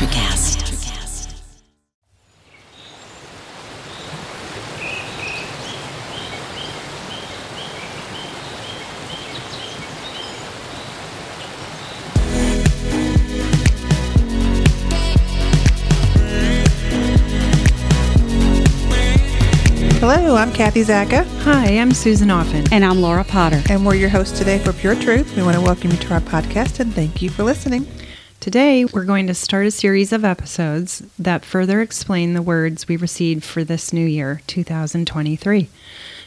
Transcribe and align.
Electricast. 0.00 0.56
Hello, 20.00 20.34
I'm 20.36 20.50
Kathy 20.52 20.80
Zacca. 20.82 21.26
Hi, 21.42 21.76
I'm 21.76 21.92
Susan 21.92 22.30
Offen. 22.30 22.66
And 22.72 22.86
I'm 22.86 23.02
Laura 23.02 23.22
Potter. 23.22 23.62
and 23.68 23.84
we're 23.84 23.96
your 23.96 24.08
hosts 24.08 24.38
today 24.38 24.58
for 24.58 24.72
Pure 24.72 24.94
Truth. 24.94 25.36
We 25.36 25.42
want 25.42 25.56
to 25.56 25.60
welcome 25.60 25.90
you 25.90 25.98
to 25.98 26.14
our 26.14 26.20
podcast 26.20 26.80
and 26.80 26.94
thank 26.94 27.20
you 27.20 27.28
for 27.28 27.42
listening. 27.42 27.86
Today, 28.40 28.86
we're 28.86 29.04
going 29.04 29.26
to 29.26 29.34
start 29.34 29.66
a 29.66 29.70
series 29.70 30.14
of 30.14 30.24
episodes 30.24 31.02
that 31.18 31.44
further 31.44 31.82
explain 31.82 32.32
the 32.32 32.40
words 32.40 32.88
we 32.88 32.96
received 32.96 33.44
for 33.44 33.64
this 33.64 33.92
new 33.92 34.06
year, 34.06 34.40
2023. 34.46 35.68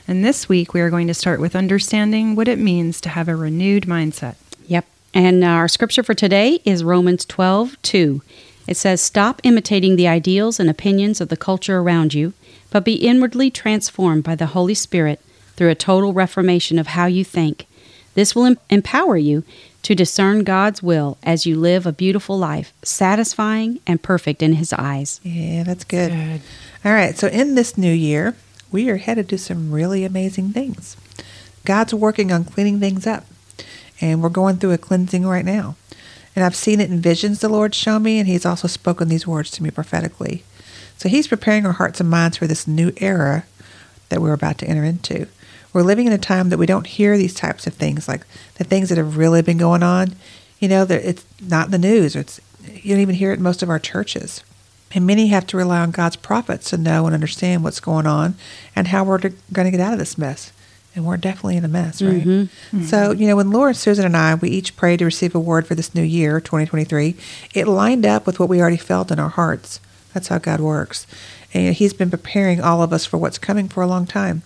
And 0.07 0.23
this 0.23 0.47
week, 0.47 0.75
we 0.75 0.81
are 0.81 0.91
going 0.91 1.07
to 1.07 1.15
start 1.15 1.39
with 1.39 1.55
understanding 1.55 2.35
what 2.35 2.47
it 2.47 2.59
means 2.59 3.01
to 3.01 3.09
have 3.09 3.27
a 3.27 3.35
renewed 3.35 3.85
mindset. 3.85 4.35
Yep. 4.67 4.85
And 5.15 5.43
our 5.43 5.67
scripture 5.67 6.03
for 6.03 6.13
today 6.13 6.61
is 6.63 6.83
Romans 6.83 7.25
12, 7.25 7.81
2. 7.81 8.21
It 8.67 8.77
says, 8.77 9.01
Stop 9.01 9.41
imitating 9.43 9.95
the 9.95 10.07
ideals 10.07 10.59
and 10.59 10.69
opinions 10.69 11.19
of 11.19 11.29
the 11.29 11.35
culture 11.35 11.79
around 11.79 12.13
you, 12.13 12.33
but 12.69 12.85
be 12.85 12.93
inwardly 12.93 13.49
transformed 13.49 14.23
by 14.23 14.35
the 14.35 14.45
Holy 14.53 14.75
Spirit 14.75 15.19
through 15.55 15.71
a 15.71 15.75
total 15.75 16.13
reformation 16.13 16.77
of 16.77 16.87
how 16.87 17.07
you 17.07 17.25
think. 17.25 17.65
This 18.13 18.35
will 18.35 18.45
em- 18.45 18.57
empower 18.69 19.17
you 19.17 19.43
to 19.83 19.95
discern 19.95 20.43
God's 20.43 20.81
will 20.81 21.17
as 21.23 21.45
you 21.45 21.59
live 21.59 21.85
a 21.85 21.91
beautiful 21.91 22.37
life, 22.37 22.73
satisfying 22.83 23.79
and 23.85 24.01
perfect 24.01 24.41
in 24.41 24.53
His 24.53 24.71
eyes. 24.73 25.19
Yeah, 25.23 25.63
that's 25.63 25.83
good. 25.83 26.41
All 26.85 26.93
right, 26.93 27.17
so 27.17 27.27
in 27.27 27.55
this 27.55 27.77
new 27.77 27.91
year, 27.91 28.35
we 28.71 28.89
are 28.89 28.97
headed 28.97 29.29
to 29.29 29.37
some 29.37 29.71
really 29.71 30.03
amazing 30.03 30.51
things. 30.51 30.97
God's 31.65 31.93
working 31.93 32.31
on 32.31 32.43
cleaning 32.43 32.79
things 32.79 33.05
up, 33.05 33.25
and 34.01 34.21
we're 34.21 34.29
going 34.29 34.57
through 34.57 34.71
a 34.71 34.77
cleansing 34.77 35.25
right 35.25 35.45
now. 35.45 35.75
And 36.35 36.43
I've 36.43 36.55
seen 36.55 36.81
it 36.81 36.89
in 36.89 36.99
visions 36.99 37.39
the 37.39 37.49
Lord 37.49 37.75
shown 37.75 38.03
me, 38.03 38.19
and 38.19 38.27
He's 38.27 38.45
also 38.45 38.67
spoken 38.67 39.07
these 39.09 39.27
words 39.27 39.51
to 39.51 39.63
me 39.63 39.69
prophetically. 39.69 40.43
So 40.97 41.09
He's 41.09 41.27
preparing 41.27 41.65
our 41.65 41.73
hearts 41.73 41.99
and 41.99 42.09
minds 42.09 42.37
for 42.37 42.47
this 42.47 42.67
new 42.67 42.91
era 42.97 43.45
that 44.09 44.21
we're 44.21 44.33
about 44.33 44.57
to 44.59 44.67
enter 44.67 44.83
into. 44.83 45.27
We're 45.73 45.81
living 45.81 46.07
in 46.07 46.13
a 46.13 46.17
time 46.17 46.49
that 46.49 46.59
we 46.59 46.65
don't 46.65 46.87
hear 46.87 47.17
these 47.17 47.33
types 47.33 47.67
of 47.67 47.73
things, 47.73 48.07
like 48.07 48.25
the 48.55 48.63
things 48.63 48.89
that 48.89 48.97
have 48.97 49.17
really 49.17 49.41
been 49.41 49.57
going 49.57 49.83
on. 49.83 50.15
You 50.59 50.69
know, 50.69 50.85
that 50.85 51.03
it's 51.03 51.25
not 51.41 51.65
in 51.65 51.71
the 51.71 51.77
news, 51.77 52.15
or 52.15 52.19
it's 52.19 52.39
you 52.71 52.93
don't 52.93 53.01
even 53.01 53.15
hear 53.15 53.31
it 53.31 53.37
in 53.37 53.43
most 53.43 53.61
of 53.61 53.69
our 53.69 53.79
churches. 53.79 54.43
And 54.95 55.07
many 55.07 55.27
have 55.27 55.47
to 55.47 55.57
rely 55.57 55.79
on 55.79 55.91
God's 55.91 56.15
prophets 56.15 56.69
to 56.69 56.77
know 56.77 57.05
and 57.05 57.13
understand 57.13 57.63
what's 57.63 57.79
going 57.79 58.05
on 58.05 58.35
and 58.75 58.89
how 58.89 59.03
we're 59.03 59.17
going 59.17 59.65
to 59.65 59.71
get 59.71 59.79
out 59.79 59.93
of 59.93 59.99
this 59.99 60.17
mess. 60.17 60.51
And 60.95 61.05
we're 61.05 61.17
definitely 61.17 61.57
in 61.57 61.65
a 61.65 61.69
mess, 61.69 62.03
right? 62.03 62.21
Mm-hmm. 62.21 62.77
Mm-hmm. 62.77 62.83
So, 62.83 63.11
you 63.11 63.25
know, 63.25 63.35
when 63.35 63.49
Laura, 63.49 63.73
Susan, 63.73 64.05
and 64.05 64.15
I, 64.15 64.35
we 64.35 64.49
each 64.49 64.75
prayed 64.75 64.99
to 64.99 65.05
receive 65.05 65.33
a 65.33 65.39
word 65.39 65.65
for 65.65 65.73
this 65.73 65.95
new 65.95 66.03
year, 66.03 66.39
2023, 66.39 67.15
it 67.55 67.67
lined 67.67 68.05
up 68.05 68.27
with 68.27 68.39
what 68.39 68.47
we 68.47 68.61
already 68.61 68.77
felt 68.77 69.09
in 69.09 69.17
our 69.17 69.29
hearts. 69.29 69.79
That's 70.13 70.27
how 70.27 70.37
God 70.37 70.59
works. 70.59 71.07
And 71.51 71.73
He's 71.73 71.93
been 71.93 72.11
preparing 72.11 72.61
all 72.61 72.83
of 72.83 72.93
us 72.93 73.07
for 73.07 73.17
what's 73.17 73.39
coming 73.39 73.67
for 73.67 73.81
a 73.81 73.87
long 73.87 74.05
time. 74.05 74.43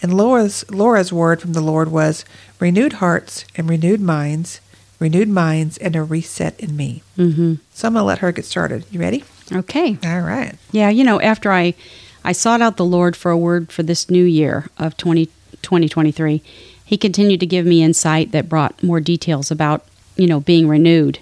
And 0.00 0.16
Laura's, 0.16 0.64
Laura's 0.70 1.12
word 1.12 1.40
from 1.40 1.52
the 1.52 1.60
Lord 1.60 1.90
was 1.90 2.24
renewed 2.60 2.94
hearts 2.94 3.44
and 3.56 3.68
renewed 3.68 4.00
minds, 4.00 4.60
renewed 5.00 5.28
minds, 5.28 5.76
and 5.78 5.96
a 5.96 6.02
reset 6.02 6.58
in 6.60 6.76
me. 6.76 7.02
Mm-hmm. 7.16 7.54
So 7.72 7.88
I'm 7.88 7.94
going 7.94 8.02
to 8.02 8.06
let 8.06 8.18
her 8.18 8.32
get 8.32 8.44
started. 8.44 8.84
You 8.90 9.00
ready? 9.00 9.24
Okay. 9.52 9.98
All 10.04 10.20
right. 10.20 10.54
Yeah, 10.72 10.90
you 10.90 11.04
know, 11.04 11.20
after 11.20 11.50
I 11.50 11.74
I 12.24 12.32
sought 12.32 12.60
out 12.60 12.76
the 12.76 12.84
Lord 12.84 13.16
for 13.16 13.30
a 13.30 13.38
word 13.38 13.72
for 13.72 13.82
this 13.82 14.10
new 14.10 14.24
year 14.24 14.66
of 14.76 14.96
20, 14.96 15.26
2023, 15.62 16.42
he 16.84 16.96
continued 16.98 17.40
to 17.40 17.46
give 17.46 17.64
me 17.64 17.82
insight 17.82 18.32
that 18.32 18.48
brought 18.48 18.82
more 18.82 19.00
details 19.00 19.50
about, 19.50 19.86
you 20.16 20.26
know, 20.26 20.40
being 20.40 20.68
renewed. 20.68 21.20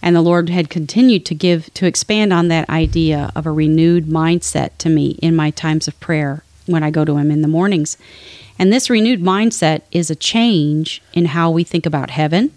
And 0.00 0.14
the 0.14 0.20
Lord 0.20 0.50
had 0.50 0.70
continued 0.70 1.24
to 1.26 1.34
give 1.34 1.72
to 1.74 1.86
expand 1.86 2.32
on 2.32 2.48
that 2.48 2.68
idea 2.68 3.32
of 3.34 3.46
a 3.46 3.50
renewed 3.50 4.04
mindset 4.04 4.70
to 4.78 4.88
me 4.88 5.12
in 5.22 5.34
my 5.34 5.50
times 5.50 5.88
of 5.88 5.98
prayer 5.98 6.43
when 6.66 6.82
I 6.82 6.90
go 6.90 7.04
to 7.04 7.16
him 7.16 7.30
in 7.30 7.42
the 7.42 7.48
mornings. 7.48 7.96
And 8.58 8.72
this 8.72 8.88
renewed 8.88 9.20
mindset 9.20 9.82
is 9.90 10.10
a 10.10 10.14
change 10.14 11.02
in 11.12 11.26
how 11.26 11.50
we 11.50 11.64
think 11.64 11.86
about 11.86 12.10
heaven, 12.10 12.52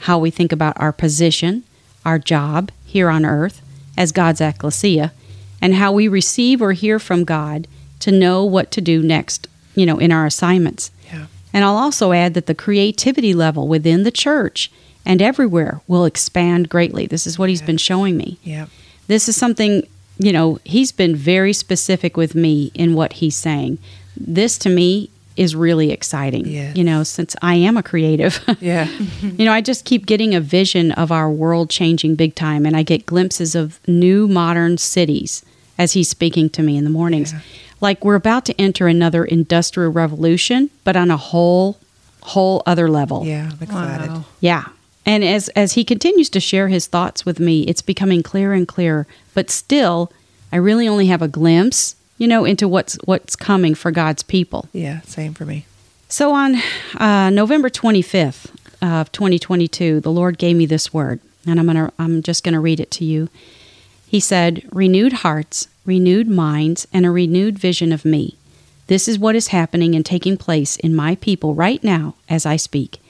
how 0.00 0.18
we 0.18 0.30
think 0.30 0.52
about 0.52 0.78
our 0.80 0.92
position, 0.92 1.64
our 2.04 2.18
job 2.18 2.70
here 2.84 3.08
on 3.08 3.24
earth 3.24 3.62
as 3.96 4.12
God's 4.12 4.40
Ekklesia, 4.40 5.12
and 5.60 5.74
how 5.74 5.92
we 5.92 6.08
receive 6.08 6.60
or 6.60 6.72
hear 6.72 6.98
from 6.98 7.24
God 7.24 7.66
to 8.00 8.12
know 8.12 8.44
what 8.44 8.70
to 8.72 8.80
do 8.80 9.02
next, 9.02 9.48
you 9.74 9.86
know, 9.86 9.98
in 9.98 10.12
our 10.12 10.26
assignments. 10.26 10.90
Yeah. 11.12 11.26
And 11.52 11.64
I'll 11.64 11.76
also 11.76 12.12
add 12.12 12.34
that 12.34 12.46
the 12.46 12.54
creativity 12.54 13.32
level 13.32 13.66
within 13.66 14.02
the 14.02 14.10
church 14.10 14.70
and 15.06 15.22
everywhere 15.22 15.80
will 15.86 16.04
expand 16.04 16.68
greatly. 16.68 17.06
This 17.06 17.26
is 17.26 17.38
what 17.38 17.48
he's 17.48 17.62
been 17.62 17.78
showing 17.78 18.16
me. 18.16 18.38
Yeah. 18.42 18.66
This 19.06 19.28
is 19.28 19.36
something, 19.36 19.86
you 20.18 20.32
know, 20.32 20.58
he's 20.64 20.92
been 20.92 21.14
very 21.14 21.52
specific 21.52 22.16
with 22.16 22.34
me 22.34 22.70
in 22.74 22.94
what 22.94 23.14
he's 23.14 23.36
saying. 23.36 23.78
This 24.16 24.58
to 24.58 24.68
me 24.68 25.10
is 25.36 25.54
really 25.54 25.92
exciting. 25.92 26.46
Yes. 26.46 26.76
You 26.76 26.84
know, 26.84 27.02
since 27.02 27.36
I 27.42 27.54
am 27.56 27.76
a 27.76 27.82
creative. 27.82 28.40
Yeah. 28.60 28.88
you 29.20 29.44
know, 29.44 29.52
I 29.52 29.60
just 29.60 29.84
keep 29.84 30.06
getting 30.06 30.34
a 30.34 30.40
vision 30.40 30.92
of 30.92 31.12
our 31.12 31.30
world 31.30 31.68
changing 31.68 32.14
big 32.16 32.34
time, 32.34 32.64
and 32.64 32.74
I 32.74 32.82
get 32.82 33.04
glimpses 33.04 33.54
of 33.54 33.78
new 33.86 34.26
modern 34.26 34.78
cities 34.78 35.44
as 35.78 35.92
he's 35.92 36.08
speaking 36.08 36.48
to 36.50 36.62
me 36.62 36.76
in 36.78 36.84
the 36.84 36.90
mornings. 36.90 37.34
Like 37.82 38.02
we're 38.04 38.14
about 38.14 38.46
to 38.46 38.58
enter 38.58 38.88
another 38.88 39.24
industrial 39.24 39.92
revolution, 39.92 40.70
but 40.84 40.96
on 40.96 41.10
a 41.10 41.18
whole, 41.18 41.78
whole 42.22 42.62
other 42.64 42.88
level. 42.88 43.26
Yeah. 43.26 43.50
I'm 43.52 43.62
excited. 43.62 44.08
Wow. 44.08 44.24
Yeah. 44.40 44.64
And 45.06 45.24
as 45.24 45.48
as 45.50 45.74
he 45.74 45.84
continues 45.84 46.28
to 46.30 46.40
share 46.40 46.68
his 46.68 46.88
thoughts 46.88 47.24
with 47.24 47.38
me, 47.38 47.62
it's 47.62 47.80
becoming 47.80 48.24
clearer 48.24 48.52
and 48.52 48.66
clearer. 48.66 49.06
But 49.34 49.50
still, 49.50 50.12
I 50.52 50.56
really 50.56 50.88
only 50.88 51.06
have 51.06 51.22
a 51.22 51.28
glimpse, 51.28 51.94
you 52.18 52.26
know, 52.26 52.44
into 52.44 52.66
what's 52.66 52.96
what's 53.04 53.36
coming 53.36 53.76
for 53.76 53.92
God's 53.92 54.24
people. 54.24 54.68
Yeah. 54.72 55.00
Same 55.02 55.32
for 55.32 55.46
me. 55.46 55.64
So 56.08 56.32
on 56.32 56.56
uh, 56.98 57.30
November 57.30 57.68
25th 57.68 58.50
of 58.82 59.10
2022, 59.12 60.00
the 60.00 60.10
Lord 60.10 60.38
gave 60.38 60.56
me 60.56 60.66
this 60.66 60.92
word, 60.92 61.20
and 61.46 61.60
I'm 61.60 61.66
gonna 61.66 61.92
I'm 61.98 62.22
just 62.22 62.42
gonna 62.42 62.60
read 62.60 62.80
it 62.80 62.90
to 62.92 63.04
you. 63.04 63.28
He 64.08 64.18
said, 64.18 64.68
"Renewed 64.72 65.12
hearts, 65.12 65.68
renewed 65.84 66.28
minds, 66.28 66.86
and 66.92 67.06
a 67.06 67.10
renewed 67.12 67.58
vision 67.58 67.92
of 67.92 68.04
me. 68.04 68.36
This 68.88 69.08
is 69.08 69.18
what 69.18 69.34
is 69.34 69.48
happening 69.48 69.94
and 69.94 70.04
taking 70.04 70.36
place 70.36 70.76
in 70.76 70.94
my 70.94 71.16
people 71.16 71.54
right 71.54 71.82
now 71.82 72.14
as 72.28 72.46
I 72.46 72.56
speak. 72.56 73.00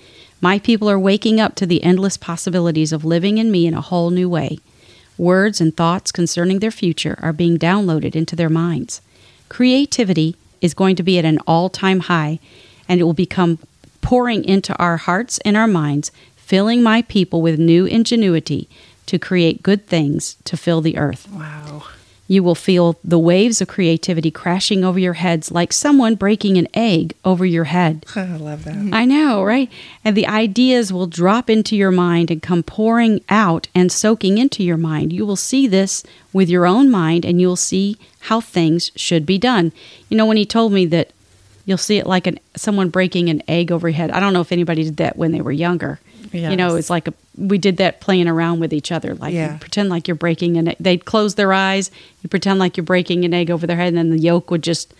My 0.41 0.59
people 0.59 0.91
are 0.91 0.99
waking 0.99 1.41
up 1.41 1.55
to 1.57 1.67
the 1.67 1.83
endless 1.83 2.17
possibilities 2.17 2.93
of 2.93 3.05
living 3.05 3.39
in 3.39 3.51
me 3.51 3.67
in 3.67 3.75
a 3.75 3.81
whole 3.81 4.11
new 4.11 4.29
way. 4.29 4.59
Words 5.19 5.61
and 5.61 5.75
thoughts 5.75 6.13
concerning 6.13 6.59
their 6.59 6.71
future 6.71 7.19
are 7.23 7.33
being 7.33 7.59
downloaded 7.59 8.15
into 8.15 8.37
their 8.37 8.51
minds. 8.51 9.01
Creativity 9.49 10.37
is 10.61 10.75
going 10.75 10.97
to 10.97 11.03
be 11.03 11.19
at 11.19 11.25
an 11.25 11.39
all 11.47 11.69
time 11.71 12.01
high, 12.01 12.39
and 12.89 13.01
it 13.01 13.05
will 13.05 13.15
become 13.15 13.59
pouring 14.03 14.45
into 14.45 14.77
our 14.77 14.99
hearts 14.99 15.39
and 15.39 15.57
our 15.57 15.67
minds, 15.67 16.13
filling 16.37 16.83
my 16.83 17.03
people 17.03 17.41
with 17.41 17.59
new 17.59 17.87
ingenuity 17.87 18.69
to 19.07 19.19
create 19.19 19.63
good 19.63 19.87
things 19.87 20.37
to 20.45 20.57
fill 20.57 20.81
the 20.81 20.99
earth. 20.99 21.29
Wow. 21.33 21.66
You 22.29 22.43
will 22.43 22.55
feel 22.55 22.99
the 23.05 23.19
waves 23.19 23.61
of 23.61 23.69
creativity 23.69 24.31
crashing 24.31 24.85
over 24.85 24.99
your 24.99 25.15
heads 25.15 25.53
like 25.53 25.73
someone 25.73 26.17
breaking 26.17 26.57
an 26.57 26.67
egg 26.75 27.15
over 27.25 27.47
your 27.47 27.65
head. 27.65 28.05
I 28.17 28.37
love 28.37 28.65
that. 28.65 28.77
I 28.93 29.05
know, 29.05 29.45
right? 29.45 29.71
And 30.05 30.17
the 30.17 30.27
ideas 30.27 30.93
will 30.93 31.07
drop 31.07 31.49
into 31.49 31.77
your 31.77 31.93
mind 31.93 32.31
and 32.31 32.43
come 32.43 32.63
pouring 32.63 33.21
out 33.29 33.69
and 33.75 33.93
soaking 33.93 34.39
into 34.39 34.65
your 34.65 34.77
mind. 34.77 35.13
You 35.13 35.25
will 35.25 35.37
see 35.37 35.67
this 35.67 36.03
with 36.33 36.49
your 36.49 36.67
own 36.67 36.91
mind 36.91 37.25
and 37.25 37.41
you'll 37.41 37.57
see 37.57 37.97
how 38.21 38.41
things 38.41 38.91
should 38.97 39.25
be 39.25 39.39
done. 39.39 39.73
You 40.09 40.17
know, 40.17 40.27
when 40.27 40.37
he 40.37 40.47
told 40.47 40.73
me 40.73 40.85
that 40.87 41.13
you'll 41.65 41.79
see 41.79 41.99
it 41.99 42.07
like 42.07 42.27
an 42.27 42.39
someone 42.55 42.89
breaking 42.89 43.29
an 43.29 43.43
egg 43.47 43.71
over 43.71 43.89
your 43.89 43.97
head. 43.97 44.11
I 44.11 44.21
don't 44.21 44.33
know 44.33 44.41
if 44.41 44.53
anybody 44.53 44.85
did 44.85 44.97
that 44.97 45.17
when 45.17 45.33
they 45.33 45.43
were 45.43 45.53
younger. 45.53 46.01
You 46.37 46.57
know, 46.57 46.69
Yes. 46.71 46.79
it's 46.81 46.91
like 46.91 47.09
a 47.09 47.15
we 47.37 47.59
did 47.59 47.77
that 47.79 48.01
playing 48.01 48.29
around 48.29 48.61
with 48.61 48.73
each 48.73 48.91
other. 48.93 49.15
Like 49.15 49.35
Yeah. 49.35 49.57
pretend 49.59 49.89
like 49.91 50.09
you're 50.09 50.15
breaking 50.15 50.57
an 50.57 50.69
egg. 50.69 50.77
They'd 50.81 51.05
close 51.05 51.35
their 51.35 51.53
eyes, 51.53 51.91
you 52.23 52.29
pretend 52.29 52.59
like 52.59 52.77
you're 52.77 52.85
breaking 52.85 53.25
an 53.25 53.35
egg 53.35 53.51
over 53.51 53.67
their 53.67 53.77
head, 53.77 53.89
and 53.89 53.97
then 53.99 54.11
the 54.11 54.19
yolk 54.19 54.51
would 54.51 54.63
just 54.63 54.93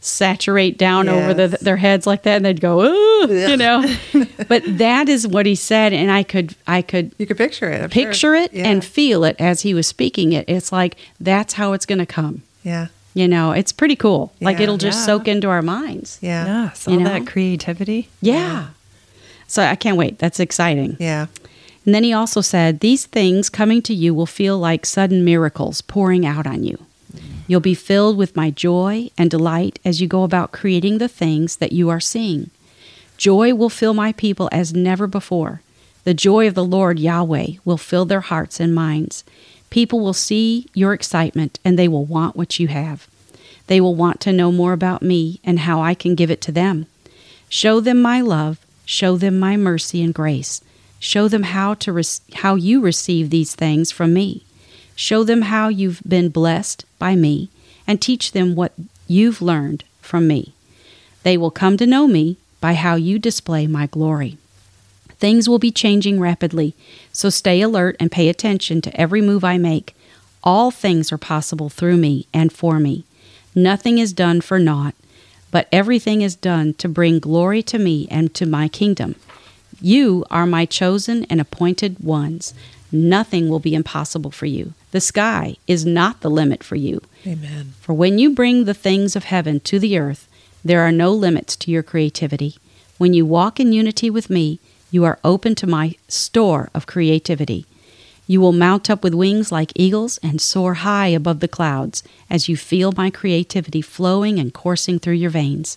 saturate 0.00 0.78
down 0.78 1.08
over 1.08 1.32
the, 1.32 1.48
their 1.60 1.76
heads 1.76 2.06
like 2.08 2.24
that, 2.24 2.36
and 2.36 2.44
they'd 2.44 2.60
go, 2.60 2.82
Ooh, 2.82 3.28
you 3.32 3.56
know. 3.56 3.84
but 4.48 4.62
that 4.66 5.08
is 5.08 5.26
what 5.28 5.46
he 5.46 5.54
said, 5.54 5.92
and 5.92 6.10
I 6.10 6.22
could 6.24 6.54
I 6.66 6.82
could 6.82 7.12
You 7.18 7.26
could 7.26 7.36
picture 7.38 7.70
it. 7.70 7.82
I'm 7.82 7.90
sure. 7.90 8.04
picture 8.06 8.34
it 8.34 8.52
Yeah. 8.52 8.66
and 8.68 8.84
feel 8.84 9.22
it 9.24 9.36
as 9.38 9.62
he 9.62 9.74
was 9.74 9.86
speaking 9.86 10.32
it. 10.32 10.44
It's 10.48 10.72
like 10.72 10.96
that's 11.20 11.54
how 11.54 11.72
it's 11.72 11.86
going 11.86 12.00
to 12.00 12.06
come. 12.06 12.42
yeah. 12.64 12.88
You 13.14 13.28
know, 13.28 13.52
it's 13.52 13.72
pretty 13.72 13.94
cool. 13.94 14.32
Like 14.40 14.58
it'll 14.58 14.78
just 14.78 15.00
Yeah. 15.00 15.04
soak 15.04 15.28
into 15.28 15.48
our 15.50 15.60
minds. 15.60 16.18
Yeah. 16.22 16.46
Yes, 16.64 16.86
You 16.88 16.94
all 16.94 17.00
know? 17.00 17.08
that 17.10 17.26
creativity. 17.26 18.08
Yeah. 18.22 18.68
So 19.52 19.62
I 19.62 19.76
can't 19.76 19.98
wait. 19.98 20.18
That's 20.18 20.40
exciting. 20.40 20.96
Yeah. 20.98 21.26
And 21.84 21.94
then 21.94 22.04
he 22.04 22.14
also 22.14 22.40
said, 22.40 22.80
These 22.80 23.04
things 23.04 23.50
coming 23.50 23.82
to 23.82 23.92
you 23.92 24.14
will 24.14 24.24
feel 24.24 24.58
like 24.58 24.86
sudden 24.86 25.26
miracles 25.26 25.82
pouring 25.82 26.24
out 26.24 26.46
on 26.46 26.64
you. 26.64 26.78
You'll 27.46 27.60
be 27.60 27.74
filled 27.74 28.16
with 28.16 28.34
my 28.34 28.48
joy 28.48 29.10
and 29.18 29.30
delight 29.30 29.78
as 29.84 30.00
you 30.00 30.08
go 30.08 30.22
about 30.22 30.52
creating 30.52 30.96
the 30.96 31.08
things 31.08 31.56
that 31.56 31.72
you 31.72 31.90
are 31.90 32.00
seeing. 32.00 32.48
Joy 33.18 33.54
will 33.54 33.68
fill 33.68 33.92
my 33.92 34.12
people 34.12 34.48
as 34.50 34.72
never 34.72 35.06
before. 35.06 35.60
The 36.04 36.14
joy 36.14 36.48
of 36.48 36.54
the 36.54 36.64
Lord 36.64 36.98
Yahweh 36.98 37.56
will 37.62 37.76
fill 37.76 38.06
their 38.06 38.22
hearts 38.22 38.58
and 38.58 38.74
minds. 38.74 39.22
People 39.68 40.00
will 40.00 40.14
see 40.14 40.66
your 40.72 40.94
excitement 40.94 41.58
and 41.62 41.78
they 41.78 41.88
will 41.88 42.06
want 42.06 42.36
what 42.36 42.58
you 42.58 42.68
have. 42.68 43.06
They 43.66 43.82
will 43.82 43.96
want 43.96 44.18
to 44.22 44.32
know 44.32 44.50
more 44.50 44.72
about 44.72 45.02
me 45.02 45.40
and 45.44 45.58
how 45.58 45.82
I 45.82 45.92
can 45.92 46.14
give 46.14 46.30
it 46.30 46.40
to 46.40 46.52
them. 46.52 46.86
Show 47.50 47.80
them 47.80 48.00
my 48.00 48.22
love, 48.22 48.58
show 48.84 49.16
them 49.16 49.38
my 49.38 49.56
mercy 49.56 50.02
and 50.02 50.14
grace. 50.14 50.60
Show 50.98 51.28
them 51.28 51.44
how 51.44 51.74
to 51.74 51.92
re- 51.92 52.04
how 52.34 52.54
you 52.54 52.80
receive 52.80 53.30
these 53.30 53.54
things 53.54 53.90
from 53.90 54.12
me. 54.12 54.44
Show 54.94 55.24
them 55.24 55.42
how 55.42 55.68
you've 55.68 56.02
been 56.06 56.28
blessed 56.28 56.84
by 56.98 57.16
me 57.16 57.48
and 57.86 58.00
teach 58.00 58.32
them 58.32 58.54
what 58.54 58.72
you've 59.08 59.42
learned 59.42 59.84
from 60.00 60.28
me. 60.28 60.54
They 61.22 61.36
will 61.36 61.50
come 61.50 61.76
to 61.76 61.86
know 61.86 62.06
me 62.06 62.36
by 62.60 62.74
how 62.74 62.94
you 62.94 63.18
display 63.18 63.66
my 63.66 63.86
glory. 63.86 64.38
Things 65.18 65.48
will 65.48 65.58
be 65.58 65.70
changing 65.70 66.18
rapidly, 66.20 66.74
so 67.12 67.30
stay 67.30 67.60
alert 67.60 67.96
and 68.00 68.10
pay 68.10 68.28
attention 68.28 68.80
to 68.82 69.00
every 69.00 69.20
move 69.20 69.44
I 69.44 69.58
make. 69.58 69.94
All 70.42 70.70
things 70.70 71.12
are 71.12 71.18
possible 71.18 71.68
through 71.68 71.96
me 71.96 72.26
and 72.34 72.52
for 72.52 72.80
me. 72.80 73.04
Nothing 73.54 73.98
is 73.98 74.12
done 74.12 74.40
for 74.40 74.58
naught, 74.58 74.94
but 75.52 75.68
everything 75.70 76.22
is 76.22 76.34
done 76.34 76.74
to 76.74 76.88
bring 76.88 77.20
glory 77.20 77.62
to 77.62 77.78
me 77.78 78.08
and 78.10 78.34
to 78.34 78.44
my 78.44 78.66
kingdom. 78.66 79.14
You 79.80 80.24
are 80.30 80.46
my 80.46 80.64
chosen 80.64 81.24
and 81.30 81.40
appointed 81.40 82.00
ones. 82.00 82.54
Nothing 82.90 83.48
will 83.48 83.60
be 83.60 83.74
impossible 83.74 84.32
for 84.32 84.46
you. 84.46 84.72
The 84.90 85.00
sky 85.00 85.56
is 85.68 85.86
not 85.86 86.20
the 86.20 86.30
limit 86.30 86.64
for 86.64 86.76
you. 86.76 87.00
Amen. 87.26 87.74
For 87.80 87.92
when 87.92 88.18
you 88.18 88.34
bring 88.34 88.64
the 88.64 88.74
things 88.74 89.14
of 89.14 89.24
heaven 89.24 89.60
to 89.60 89.78
the 89.78 89.96
earth, 89.98 90.28
there 90.64 90.80
are 90.80 90.92
no 90.92 91.12
limits 91.12 91.54
to 91.56 91.70
your 91.70 91.82
creativity. 91.82 92.56
When 92.98 93.14
you 93.14 93.26
walk 93.26 93.60
in 93.60 93.72
unity 93.72 94.10
with 94.10 94.30
me, 94.30 94.58
you 94.90 95.04
are 95.04 95.18
open 95.24 95.54
to 95.56 95.66
my 95.66 95.96
store 96.08 96.70
of 96.74 96.86
creativity. 96.86 97.66
You 98.26 98.40
will 98.40 98.52
mount 98.52 98.88
up 98.88 99.02
with 99.02 99.14
wings 99.14 99.50
like 99.50 99.72
eagles 99.74 100.18
and 100.22 100.40
soar 100.40 100.74
high 100.74 101.08
above 101.08 101.40
the 101.40 101.48
clouds 101.48 102.02
as 102.30 102.48
you 102.48 102.56
feel 102.56 102.92
my 102.96 103.10
creativity 103.10 103.82
flowing 103.82 104.38
and 104.38 104.54
coursing 104.54 104.98
through 104.98 105.14
your 105.14 105.30
veins. 105.30 105.76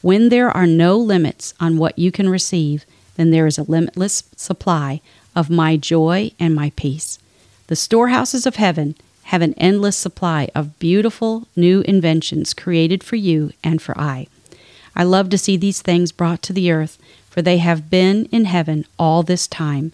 When 0.00 0.28
there 0.28 0.50
are 0.50 0.66
no 0.66 0.96
limits 0.96 1.54
on 1.58 1.78
what 1.78 1.98
you 1.98 2.12
can 2.12 2.28
receive, 2.28 2.84
then 3.16 3.30
there 3.30 3.46
is 3.46 3.58
a 3.58 3.62
limitless 3.62 4.24
supply 4.36 5.00
of 5.34 5.50
my 5.50 5.76
joy 5.76 6.32
and 6.38 6.54
my 6.54 6.70
peace. 6.76 7.18
The 7.66 7.76
storehouses 7.76 8.46
of 8.46 8.56
heaven 8.56 8.94
have 9.24 9.42
an 9.42 9.54
endless 9.54 9.96
supply 9.96 10.48
of 10.54 10.78
beautiful 10.78 11.48
new 11.56 11.80
inventions 11.82 12.52
created 12.52 13.02
for 13.02 13.16
you 13.16 13.52
and 13.62 13.80
for 13.80 13.98
I. 13.98 14.26
I 14.94 15.04
love 15.04 15.30
to 15.30 15.38
see 15.38 15.56
these 15.56 15.82
things 15.82 16.12
brought 16.12 16.42
to 16.42 16.52
the 16.52 16.70
earth, 16.70 16.98
for 17.30 17.42
they 17.42 17.58
have 17.58 17.90
been 17.90 18.26
in 18.26 18.44
heaven 18.44 18.86
all 18.98 19.22
this 19.22 19.48
time. 19.48 19.92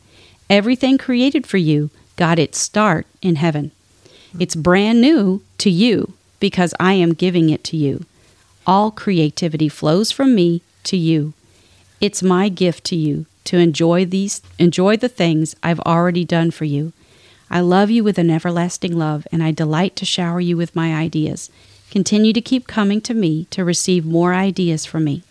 Everything 0.50 0.98
created 0.98 1.46
for 1.46 1.58
you 1.58 1.90
got 2.16 2.38
its 2.40 2.58
start 2.58 3.06
in 3.22 3.36
heaven. 3.36 3.70
It's 4.36 4.56
brand 4.56 5.00
new 5.00 5.42
to 5.58 5.70
you 5.70 6.14
because 6.40 6.74
I 6.80 6.94
am 6.94 7.14
giving 7.14 7.50
it 7.50 7.62
to 7.64 7.76
you. 7.76 8.04
All 8.66 8.90
creativity 8.90 9.68
flows 9.68 10.10
from 10.10 10.34
me 10.34 10.62
to 10.84 10.96
you. 10.96 11.34
It's 12.00 12.20
my 12.20 12.48
gift 12.48 12.82
to 12.86 12.96
you 12.96 13.26
to 13.44 13.58
enjoy 13.58 14.04
these 14.04 14.42
enjoy 14.58 14.96
the 14.96 15.08
things 15.08 15.54
I've 15.62 15.80
already 15.80 16.24
done 16.24 16.50
for 16.50 16.64
you. 16.64 16.92
I 17.48 17.60
love 17.60 17.88
you 17.88 18.02
with 18.02 18.18
an 18.18 18.30
everlasting 18.30 18.98
love 18.98 19.28
and 19.30 19.44
I 19.44 19.52
delight 19.52 19.94
to 19.96 20.04
shower 20.04 20.40
you 20.40 20.56
with 20.56 20.74
my 20.74 20.94
ideas. 20.94 21.48
Continue 21.92 22.32
to 22.32 22.40
keep 22.40 22.66
coming 22.66 23.00
to 23.02 23.14
me 23.14 23.46
to 23.50 23.64
receive 23.64 24.04
more 24.04 24.34
ideas 24.34 24.84
from 24.84 25.04
me. 25.04 25.22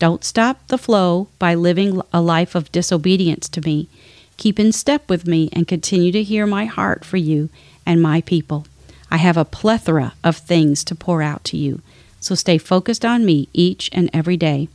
Don't 0.00 0.24
stop 0.24 0.66
the 0.66 0.78
flow 0.78 1.28
by 1.38 1.54
living 1.54 2.02
a 2.12 2.20
life 2.20 2.56
of 2.56 2.72
disobedience 2.72 3.48
to 3.50 3.60
me. 3.60 3.88
Keep 4.36 4.60
in 4.60 4.72
step 4.72 5.08
with 5.08 5.26
me 5.26 5.48
and 5.52 5.66
continue 5.66 6.12
to 6.12 6.22
hear 6.22 6.46
my 6.46 6.66
heart 6.66 7.04
for 7.04 7.16
you 7.16 7.48
and 7.84 8.02
my 8.02 8.20
people. 8.20 8.66
I 9.10 9.18
have 9.18 9.36
a 9.36 9.44
plethora 9.44 10.14
of 10.24 10.36
things 10.36 10.84
to 10.84 10.94
pour 10.94 11.22
out 11.22 11.44
to 11.44 11.56
you, 11.56 11.80
so 12.20 12.34
stay 12.34 12.58
focused 12.58 13.04
on 13.04 13.24
me 13.24 13.48
each 13.52 13.88
and 13.92 14.10
every 14.12 14.36
day. 14.36 14.68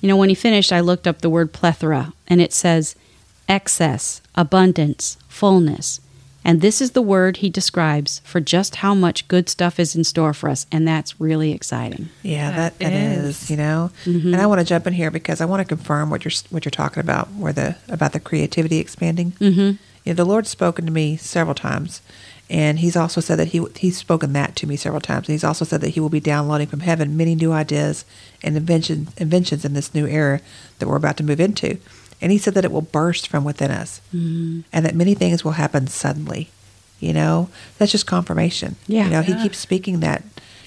You 0.00 0.08
know, 0.08 0.16
when 0.16 0.28
he 0.28 0.34
finished, 0.34 0.72
I 0.72 0.80
looked 0.80 1.06
up 1.06 1.20
the 1.20 1.30
word 1.30 1.52
plethora, 1.52 2.12
and 2.26 2.40
it 2.40 2.52
says 2.52 2.94
excess, 3.48 4.20
abundance, 4.34 5.16
fullness. 5.28 6.00
And 6.44 6.62
this 6.62 6.80
is 6.80 6.92
the 6.92 7.02
word 7.02 7.38
he 7.38 7.50
describes 7.50 8.20
for 8.24 8.40
just 8.40 8.76
how 8.76 8.94
much 8.94 9.28
good 9.28 9.48
stuff 9.48 9.78
is 9.78 9.94
in 9.94 10.04
store 10.04 10.32
for 10.32 10.48
us, 10.48 10.66
and 10.72 10.88
that's 10.88 11.20
really 11.20 11.52
exciting. 11.52 12.08
Yeah, 12.22 12.50
That 12.50 12.78
that, 12.78 12.90
that 12.90 12.92
is. 12.92 13.42
is. 13.42 13.50
you 13.50 13.56
know. 13.56 13.90
And 14.06 14.36
I 14.36 14.46
want 14.46 14.58
to 14.60 14.64
jump 14.66 14.86
in 14.86 14.94
here 14.94 15.10
because 15.10 15.40
I 15.40 15.44
want 15.44 15.60
to 15.60 15.64
confirm 15.76 16.08
what 16.10 16.24
you're 16.24 16.32
what 16.50 16.64
you're 16.64 16.70
talking 16.70 17.00
about, 17.02 17.30
where 17.32 17.52
the 17.52 17.76
about 17.88 18.12
the 18.12 18.20
creativity 18.20 18.78
expanding. 18.78 19.32
Mm-hmm. 19.32 19.60
You 19.60 19.78
know, 20.06 20.14
the 20.14 20.24
Lord's 20.24 20.48
spoken 20.48 20.86
to 20.86 20.92
me 20.92 21.16
several 21.18 21.54
times, 21.54 22.00
and 22.48 22.78
He's 22.78 22.96
also 22.96 23.20
said 23.20 23.36
that 23.38 23.48
He 23.48 23.62
He's 23.76 23.98
spoken 23.98 24.32
that 24.32 24.56
to 24.56 24.66
me 24.66 24.76
several 24.76 25.02
times. 25.02 25.28
And 25.28 25.34
he's 25.34 25.44
also 25.44 25.66
said 25.66 25.82
that 25.82 25.90
He 25.90 26.00
will 26.00 26.08
be 26.08 26.20
downloading 26.20 26.68
from 26.68 26.80
heaven 26.80 27.18
many 27.18 27.34
new 27.34 27.52
ideas 27.52 28.06
and 28.42 28.56
invention, 28.56 29.08
inventions 29.18 29.66
in 29.66 29.74
this 29.74 29.94
new 29.94 30.06
era 30.06 30.40
that 30.78 30.88
we're 30.88 30.96
about 30.96 31.18
to 31.18 31.22
move 31.22 31.38
into. 31.40 31.76
And 32.22 32.30
He 32.32 32.38
said 32.38 32.54
that 32.54 32.64
it 32.64 32.72
will 32.72 32.82
burst 32.82 33.28
from 33.28 33.44
within 33.44 33.70
us, 33.70 34.00
Mm-hmm. 34.14 34.60
and 34.72 34.84
that 34.84 34.94
many 34.94 35.14
things 35.14 35.44
will 35.44 35.52
happen 35.52 35.86
suddenly. 35.86 36.50
You 37.00 37.12
know, 37.14 37.48
that's 37.78 37.92
just 37.92 38.06
confirmation. 38.06 38.76
Yeah. 38.86 39.04
you 39.04 39.10
know, 39.10 39.22
He 39.22 39.32
Yeah. 39.32 39.42
keeps 39.42 39.58
speaking 39.58 40.00
that, 40.00 40.22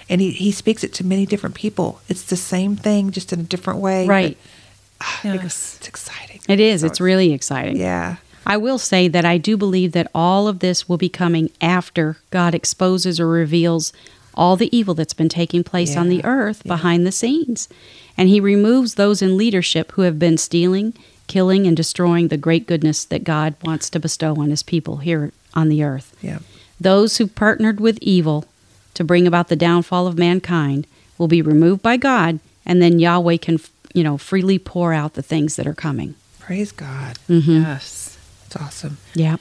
and 0.09 0.19
He 0.21 0.31
He 0.31 0.51
speaks 0.51 0.83
it 0.83 0.93
to 0.95 1.05
many 1.05 1.25
different 1.25 1.55
people. 1.55 2.01
It's 2.09 2.23
the 2.23 2.35
same 2.37 2.75
thing, 2.75 3.11
just 3.11 3.31
in 3.33 3.39
a 3.39 3.43
different 3.43 3.79
way. 3.79 4.05
but, 4.05 4.09
Right. 4.09 4.37
ah, 5.01 5.19
Yes. 5.23 5.75
it's 5.77 5.87
exciting. 5.87 6.39
It 6.47 6.59
is. 6.59 6.81
So 6.81 6.87
It's 6.87 6.99
really 6.99 7.33
exciting. 7.33 7.77
Yeah. 7.77 8.15
I 8.45 8.57
will 8.57 8.77
say 8.79 9.07
that 9.07 9.23
I 9.23 9.37
do 9.37 9.55
believe 9.55 9.93
that 9.93 10.11
all 10.13 10.49
of 10.49 10.59
this 10.59 10.89
will 10.89 10.97
be 10.97 11.07
coming 11.07 11.49
after 11.61 12.17
God 12.29 12.53
exposes 12.53 13.17
or 13.19 13.27
reveals 13.27 13.93
all 14.35 14.57
the 14.57 14.75
evil 14.75 14.93
that's 14.95 15.13
been 15.13 15.29
taking 15.29 15.63
place 15.63 15.95
on 15.95 16.09
the 16.09 16.25
earth 16.25 16.63
yeah. 16.65 16.73
behind 16.75 17.05
the 17.07 17.11
scenes. 17.11 17.69
And 18.17 18.27
He 18.27 18.39
removes 18.41 18.95
those 18.95 19.21
in 19.21 19.37
leadership 19.37 19.91
who 19.93 20.01
have 20.01 20.17
been 20.19 20.37
stealing, 20.37 20.93
killing, 21.27 21.67
and 21.67 21.75
destroying 21.75 22.27
the 22.27 22.37
great 22.37 22.67
goodness 22.67 23.05
that 23.05 23.23
God 23.23 23.55
wants 23.63 23.89
to 23.89 23.99
bestow 23.99 24.35
on 24.35 24.49
His 24.49 24.63
people 24.63 24.97
here 24.97 25.31
on 25.53 25.69
the 25.69 25.83
earth. 25.83 26.15
Yeah. 26.21 26.39
Those 26.79 27.17
who 27.17 27.27
partnered 27.27 27.79
with 27.79 27.97
evil 28.01 28.45
to 28.93 29.03
bring 29.03 29.25
about 29.25 29.47
the 29.47 29.55
downfall 29.55 30.07
of 30.07 30.17
mankind 30.17 30.87
will 31.17 31.27
be 31.27 31.41
removed 31.41 31.81
by 31.81 31.97
God, 31.97 32.39
and 32.65 32.81
then 32.81 32.99
Yahweh 32.99 33.37
can, 33.37 33.59
you 33.93 34.03
know, 34.03 34.17
freely 34.17 34.59
pour 34.59 34.93
out 34.93 35.13
the 35.13 35.21
things 35.21 35.55
that 35.55 35.67
are 35.67 35.73
coming. 35.73 36.15
Praise 36.39 36.71
God. 36.71 37.17
Mm-hmm. 37.29 37.61
Yes. 37.61 38.17
It's 38.45 38.55
awesome. 38.55 38.97
Yeah. 39.13 39.37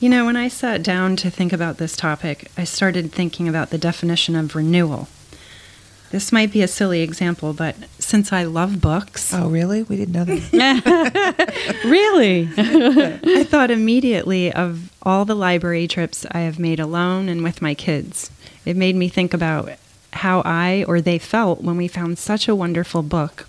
You 0.00 0.08
know, 0.08 0.24
when 0.24 0.36
I 0.36 0.48
sat 0.48 0.82
down 0.82 1.16
to 1.16 1.30
think 1.30 1.52
about 1.52 1.78
this 1.78 1.96
topic, 1.96 2.50
I 2.56 2.64
started 2.64 3.12
thinking 3.12 3.48
about 3.48 3.70
the 3.70 3.78
definition 3.78 4.36
of 4.36 4.54
renewal. 4.54 5.08
This 6.10 6.32
might 6.32 6.52
be 6.52 6.62
a 6.62 6.68
silly 6.68 7.02
example, 7.02 7.52
but 7.52 7.76
since 8.08 8.32
I 8.32 8.44
love 8.44 8.80
books, 8.80 9.32
Oh, 9.34 9.48
really? 9.48 9.82
We 9.82 9.96
didn't 9.96 10.14
know 10.14 10.24
that. 10.24 11.54
Really? 11.84 12.48
I 12.56 13.44
thought 13.44 13.70
immediately 13.70 14.52
of 14.52 14.90
all 15.02 15.24
the 15.24 15.34
library 15.36 15.86
trips 15.86 16.26
I 16.30 16.40
have 16.40 16.58
made 16.58 16.80
alone 16.80 17.28
and 17.28 17.42
with 17.42 17.60
my 17.62 17.74
kids. 17.74 18.30
It 18.64 18.76
made 18.76 18.96
me 18.96 19.08
think 19.08 19.34
about 19.34 19.70
how 20.12 20.40
I 20.44 20.84
or 20.88 21.00
they 21.00 21.18
felt 21.18 21.62
when 21.62 21.76
we 21.76 21.86
found 21.88 22.18
such 22.18 22.48
a 22.48 22.54
wonderful 22.54 23.02
book 23.02 23.46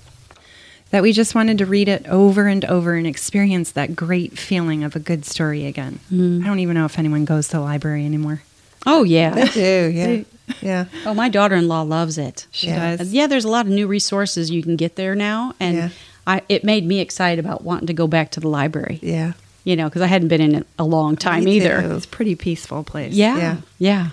that 0.91 1.03
we 1.03 1.13
just 1.13 1.35
wanted 1.35 1.57
to 1.59 1.65
read 1.65 1.87
it 1.87 2.05
over 2.07 2.47
and 2.47 2.65
over 2.65 2.95
and 2.95 3.07
experience 3.07 3.71
that 3.71 3.95
great 3.95 4.37
feeling 4.37 4.83
of 4.83 4.95
a 4.95 4.99
good 4.99 5.23
story 5.25 5.65
again. 5.65 5.99
Mm. 6.11 6.43
I 6.43 6.47
don't 6.47 6.59
even 6.59 6.75
know 6.75 6.85
if 6.85 6.99
anyone 6.99 7.25
goes 7.25 7.47
to 7.49 7.57
the 7.57 7.61
library 7.61 8.05
anymore. 8.05 8.41
Oh 8.85 9.03
yeah, 9.03 9.31
they 9.31 9.41
yeah. 9.45 9.51
do. 9.53 9.91
Yeah. 9.93 10.23
Yeah. 10.61 10.85
Oh, 11.05 11.13
my 11.13 11.29
daughter-in-law 11.29 11.83
loves 11.83 12.17
it. 12.17 12.47
She 12.51 12.67
Yeah. 12.67 12.95
does. 12.97 13.13
Yeah, 13.13 13.27
there's 13.27 13.45
a 13.45 13.49
lot 13.49 13.65
of 13.67 13.71
new 13.71 13.85
resources 13.87 14.49
you 14.49 14.63
can 14.63 14.75
get 14.75 14.95
there 14.95 15.13
now, 15.15 15.53
and 15.59 15.77
Yeah. 15.77 15.89
I 16.25 16.41
it 16.49 16.63
made 16.63 16.85
me 16.85 16.99
excited 16.99 17.43
about 17.43 17.63
wanting 17.63 17.87
to 17.87 17.93
go 17.93 18.07
back 18.07 18.31
to 18.31 18.39
the 18.39 18.47
library. 18.49 18.99
Yeah. 19.01 19.33
You 19.63 19.75
know, 19.75 19.87
because 19.89 20.01
I 20.01 20.07
hadn't 20.07 20.29
been 20.29 20.41
in 20.41 20.55
it 20.55 20.67
a 20.79 20.83
long 20.85 21.15
time 21.17 21.43
Me 21.43 21.57
either. 21.57 21.81
too. 21.81 21.95
It's 21.95 22.05
a 22.05 22.09
pretty 22.09 22.35
peaceful 22.35 22.83
place. 22.83 23.13
Yeah, 23.13 23.37
Yeah. 23.37 23.57
yeah, 23.77 24.09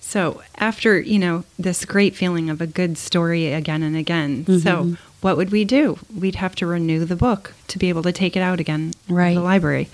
So 0.00 0.42
after, 0.58 1.00
you 1.00 1.18
know, 1.18 1.44
this 1.58 1.84
great 1.86 2.14
feeling 2.14 2.50
of 2.50 2.60
a 2.60 2.66
good 2.66 2.98
story 2.98 3.52
again 3.52 3.82
and 3.82 3.96
again, 3.96 4.44
Mm-hmm. 4.44 4.58
so 4.58 4.96
what 5.22 5.36
would 5.38 5.50
we 5.52 5.64
do? 5.64 5.98
We'd 6.14 6.34
have 6.34 6.54
to 6.56 6.66
renew 6.66 7.04
the 7.06 7.16
book 7.16 7.54
to 7.68 7.78
be 7.78 7.88
able 7.88 8.02
to 8.02 8.12
take 8.12 8.36
it 8.36 8.40
out 8.42 8.60
again 8.60 8.92
Right. 9.08 9.34
the 9.34 9.40
library. 9.40 9.88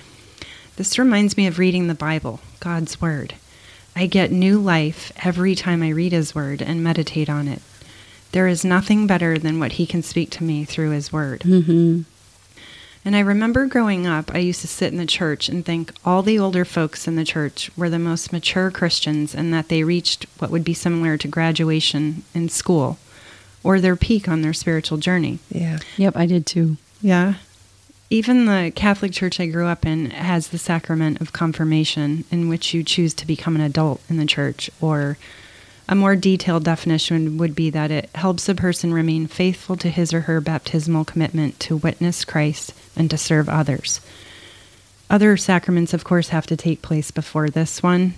This 0.76 0.98
reminds 0.98 1.36
me 1.36 1.46
of 1.46 1.58
reading 1.58 1.86
the 1.86 1.94
Bible, 1.94 2.40
God's 2.60 3.00
Word. 3.00 3.34
I 3.98 4.06
get 4.06 4.30
new 4.30 4.60
life 4.60 5.10
every 5.24 5.56
time 5.56 5.82
I 5.82 5.88
read 5.88 6.12
His 6.12 6.32
Word 6.32 6.62
and 6.62 6.84
meditate 6.84 7.28
on 7.28 7.48
it. 7.48 7.60
There 8.30 8.46
is 8.46 8.64
nothing 8.64 9.08
better 9.08 9.38
than 9.38 9.58
what 9.58 9.72
He 9.72 9.86
can 9.86 10.04
speak 10.04 10.30
to 10.30 10.44
me 10.44 10.64
through 10.64 10.90
His 10.90 11.12
Word. 11.12 11.42
hmm 11.42 12.02
And 13.04 13.16
I 13.16 13.20
remember 13.20 13.66
growing 13.66 14.06
up, 14.06 14.32
I 14.32 14.38
used 14.38 14.60
to 14.60 14.68
sit 14.68 14.92
in 14.92 14.98
the 14.98 15.04
church 15.04 15.48
and 15.48 15.64
think 15.64 15.92
all 16.04 16.22
the 16.22 16.38
older 16.38 16.64
folks 16.64 17.08
in 17.08 17.16
the 17.16 17.24
church 17.24 17.72
were 17.76 17.90
the 17.90 17.98
most 17.98 18.32
mature 18.32 18.70
Christians 18.70 19.34
and 19.34 19.52
that 19.52 19.68
they 19.68 19.82
reached 19.82 20.26
what 20.38 20.52
would 20.52 20.62
be 20.62 20.74
similar 20.74 21.16
to 21.16 21.26
graduation 21.26 22.22
in 22.34 22.48
school 22.48 22.98
or 23.64 23.80
their 23.80 23.96
peak 23.96 24.28
on 24.28 24.42
their 24.42 24.54
spiritual 24.54 24.98
journey. 24.98 25.40
Yeah. 25.50 25.80
Yep, 25.96 26.16
I 26.16 26.26
did 26.26 26.46
too. 26.46 26.76
Yeah. 27.02 27.34
Even 28.10 28.46
the 28.46 28.72
Catholic 28.74 29.12
church 29.12 29.38
I 29.38 29.46
grew 29.46 29.66
up 29.66 29.84
in 29.84 30.10
has 30.10 30.48
the 30.48 30.56
sacrament 30.56 31.20
of 31.20 31.34
confirmation, 31.34 32.24
in 32.30 32.48
which 32.48 32.72
you 32.72 32.82
choose 32.82 33.12
to 33.14 33.26
become 33.26 33.54
an 33.54 33.60
adult 33.60 34.00
in 34.08 34.16
the 34.16 34.24
church. 34.24 34.70
Or 34.80 35.18
a 35.86 35.94
more 35.94 36.16
detailed 36.16 36.64
definition 36.64 37.36
would 37.36 37.54
be 37.54 37.68
that 37.68 37.90
it 37.90 38.08
helps 38.14 38.48
a 38.48 38.54
person 38.54 38.94
remain 38.94 39.26
faithful 39.26 39.76
to 39.76 39.90
his 39.90 40.14
or 40.14 40.22
her 40.22 40.40
baptismal 40.40 41.04
commitment 41.04 41.60
to 41.60 41.76
witness 41.76 42.24
Christ 42.24 42.72
and 42.96 43.10
to 43.10 43.18
serve 43.18 43.46
others. 43.46 44.00
Other 45.10 45.36
sacraments, 45.36 45.92
of 45.92 46.04
course, 46.04 46.28
have 46.28 46.46
to 46.46 46.56
take 46.56 46.80
place 46.80 47.10
before 47.10 47.50
this 47.50 47.82
one. 47.82 48.14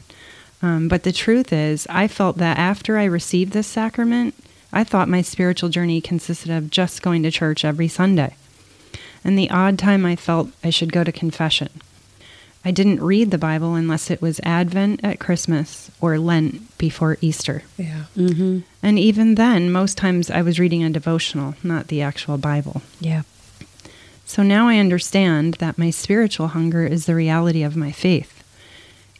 Um, 0.62 0.86
but 0.86 1.02
the 1.02 1.12
truth 1.12 1.52
is, 1.52 1.88
I 1.90 2.06
felt 2.06 2.36
that 2.38 2.58
after 2.58 2.96
I 2.96 3.04
received 3.04 3.52
this 3.52 3.66
sacrament, 3.66 4.36
I 4.72 4.84
thought 4.84 5.08
my 5.08 5.22
spiritual 5.22 5.68
journey 5.68 6.00
consisted 6.00 6.50
of 6.52 6.70
just 6.70 7.02
going 7.02 7.24
to 7.24 7.30
church 7.32 7.64
every 7.64 7.88
Sunday 7.88 8.36
and 9.24 9.38
the 9.38 9.50
odd 9.50 9.78
time 9.78 10.04
I 10.06 10.16
felt 10.16 10.50
I 10.64 10.70
should 10.70 10.92
go 10.92 11.04
to 11.04 11.12
confession. 11.12 11.68
I 12.64 12.70
didn't 12.70 13.02
read 13.02 13.30
the 13.30 13.38
Bible 13.38 13.74
unless 13.74 14.10
it 14.10 14.20
was 14.20 14.38
Advent 14.42 15.00
at 15.02 15.18
Christmas 15.18 15.90
or 16.00 16.18
Lent 16.18 16.76
before 16.76 17.16
Easter. 17.22 17.62
Yeah. 17.78 18.04
Mm-hmm. 18.16 18.60
And 18.82 18.98
even 18.98 19.36
then, 19.36 19.72
most 19.72 19.96
times 19.96 20.30
I 20.30 20.42
was 20.42 20.60
reading 20.60 20.84
a 20.84 20.90
devotional, 20.90 21.54
not 21.62 21.88
the 21.88 22.02
actual 22.02 22.36
Bible. 22.36 22.82
Yeah. 23.00 23.22
So 24.26 24.42
now 24.42 24.68
I 24.68 24.78
understand 24.78 25.54
that 25.54 25.78
my 25.78 25.90
spiritual 25.90 26.48
hunger 26.48 26.86
is 26.86 27.06
the 27.06 27.14
reality 27.14 27.62
of 27.62 27.76
my 27.76 27.92
faith. 27.92 28.44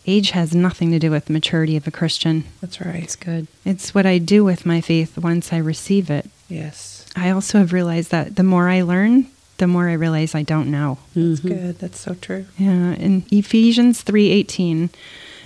Age 0.07 0.30
has 0.30 0.54
nothing 0.54 0.90
to 0.90 0.99
do 0.99 1.11
with 1.11 1.25
the 1.25 1.33
maturity 1.33 1.76
of 1.76 1.87
a 1.87 1.90
Christian. 1.90 2.45
That's 2.61 2.80
right. 2.80 3.02
It's 3.02 3.16
good. 3.16 3.47
It's 3.64 3.95
what 3.95 4.07
I 4.07 4.19
do 4.19 4.45
with 4.45 4.66
my 4.66 4.80
faith 4.80 5.16
once 5.19 5.52
I 5.52 5.59
receive 5.59 6.11
it. 6.11 6.28
Yes. 6.49 7.07
I 7.16 7.30
also 7.30 7.59
have 7.59 7.73
realized 7.73 8.11
that 8.11 8.37
the 8.37 8.42
more 8.42 8.69
I 8.69 8.83
learn, 8.83 9.26
the 9.61 9.67
more 9.69 9.88
I 9.88 9.93
realize 9.93 10.35
I 10.35 10.43
don't 10.43 10.71
know. 10.71 10.99
That's 11.14 11.40
Mhm. 11.40 11.49
good. 11.49 11.79
That's 11.79 12.00
so 12.00 12.14
true. 12.21 12.47
Yeah, 12.59 12.95
in 12.95 13.25
Ephesians 13.31 14.00
3:18 14.02 14.90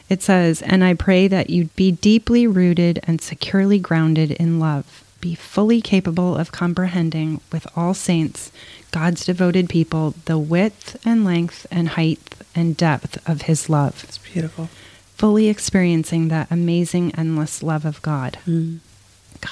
it 0.08 0.22
says, 0.22 0.62
"And 0.62 0.82
I 0.84 0.94
pray 0.94 1.28
that 1.28 1.50
you 1.50 1.68
be 1.76 1.92
deeply 1.92 2.46
rooted 2.46 3.00
and 3.04 3.20
securely 3.20 3.78
grounded 3.78 4.30
in 4.32 4.58
love, 4.58 4.84
be 5.20 5.34
fully 5.34 5.80
capable 5.80 6.36
of 6.36 6.52
comprehending 6.52 7.40
with 7.50 7.66
all 7.76 7.92
saints, 7.94 8.52
God's 8.92 9.24
devoted 9.24 9.68
people, 9.68 10.14
the 10.26 10.38
width 10.38 10.96
and 11.04 11.24
length 11.24 11.66
and 11.70 11.88
height 11.90 12.20
and 12.54 12.76
depth 12.76 13.18
of 13.28 13.42
his 13.42 13.68
love, 13.68 14.04
It's 14.06 14.18
beautiful. 14.18 14.68
fully 15.16 15.48
experiencing 15.48 16.28
that 16.28 16.46
amazing 16.50 17.12
endless 17.16 17.62
love 17.62 17.84
of 17.84 18.00
God." 18.02 18.38
Mm. 18.46 18.78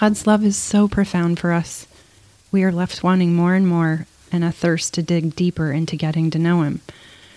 God's 0.00 0.26
love 0.26 0.44
is 0.44 0.56
so 0.56 0.86
profound 0.86 1.38
for 1.40 1.52
us. 1.52 1.86
We 2.52 2.62
are 2.62 2.70
left 2.72 3.02
wanting 3.02 3.34
more 3.34 3.54
and 3.54 3.66
more 3.66 4.06
and 4.32 4.44
a 4.44 4.52
thirst 4.52 4.94
to 4.94 5.02
dig 5.02 5.36
deeper 5.36 5.72
into 5.72 5.96
getting 5.96 6.30
to 6.30 6.38
know 6.38 6.62
Him. 6.62 6.80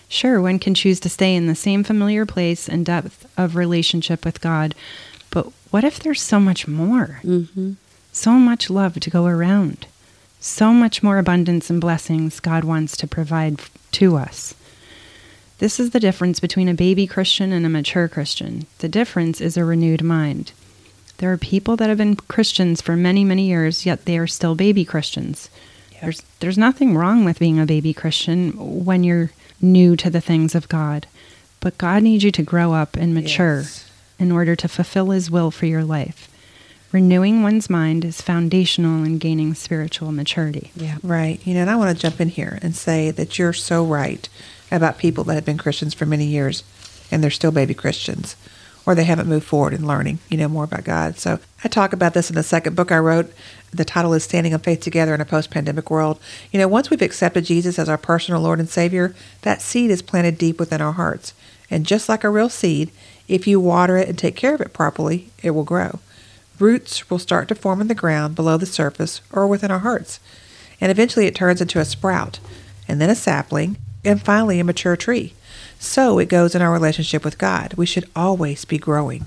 Sure, 0.08 0.42
one 0.42 0.60
can 0.60 0.74
choose 0.74 1.00
to 1.02 1.10
stay 1.10 1.36
in 1.36 1.48
the 1.48 1.56
same 1.56 1.84
familiar 1.84 2.26
place 2.26 2.70
and 2.70 2.86
depth 2.86 3.26
of 3.38 3.56
relationship 3.56 4.24
with 4.24 4.42
God, 4.42 4.76
but 5.32 5.52
what 5.72 5.84
if 5.84 6.00
there's 6.00 6.22
so 6.22 6.40
much 6.40 6.68
more? 6.68 7.20
Mm-hmm. 7.24 7.74
So 8.12 8.32
much 8.34 8.70
love 8.70 9.00
to 9.02 9.10
go 9.10 9.26
around. 9.26 9.88
So 10.40 10.72
much 10.72 11.04
more 11.04 11.18
abundance 11.18 11.70
and 11.70 11.82
blessings 11.82 12.40
God 12.40 12.64
wants 12.64 12.96
to 12.98 13.08
provide 13.08 13.60
to 13.94 14.16
us. 14.16 14.54
This 15.58 15.80
is 15.80 15.90
the 15.90 16.00
difference 16.00 16.40
between 16.40 16.70
a 16.70 16.74
baby 16.74 17.08
Christian 17.08 17.52
and 17.52 17.66
a 17.66 17.70
mature 17.70 18.08
Christian. 18.08 18.68
The 18.80 18.90
difference 18.90 19.42
is 19.42 19.58
a 19.58 19.66
renewed 19.66 20.04
mind. 20.04 20.52
There 21.18 21.32
are 21.32 21.38
people 21.38 21.78
that 21.78 21.90
have 21.90 21.98
been 21.98 22.16
Christians 22.16 22.82
for 22.82 22.96
many, 22.96 23.24
many 23.24 23.48
years, 23.48 23.86
yet 23.86 24.06
they 24.06 24.18
are 24.18 24.28
still 24.28 24.54
baby 24.54 24.86
Christians. 24.86 25.50
There's 26.06 26.24
there's 26.40 26.58
nothing 26.58 26.96
wrong 26.96 27.26
with 27.26 27.40
being 27.40 27.60
a 27.60 27.66
baby 27.66 27.94
Christian 27.94 28.52
when 28.86 29.04
you're 29.04 29.32
new 29.62 29.96
to 29.98 30.10
the 30.10 30.22
things 30.22 30.56
of 30.56 30.70
God. 30.70 31.08
But 31.60 31.78
God 31.78 32.04
needs 32.04 32.24
you 32.24 32.32
to 32.32 32.44
grow 32.44 32.74
up 32.74 32.96
and 32.96 33.14
mature 33.14 33.62
Yes. 33.62 33.90
in 34.20 34.32
order 34.32 34.56
to 34.56 34.68
fulfill 34.68 35.10
his 35.12 35.32
will 35.32 35.52
for 35.52 35.66
your 35.66 35.84
life. 35.84 36.30
Renewing 36.92 37.42
one's 37.44 37.70
mind 37.70 38.06
is 38.06 38.22
foundational 38.22 39.04
in 39.04 39.18
gaining 39.18 39.54
spiritual 39.54 40.12
maturity. 40.12 40.72
Yeah. 40.76 40.98
Right. 41.04 41.46
You 41.46 41.54
know, 41.56 41.62
and 41.62 41.70
I 41.70 41.76
want 41.76 41.96
to 41.96 42.02
jump 42.02 42.22
in 42.22 42.30
here 42.30 42.60
and 42.62 42.76
say 42.76 43.12
that 43.12 43.38
you're 43.38 43.52
so 43.54 43.84
right 43.84 44.30
about 44.72 44.98
people 44.98 45.24
that 45.26 45.34
have 45.36 45.46
been 45.46 45.58
Christians 45.58 45.94
for 45.94 46.06
many 46.06 46.26
years 46.26 46.64
and 47.12 47.22
they're 47.24 47.32
still 47.32 47.52
baby 47.52 47.74
Christians 47.74 48.36
or 48.86 48.94
they 48.96 49.04
haven't 49.04 49.28
moved 49.28 49.46
forward 49.48 49.74
in 49.74 49.86
learning, 49.88 50.20
you 50.30 50.38
know, 50.38 50.48
more 50.48 50.64
about 50.64 50.84
God. 50.84 51.18
So 51.18 51.40
I 51.64 51.68
talk 51.68 51.92
about 51.92 52.14
this 52.14 52.30
in 52.30 52.36
the 52.36 52.44
second 52.44 52.76
book 52.76 52.92
I 52.92 53.00
wrote. 53.00 53.34
The 53.76 53.84
title 53.84 54.14
is 54.14 54.24
Standing 54.24 54.54
on 54.54 54.62
Faith 54.62 54.80
Together 54.80 55.14
in 55.14 55.20
a 55.20 55.26
Post 55.26 55.52
Pandemic 55.52 55.92
World. 55.92 56.18
You 56.50 56.60
know, 56.60 56.68
once 56.70 56.90
we've 56.90 57.02
accepted 57.02 57.44
Jesus 57.44 57.78
as 57.78 57.90
our 57.90 57.98
personal 57.98 58.40
Lord 58.40 58.60
and 58.60 58.70
Savior, 58.70 59.14
that 59.42 59.62
seed 59.62 59.92
is 59.92 60.02
planted 60.02 60.38
deep 60.38 60.62
within 60.62 60.80
our 60.80 60.94
hearts. 60.94 61.34
And 61.70 61.86
just 61.86 62.08
like 62.08 62.24
a 62.24 62.30
real 62.30 62.48
seed, 62.48 62.90
if 63.28 63.46
you 63.46 63.60
water 63.60 63.98
it 63.98 64.08
and 64.08 64.18
take 64.18 64.38
care 64.38 64.56
of 64.56 64.62
it 64.62 64.72
properly, 64.72 65.30
it 65.44 65.52
will 65.52 65.66
grow. 65.66 66.00
Roots 66.58 67.10
will 67.10 67.20
start 67.20 67.50
to 67.50 67.56
form 67.56 67.82
in 67.82 67.90
the 67.90 67.94
ground 67.94 68.34
below 68.34 68.56
the 68.56 68.66
surface 68.66 69.20
or 69.30 69.46
within 69.46 69.72
our 69.72 69.80
hearts. 69.80 70.22
And 70.80 70.90
eventually 70.90 71.26
it 71.26 71.36
turns 71.36 71.60
into 71.60 71.82
a 71.82 71.86
sprout, 71.86 72.40
and 72.88 73.02
then 73.02 73.10
a 73.10 73.16
sapling, 73.16 73.76
and 74.06 74.24
finally 74.24 74.62
a 74.62 74.64
mature 74.64 74.96
tree. 74.96 75.34
So 75.80 76.18
it 76.18 76.30
goes 76.30 76.56
in 76.56 76.62
our 76.62 76.72
relationship 76.72 77.26
with 77.26 77.38
God. 77.38 77.74
We 77.74 77.86
should 77.86 78.10
always 78.16 78.64
be 78.64 78.78
growing. 78.78 79.26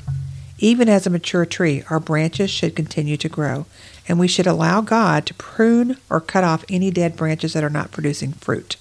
Even 0.60 0.88
as 0.88 1.06
a 1.06 1.10
mature 1.10 1.46
tree, 1.46 1.84
our 1.88 2.00
branches 2.00 2.50
should 2.50 2.74
continue 2.74 3.16
to 3.18 3.28
grow, 3.28 3.66
and 4.08 4.18
we 4.18 4.26
should 4.26 4.46
allow 4.46 4.80
God 4.80 5.26
to 5.26 5.34
prune 5.34 5.98
or 6.08 6.20
cut 6.20 6.42
off 6.42 6.64
any 6.68 6.90
dead 6.90 7.16
branches 7.16 7.52
that 7.52 7.62
are 7.62 7.70
not 7.70 7.92
producing 7.92 8.32
fruit. 8.32 8.76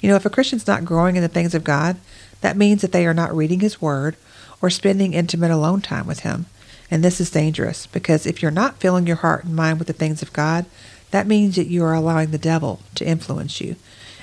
You 0.00 0.08
know, 0.08 0.16
if 0.16 0.24
a 0.24 0.30
Christian's 0.30 0.66
not 0.66 0.84
growing 0.84 1.16
in 1.16 1.22
the 1.22 1.28
things 1.28 1.54
of 1.54 1.64
God, 1.64 1.96
that 2.40 2.56
means 2.56 2.80
that 2.80 2.92
they 2.92 3.06
are 3.06 3.12
not 3.12 3.34
reading 3.34 3.60
His 3.60 3.82
Word 3.82 4.16
or 4.62 4.70
spending 4.70 5.12
intimate 5.12 5.50
alone 5.50 5.80
time 5.80 6.06
with 6.06 6.20
Him. 6.20 6.46
And 6.90 7.04
this 7.04 7.20
is 7.20 7.30
dangerous 7.30 7.86
because 7.86 8.26
if 8.26 8.40
you're 8.40 8.50
not 8.50 8.78
filling 8.78 9.06
your 9.06 9.16
heart 9.16 9.44
and 9.44 9.54
mind 9.54 9.78
with 9.78 9.88
the 9.88 9.92
things 9.92 10.22
of 10.22 10.32
God, 10.32 10.66
that 11.10 11.26
means 11.26 11.56
that 11.56 11.66
you 11.66 11.84
are 11.84 11.94
allowing 11.94 12.30
the 12.30 12.38
devil 12.38 12.80
to 12.94 13.06
influence 13.06 13.60
you. 13.60 13.76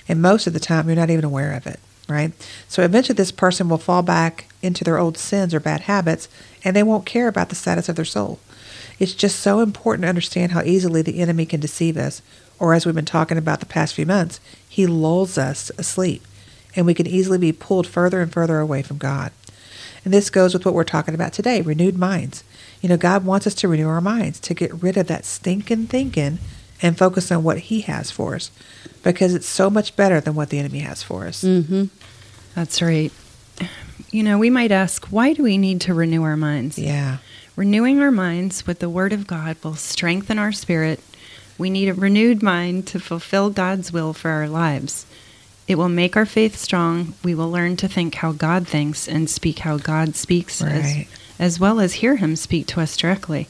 And 0.08 0.22
most 0.22 0.48
of 0.48 0.54
the 0.54 0.60
time, 0.60 0.88
you're 0.88 0.96
not 0.96 1.10
even 1.10 1.26
aware 1.26 1.54
of 1.54 1.68
it, 1.68 1.80
right? 2.08 2.32
So 2.68 2.82
eventually, 2.82 3.16
this 3.16 3.32
person 3.32 3.68
will 3.68 3.78
fall 3.78 4.02
back 4.02 4.50
into 4.62 4.84
their 4.84 4.98
old 4.98 5.18
sins 5.18 5.54
or 5.54 5.60
bad 5.60 5.82
habits, 5.82 6.30
and 6.64 6.76
they 6.76 6.84
won't 6.84 7.06
care 7.06 7.28
about 7.28 7.50
the 7.50 7.56
status 7.56 7.90
of 7.90 7.98
their 7.98 8.06
soul. 8.06 8.40
It's 9.00 9.14
just 9.14 9.40
so 9.40 9.60
important 9.60 10.04
to 10.04 10.10
understand 10.10 10.52
how 10.52 10.62
easily 10.64 11.02
the 11.02 11.20
enemy 11.20 11.46
can 11.46 11.60
deceive 11.60 11.98
us, 11.98 12.22
or 12.60 12.74
as 12.74 12.86
we've 12.86 12.96
been 12.96 13.06
talking 13.06 13.38
about 13.38 13.60
the 13.60 13.66
past 13.66 13.94
few 13.94 14.06
months, 14.06 14.40
he 14.68 14.88
lulls 14.88 15.38
us 15.38 15.72
asleep, 15.78 16.24
and 16.76 16.86
we 16.86 16.94
can 16.94 17.08
easily 17.08 17.38
be 17.38 17.52
pulled 17.52 17.88
further 17.88 18.22
and 18.22 18.34
further 18.34 18.60
away 18.60 18.82
from 18.82 18.98
God. 18.98 19.32
And 20.04 20.14
this 20.14 20.30
goes 20.30 20.54
with 20.54 20.66
what 20.66 20.74
we're 20.74 20.84
talking 20.84 21.14
about 21.14 21.34
today 21.34 21.62
renewed 21.62 21.98
minds. 21.98 22.44
You 22.82 22.90
know, 22.90 22.98
God 22.98 23.26
wants 23.26 23.46
us 23.48 23.56
to 23.56 23.68
renew 23.68 23.88
our 23.88 24.02
minds, 24.02 24.40
to 24.42 24.54
get 24.54 24.82
rid 24.82 24.98
of 24.98 25.08
that 25.08 25.26
stinking 25.26 25.88
thinking 25.88 26.40
and 26.82 26.98
focus 26.98 27.32
on 27.32 27.44
what 27.44 27.58
He 27.58 27.82
has 27.82 28.12
for 28.12 28.36
us 28.36 28.52
because 29.04 29.34
it's 29.34 29.48
so 29.48 29.70
much 29.70 29.96
better 29.96 30.20
than 30.20 30.36
what 30.36 30.50
the 30.50 30.60
enemy 30.60 30.80
has 30.80 31.04
for 31.04 31.26
us. 31.26 31.44
Mm-hmm. 31.44 31.86
That's 32.56 32.82
right. 32.82 33.12
You 34.12 34.24
know, 34.24 34.38
we 34.38 34.50
might 34.50 34.72
ask, 34.72 35.08
why 35.08 35.34
do 35.34 35.44
we 35.44 35.58
need 35.58 35.82
to 35.82 35.94
renew 35.94 36.24
our 36.24 36.38
minds? 36.38 36.78
Yeah. 36.78 37.18
Renewing 37.58 38.00
our 38.00 38.12
minds 38.12 38.68
with 38.68 38.78
the 38.78 38.90
Word 38.90 39.12
of 39.12 39.26
God 39.26 39.58
will 39.64 39.74
strengthen 39.76 40.38
our 40.38 40.52
spirit. 40.52 41.00
We 41.58 41.72
need 41.72 41.90
a 41.90 41.94
renewed 41.96 42.44
mind 42.44 42.86
to 42.88 43.00
fulfill 43.00 43.50
God's 43.50 43.92
will 43.92 44.14
for 44.14 44.30
our 44.30 44.48
lives. 44.48 45.08
It 45.68 45.76
will 45.76 45.90
make 45.90 46.16
our 46.16 46.26
faith 46.28 46.56
strong. 46.56 47.16
We 47.24 47.34
will 47.34 47.50
learn 47.50 47.76
to 47.78 47.88
think 47.88 48.14
how 48.14 48.32
God 48.32 48.68
thinks 48.68 49.08
and 49.08 49.28
speak 49.28 49.60
how 49.60 49.78
God 49.78 50.16
speaks, 50.16 50.62
Right. 50.62 51.08
as, 51.40 51.56
as 51.56 51.60
well 51.60 51.80
as 51.80 51.94
hear 51.94 52.18
Him 52.18 52.36
speak 52.36 52.68
to 52.68 52.80
us 52.80 52.96
directly. 52.96 53.48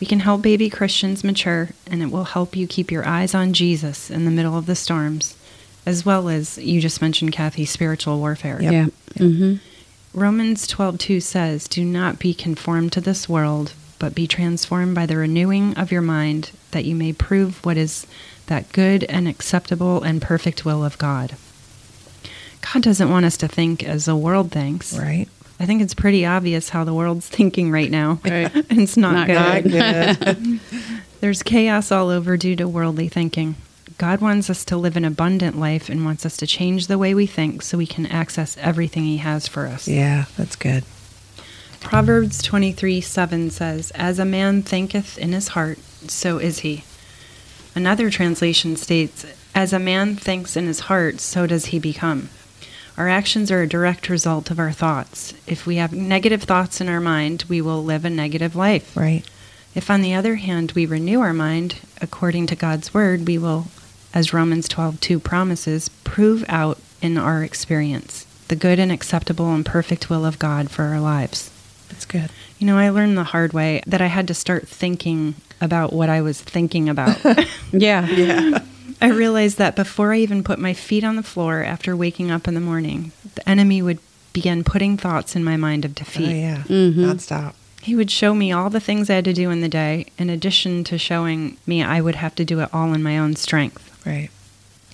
We 0.00 0.08
can 0.08 0.18
help 0.18 0.42
baby 0.42 0.68
Christians 0.68 1.22
mature, 1.22 1.68
and 1.86 2.02
it 2.02 2.10
will 2.10 2.24
help 2.24 2.56
you 2.56 2.66
keep 2.66 2.90
your 2.90 3.06
eyes 3.06 3.32
on 3.32 3.52
Jesus 3.52 4.10
in 4.10 4.24
the 4.24 4.30
middle 4.32 4.58
of 4.58 4.66
the 4.66 4.74
storms, 4.74 5.36
as 5.86 6.04
well 6.04 6.28
as 6.28 6.58
you 6.58 6.80
just 6.80 7.00
mentioned, 7.00 7.32
Kathy, 7.32 7.64
spiritual 7.64 8.18
warfare. 8.18 8.60
Yep. 8.60 8.72
Yeah. 8.72 8.86
Mm-hmm. 9.24 9.54
Romans 10.14 10.68
12:2 10.68 11.20
says, 11.20 11.66
"Do 11.66 11.84
not 11.84 12.20
be 12.20 12.34
conformed 12.34 12.92
to 12.92 13.00
this 13.00 13.28
world, 13.28 13.72
but 13.98 14.14
be 14.14 14.28
transformed 14.28 14.94
by 14.94 15.06
the 15.06 15.16
renewing 15.16 15.74
of 15.74 15.90
your 15.90 16.02
mind, 16.02 16.52
that 16.70 16.84
you 16.84 16.94
may 16.94 17.12
prove 17.12 17.58
what 17.64 17.76
is 17.76 18.06
that 18.46 18.70
good 18.72 19.02
and 19.04 19.26
acceptable 19.26 20.02
and 20.02 20.22
perfect 20.22 20.64
will 20.64 20.84
of 20.84 20.98
God." 20.98 21.34
God 22.72 22.82
doesn't 22.82 23.10
want 23.10 23.26
us 23.26 23.36
to 23.38 23.48
think 23.48 23.82
as 23.82 24.04
the 24.04 24.14
world 24.16 24.52
thinks. 24.52 24.96
Right. 24.96 25.26
I 25.58 25.66
think 25.66 25.82
it's 25.82 25.94
pretty 25.94 26.24
obvious 26.24 26.68
how 26.68 26.84
the 26.84 26.94
world's 26.94 27.28
thinking 27.38 27.72
right 27.72 27.90
now. 27.90 28.20
Right. 28.24 28.50
it's 28.70 28.96
not, 28.96 29.26
Not 29.28 29.62
good. 29.64 29.74
Not 29.74 30.20
good. 30.20 30.60
There's 31.20 31.42
chaos 31.42 31.90
all 31.90 32.08
over 32.08 32.36
due 32.36 32.54
to 32.56 32.68
worldly 32.68 33.08
thinking. 33.08 33.56
God 33.96 34.20
wants 34.20 34.50
us 34.50 34.64
to 34.66 34.76
live 34.76 34.96
an 34.96 35.04
abundant 35.04 35.58
life 35.58 35.88
and 35.88 36.04
wants 36.04 36.26
us 36.26 36.36
to 36.38 36.46
change 36.46 36.86
the 36.86 36.98
way 36.98 37.14
we 37.14 37.26
think 37.26 37.62
so 37.62 37.78
we 37.78 37.86
can 37.86 38.06
access 38.06 38.56
everything 38.58 39.04
He 39.04 39.18
has 39.18 39.46
for 39.46 39.66
us. 39.66 39.86
Yeah, 39.86 40.24
that's 40.36 40.56
good. 40.56 40.84
Proverbs 41.84 42.42
23 42.42 43.00
7 43.02 43.50
says, 43.50 43.90
As 43.92 44.18
a 44.18 44.24
man 44.24 44.62
thinketh 44.62 45.18
in 45.18 45.32
his 45.32 45.48
heart, 45.48 45.78
so 46.08 46.38
is 46.38 46.60
he. 46.60 46.82
Another 47.74 48.10
translation 48.10 48.74
states, 48.74 49.26
As 49.54 49.72
a 49.72 49.78
man 49.78 50.16
thinks 50.16 50.56
in 50.56 50.66
his 50.66 50.80
heart, 50.80 51.20
so 51.20 51.46
does 51.46 51.66
he 51.66 51.78
become. 51.78 52.30
Our 52.96 53.08
actions 53.08 53.50
are 53.50 53.62
a 53.62 53.68
direct 53.68 54.08
result 54.08 54.50
of 54.50 54.58
our 54.58 54.72
thoughts. 54.72 55.34
If 55.46 55.66
we 55.66 55.76
have 55.76 55.92
negative 55.92 56.44
thoughts 56.44 56.80
in 56.80 56.88
our 56.88 57.00
mind, 57.00 57.44
we 57.48 57.60
will 57.60 57.84
live 57.84 58.04
a 58.04 58.10
negative 58.10 58.56
life. 58.56 58.96
Right. 58.96 59.22
If, 59.74 59.90
on 59.90 60.00
the 60.00 60.14
other 60.14 60.36
hand, 60.36 60.72
we 60.72 60.86
renew 60.86 61.20
our 61.20 61.34
mind 61.34 61.80
according 62.00 62.46
to 62.46 62.56
God's 62.56 62.94
word, 62.94 63.26
we 63.26 63.36
will, 63.36 63.66
as 64.14 64.32
Romans 64.32 64.68
12:2 64.68 65.18
promises, 65.22 65.90
prove 66.04 66.44
out 66.48 66.78
in 67.02 67.18
our 67.18 67.42
experience 67.44 68.24
the 68.48 68.56
good 68.56 68.78
and 68.78 68.90
acceptable 68.92 69.52
and 69.54 69.66
perfect 69.66 70.08
will 70.08 70.24
of 70.24 70.38
God 70.38 70.70
for 70.70 70.84
our 70.84 71.00
lives. 71.00 71.50
That's 71.88 72.04
good. 72.06 72.30
You 72.58 72.66
know, 72.66 72.78
I 72.78 72.88
learned 72.90 73.18
the 73.18 73.24
hard 73.24 73.52
way 73.52 73.82
that 73.86 74.00
I 74.00 74.06
had 74.06 74.26
to 74.28 74.34
start 74.34 74.66
thinking 74.68 75.34
about 75.60 75.92
what 75.92 76.08
I 76.08 76.20
was 76.22 76.40
thinking 76.40 76.88
about. 76.88 77.18
Yeah. 77.72 78.06
Yeah. 78.08 78.60
I 79.02 79.08
realized 79.08 79.58
that 79.58 79.74
before 79.74 80.12
I 80.14 80.18
even 80.18 80.44
put 80.44 80.58
my 80.60 80.72
feet 80.74 81.02
on 81.04 81.16
the 81.16 81.22
floor 81.24 81.62
after 81.64 81.96
waking 81.96 82.30
up 82.30 82.46
in 82.46 82.54
the 82.54 82.60
morning, 82.60 83.10
the 83.34 83.46
enemy 83.48 83.82
would 83.82 83.98
begin 84.32 84.62
putting 84.64 84.96
thoughts 84.96 85.34
in 85.34 85.42
my 85.42 85.56
mind 85.56 85.84
of 85.84 85.94
defeat. 85.94 86.22
Oh, 86.22 86.26
defeat. 86.28 86.40
yeah. 86.40 86.62
Mhm. 86.68 86.94
Nonstop. 86.94 87.52
He 87.82 87.94
would 87.96 88.10
show 88.10 88.32
me 88.34 88.52
all 88.52 88.70
the 88.70 88.80
things 88.80 89.10
I 89.10 89.14
had 89.16 89.24
to 89.26 89.32
do 89.32 89.50
in 89.50 89.60
the 89.60 89.68
day, 89.68 90.06
in 90.18 90.30
addition 90.30 90.84
to 90.84 90.96
showing 90.98 91.56
me 91.66 91.82
I 91.82 92.00
would 92.00 92.14
have 92.14 92.34
to 92.36 92.44
do 92.44 92.60
it 92.60 92.68
all 92.72 92.94
in 92.94 93.02
my 93.02 93.18
own 93.18 93.34
strength. 93.36 93.90
Right. 94.04 94.30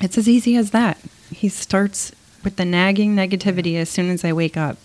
It's 0.01 0.17
as 0.17 0.29
easy 0.29 0.57
as 0.57 0.71
that. 0.71 0.99
He 1.31 1.49
starts 1.49 2.13
with 2.43 2.57
the 2.57 2.65
nagging 2.65 3.15
negativity 3.15 3.77
as 3.77 3.89
soon 3.89 4.11
as 4.11 4.25
I 4.25 4.33
wake 4.33 4.57
up. 4.57 4.79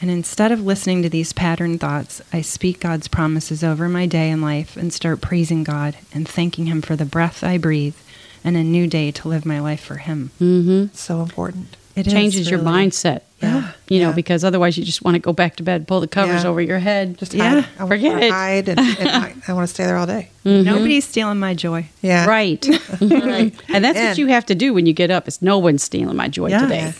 And 0.00 0.10
instead 0.10 0.50
of 0.50 0.64
listening 0.64 1.02
to 1.02 1.08
these 1.08 1.32
pattern 1.32 1.78
thoughts, 1.78 2.20
I 2.32 2.40
speak 2.40 2.80
God's 2.80 3.06
promises 3.06 3.62
over 3.62 3.88
my 3.88 4.06
day 4.06 4.30
and 4.30 4.42
life 4.42 4.76
and 4.76 4.92
start 4.92 5.20
praising 5.20 5.62
God 5.62 5.96
and 6.12 6.26
thanking 6.26 6.66
Him 6.66 6.82
for 6.82 6.96
the 6.96 7.04
breath 7.04 7.44
I 7.44 7.56
breathe 7.56 7.96
and 8.42 8.56
a 8.56 8.64
new 8.64 8.88
day 8.88 9.12
to 9.12 9.28
live 9.28 9.46
my 9.46 9.60
life 9.60 9.80
for 9.80 9.98
Him. 9.98 10.32
Mm-hmm. 10.40 10.94
So 10.94 11.20
important. 11.20 11.76
It 11.94 12.04
Changes 12.04 12.50
your 12.50 12.58
mindset. 12.58 13.20
Yeah. 13.40 13.51
You 13.88 14.00
know, 14.00 14.12
because 14.12 14.42
otherwise 14.44 14.78
you 14.78 14.84
just 14.84 15.02
want 15.02 15.16
to 15.16 15.18
go 15.18 15.32
back 15.32 15.56
to 15.56 15.62
bed, 15.62 15.86
pull 15.86 16.00
the 16.00 16.08
covers 16.08 16.44
Yeah. 16.44 16.50
over 16.50 16.60
your 16.62 16.78
head. 16.78 17.18
Just 17.18 17.34
Yeah, 17.34 17.60
hide. 17.62 17.68
I 17.78 17.88
forget 17.88 18.18
to 18.18 18.26
it. 18.26 18.30
hide 18.32 18.68
and, 18.68 18.78
and 18.80 19.08
I, 19.08 19.34
I 19.48 19.52
want 19.52 19.68
to 19.68 19.74
stay 19.74 19.84
there 19.84 19.96
all 19.96 20.06
day. 20.06 20.30
Mhm. 20.46 20.64
Nobody's 20.64 21.04
stealing 21.06 21.38
my 21.38 21.52
joy. 21.52 21.86
Yeah. 22.00 22.26
Right. 22.26 22.64
Right. 23.00 23.52
and 23.68 23.84
that's 23.84 23.98
And- 23.98 24.08
what 24.10 24.18
you 24.18 24.28
have 24.28 24.46
to 24.46 24.54
do 24.54 24.72
when 24.72 24.86
you 24.86 24.92
get 24.94 25.10
up. 25.10 25.28
Is 25.28 25.42
no 25.42 25.58
one's 25.58 25.82
stealing 25.82 26.16
my 26.16 26.28
joy 26.28 26.48
Yeah. 26.48 26.62
today. 26.62 26.94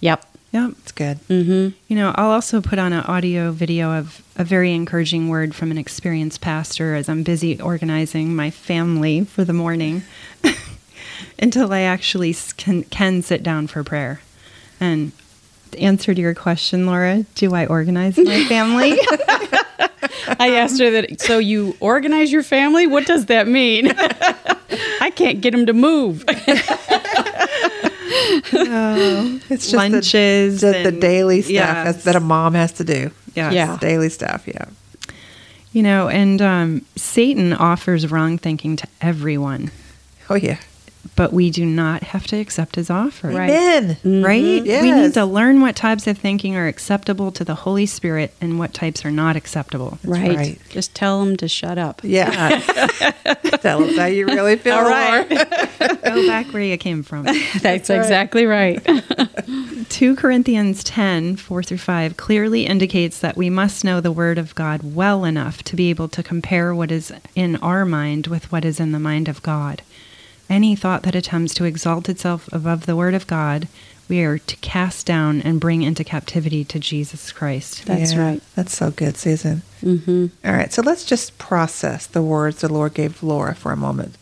Yep. 0.00 0.24
Yep. 0.52 0.70
It's 0.82 0.92
good. 0.92 1.18
Mm-hmm. 1.28 1.68
You 1.88 1.96
know, 1.96 2.12
I'll 2.16 2.30
also 2.30 2.60
put 2.60 2.78
on 2.78 2.92
an 2.92 3.04
audio 3.04 3.50
video 3.52 3.90
of 3.98 4.22
a 4.36 4.44
very 4.44 4.72
encouraging 4.74 5.28
word 5.28 5.54
from 5.54 5.70
an 5.70 5.78
experienced 5.78 6.40
pastor 6.40 6.94
as 6.94 7.08
I'm 7.08 7.22
busy 7.22 7.60
organizing 7.60 8.36
my 8.36 8.50
family 8.50 9.24
for 9.24 9.44
the 9.44 9.52
morning 9.52 10.02
until 11.38 11.72
I 11.72 11.80
actually 11.80 12.34
can, 12.56 12.82
can 12.84 13.22
sit 13.22 13.42
down 13.42 13.66
for 13.66 13.82
prayer. 13.82 14.20
And 14.80 15.12
the 15.74 15.82
answer 15.82 16.14
to 16.14 16.20
your 16.20 16.34
question, 16.34 16.86
Laura, 16.86 17.24
do 17.34 17.54
I 17.54 17.66
organize 17.66 18.16
my 18.16 18.44
family? 18.44 18.92
I 20.38 20.56
asked 20.56 20.80
her 20.80 20.90
that. 20.90 21.20
So 21.20 21.38
you 21.38 21.76
organize 21.80 22.32
your 22.32 22.42
family? 22.42 22.86
What 22.86 23.06
does 23.06 23.26
that 23.26 23.46
mean? 23.48 23.92
I 25.00 25.12
can't 25.14 25.40
get 25.40 25.52
them 25.52 25.66
to 25.66 25.72
move. 25.72 26.24
oh, 28.52 29.40
It's 29.50 29.70
just 29.70 29.74
lunches, 29.74 30.60
the, 30.60 30.72
the, 30.72 30.90
the 30.90 31.00
daily 31.00 31.42
stuff 31.42 31.52
yes. 31.52 32.04
that 32.04 32.16
a 32.16 32.20
mom 32.20 32.54
has 32.54 32.72
to 32.74 32.84
do. 32.84 33.10
Yes. 33.34 33.52
Yeah. 33.52 33.76
Daily 33.80 34.08
stuff. 34.08 34.46
Yeah. 34.46 34.66
You 35.72 35.82
know, 35.82 36.08
and 36.08 36.40
um, 36.40 36.86
Satan 36.96 37.52
offers 37.52 38.10
wrong 38.10 38.38
thinking 38.38 38.76
to 38.76 38.86
everyone, 39.00 39.70
Oh, 40.30 40.36
yeah. 40.36 40.58
But 41.16 41.32
we 41.32 41.50
do 41.50 41.64
not 41.64 42.02
have 42.02 42.26
to 42.28 42.36
accept 42.36 42.76
his 42.76 42.90
offer. 42.90 43.28
Right. 43.28 43.50
Amen. 43.50 44.22
right? 44.22 44.42
We 44.42 44.90
need 44.92 45.14
to 45.14 45.24
learn 45.24 45.60
what 45.60 45.76
types 45.76 46.06
of 46.06 46.18
thinking 46.18 46.56
are 46.56 46.66
acceptable 46.66 47.30
to 47.32 47.44
the 47.44 47.54
Holy 47.54 47.86
Spirit 47.86 48.34
and 48.40 48.58
what 48.58 48.74
types 48.74 49.04
are 49.04 49.10
not 49.10 49.36
acceptable. 49.36 49.98
right. 50.04 50.36
right. 50.36 50.58
Just 50.70 50.94
tell 50.94 51.24
them 51.24 51.36
to 51.36 51.48
shut 51.48 51.78
up. 51.78 52.00
Yeah. 52.02 52.60
Tell 53.60 53.82
us 53.82 53.96
how 53.96 54.06
you 54.06 54.26
really 54.26 54.56
feel. 54.56 54.74
All 54.74 54.84
right. 54.84 55.28
Go 56.04 56.26
back 56.26 56.46
where 56.48 56.62
you 56.62 56.76
came 56.76 57.02
from. 57.02 57.24
That's 57.60 57.90
exactly 57.90 58.46
right. 58.46 58.84
2 59.88 60.16
Corinthians 60.16 60.82
10, 60.84 61.36
4 61.36 61.62
through 61.62 61.78
5 61.78 62.16
clearly 62.16 62.66
indicates 62.66 63.20
that 63.20 63.36
we 63.36 63.48
must 63.48 63.84
know 63.84 64.00
the 64.00 64.12
Word 64.12 64.38
of 64.38 64.54
God 64.54 64.94
well 64.94 65.24
enough 65.24 65.62
to 65.64 65.76
be 65.76 65.90
able 65.90 66.08
to 66.08 66.22
compare 66.22 66.74
what 66.74 66.90
is 66.90 67.12
in 67.34 67.56
our 67.56 67.84
mind 67.84 68.26
with 68.26 68.50
what 68.50 68.64
is 68.64 68.80
in 68.80 68.92
the 68.92 68.98
mind 68.98 69.28
of 69.28 69.42
God. 69.42 69.82
Any 70.50 70.76
thought 70.76 71.02
that 71.04 71.14
attempts 71.14 71.54
to 71.54 71.64
exalt 71.64 72.08
itself 72.08 72.48
above 72.52 72.86
the 72.86 72.96
Word 72.96 73.14
of 73.14 73.26
God, 73.26 73.66
we 74.08 74.22
are 74.22 74.38
to 74.38 74.56
cast 74.56 75.06
down 75.06 75.40
and 75.40 75.58
bring 75.60 75.82
into 75.82 76.04
captivity 76.04 76.64
to 76.66 76.78
Jesus 76.78 77.32
Christ. 77.32 77.86
That's 77.86 78.12
Yeah, 78.12 78.20
right. 78.30 78.42
That's 78.54 78.76
so 78.76 78.90
good, 78.90 79.16
Susan. 79.16 79.62
mm-hmm. 79.82 80.26
All 80.44 80.52
right, 80.52 80.72
so 80.72 80.82
let's 80.82 81.04
just 81.04 81.38
process 81.38 82.06
the 82.06 82.22
words 82.22 82.60
the 82.60 82.72
Lord 82.72 82.92
gave 82.94 83.22
Laura 83.22 83.54
for 83.54 83.72
a 83.72 83.76
moment. 83.76 84.16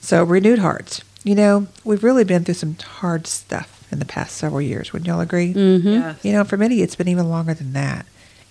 So, 0.00 0.22
renewed 0.22 0.58
hearts. 0.58 1.00
You 1.24 1.34
know, 1.34 1.66
we've 1.84 2.04
really 2.04 2.22
been 2.24 2.44
through 2.44 2.54
some 2.54 2.76
hard 2.76 3.26
stuff 3.26 3.84
in 3.90 3.98
the 3.98 4.04
past 4.04 4.36
several 4.36 4.60
years. 4.60 4.92
Wouldn't 4.92 5.08
y'all 5.08 5.20
agree? 5.20 5.54
Mm-hmm. 5.54 6.26
You 6.26 6.32
know, 6.34 6.44
for 6.44 6.56
many, 6.56 6.82
it's 6.82 6.94
been 6.94 7.08
even 7.08 7.28
longer 7.30 7.54
than 7.54 7.72
that. 7.72 8.04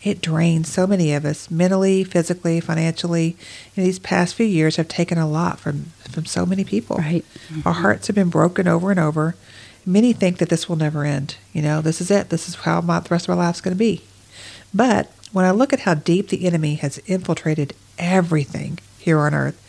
It 0.06 0.22
drains 0.22 0.72
so 0.72 0.86
many 0.86 1.14
of 1.14 1.26
us 1.26 1.50
mentally, 1.50 2.04
physically, 2.04 2.60
financially. 2.62 3.36
And 3.76 3.84
these 3.86 3.98
past 3.98 4.36
few 4.36 4.46
years 4.46 4.76
have 4.76 4.88
taken 4.88 5.18
a 5.18 5.28
lot 5.28 5.60
from, 5.60 5.86
from 6.10 6.26
so 6.28 6.46
many 6.46 6.64
people. 6.64 6.98
Right. 6.98 7.26
Our 7.66 7.74
hearts 7.74 8.06
have 8.08 8.16
been 8.16 8.30
broken 8.30 8.68
over 8.68 8.92
and 8.92 9.00
over. 9.00 9.36
Many 9.84 10.14
think 10.14 10.38
that 10.38 10.50
this 10.50 10.70
will 10.70 10.76
never 10.76 11.04
end. 11.06 11.38
You 11.54 11.64
know, 11.64 11.82
this 11.82 12.00
is 12.02 12.12
it. 12.12 12.30
This 12.30 12.48
is 12.48 12.54
how 12.56 12.82
my, 12.82 13.00
the 13.00 13.10
rest 13.10 13.28
of 13.28 13.36
my 13.36 13.44
life's 13.46 13.62
going 13.62 13.74
to 13.76 13.80
be. 13.80 14.04
But 14.74 15.12
when 15.32 15.44
I 15.44 15.50
look 15.52 15.74
at 15.74 15.82
how 15.82 15.96
deep 15.96 16.30
the 16.30 16.46
enemy 16.46 16.76
has 16.76 17.00
infiltrated 17.08 17.74
everything 17.98 18.78
here 19.00 19.20
on 19.20 19.34
earth, 19.34 19.60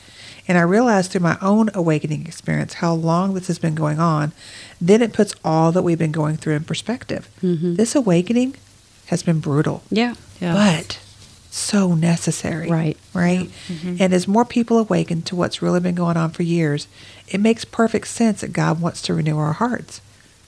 and 0.48 0.58
I 0.58 0.62
realize 0.62 1.08
through 1.08 1.22
my 1.22 1.38
own 1.40 1.70
awakening 1.74 2.26
experience 2.26 2.74
how 2.74 2.92
long 2.92 3.32
this 3.34 3.46
has 3.48 3.58
been 3.58 3.74
going 3.74 3.98
on, 3.98 4.32
then 4.82 5.00
it 5.00 5.12
puts 5.14 5.34
all 5.44 5.72
that 5.72 5.82
we've 5.82 5.98
been 5.98 6.12
going 6.12 6.36
through 6.36 6.54
in 6.56 6.64
perspective. 6.64 7.28
Mhm. 7.42 7.76
This 7.76 7.94
awakening 7.96 8.54
has 9.06 9.22
been 9.22 9.40
brutal, 9.40 9.82
Yeah. 9.90 10.14
But 10.40 10.98
so 11.50 11.94
necessary. 11.94 12.68
Right. 12.70 12.96
Right? 13.14 13.48
Mm-hmm. 13.68 13.96
And 14.00 14.12
as 14.12 14.28
more 14.28 14.44
people 14.44 14.78
awaken 14.78 15.22
to 15.22 15.36
what's 15.36 15.62
really 15.62 15.80
been 15.80 15.94
going 15.94 16.16
on 16.16 16.30
for 16.30 16.42
years, 16.42 16.86
it 17.28 17.40
makes 17.40 17.64
perfect 17.64 18.08
sense 18.08 18.42
that 18.42 18.52
God 18.52 18.80
wants 18.80 19.00
to 19.02 19.14
renew 19.14 19.38
our 19.38 19.54
hearts. 19.54 20.00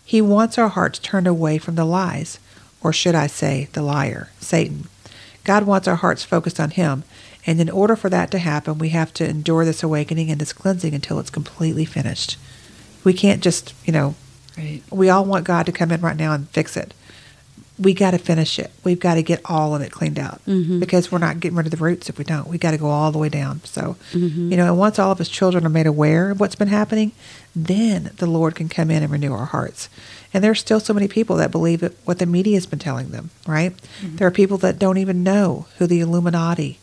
He 0.05 0.20
wants 0.20 0.59
our 0.59 0.68
hearts 0.68 0.98
turned 0.98 1.27
away 1.27 1.59
from 1.59 1.74
the 1.74 1.85
lies, 1.85 2.38
or 2.83 2.92
should 2.92 3.14
I 3.14 3.27
say, 3.27 3.68
the 3.72 3.83
liar, 3.83 4.31
Satan. 4.40 4.87
God 5.44 5.64
wants 5.64 5.88
our 5.88 5.96
hearts 5.96 6.24
focused 6.24 6.61
on 6.61 6.70
Him. 6.70 7.05
And 7.46 7.61
in 7.61 7.70
order 7.70 7.96
for 7.96 8.11
that 8.11 8.31
to 8.33 8.38
happen, 8.38 8.79
we 8.79 8.90
have 8.90 9.12
to 9.14 9.29
endure 9.29 9.64
this 9.64 9.83
awakening 9.83 10.31
and 10.31 10.40
this 10.40 10.53
cleansing 10.53 10.94
until 10.94 11.18
it's 11.18 11.31
completely 11.31 11.87
finished. 11.87 12.37
We 13.05 13.14
can't 13.14 13.42
just, 13.42 13.72
you 13.87 13.92
know, 13.92 14.14
Right. 14.57 14.83
we 14.90 15.09
all 15.09 15.24
want 15.24 15.44
God 15.46 15.66
to 15.66 15.72
come 15.72 15.90
in 15.92 16.01
right 16.01 16.16
now 16.16 16.33
and 16.33 16.48
fix 16.51 16.77
it. 16.77 16.92
We 17.79 17.95
got 17.95 18.11
to 18.11 18.19
finish 18.19 18.59
it. 18.59 18.73
We've 18.83 18.99
got 18.99 19.14
to 19.14 19.23
get 19.23 19.41
all 19.45 19.75
of 19.77 19.83
it 19.83 19.93
cleaned 19.93 20.19
out 20.19 20.41
Mhm. 20.47 20.81
because 20.81 21.12
we're 21.12 21.19
not 21.19 21.38
getting 21.38 21.57
rid 21.57 21.67
of 21.67 21.71
the 21.71 21.77
roots 21.77 22.09
if 22.09 22.19
we 22.19 22.25
don't. 22.25 22.49
We 22.49 22.59
got 22.59 22.73
to 22.73 22.77
go 22.79 22.88
all 22.88 23.12
the 23.12 23.19
way 23.19 23.29
down. 23.29 23.61
So, 23.64 23.97
Mhm. 24.12 24.51
you 24.51 24.57
know, 24.57 24.67
and 24.67 24.77
once 24.79 24.99
all 24.99 25.12
of 25.12 25.19
His 25.19 25.29
children 25.29 25.64
are 25.64 25.69
made 25.71 25.87
aware 25.87 26.31
of 26.33 26.41
what's 26.41 26.57
been 26.57 26.69
happening, 26.69 27.12
then 27.55 28.11
the 28.19 28.27
Lord 28.27 28.55
can 28.57 28.69
come 28.69 28.91
in 28.91 29.03
and 29.05 29.12
renew 29.12 29.33
our 29.33 29.47
hearts. 29.47 29.88
And 30.35 30.43
there's 30.43 30.59
still 30.61 30.81
so 30.81 30.93
many 30.93 31.07
people 31.09 31.37
that 31.37 31.51
believe 31.53 31.88
what 32.05 32.19
the 32.19 32.27
media 32.27 32.57
has 32.57 32.67
been 32.67 32.79
telling 32.81 33.11
them, 33.11 33.31
right? 33.47 33.75
There 34.17 34.27
are 34.27 34.33
people 34.33 34.59
that 34.59 34.79
don't 34.79 34.99
even 34.99 35.23
know 35.23 35.67
who 35.79 35.87
the 35.87 36.01
Illuminati. 36.01 36.79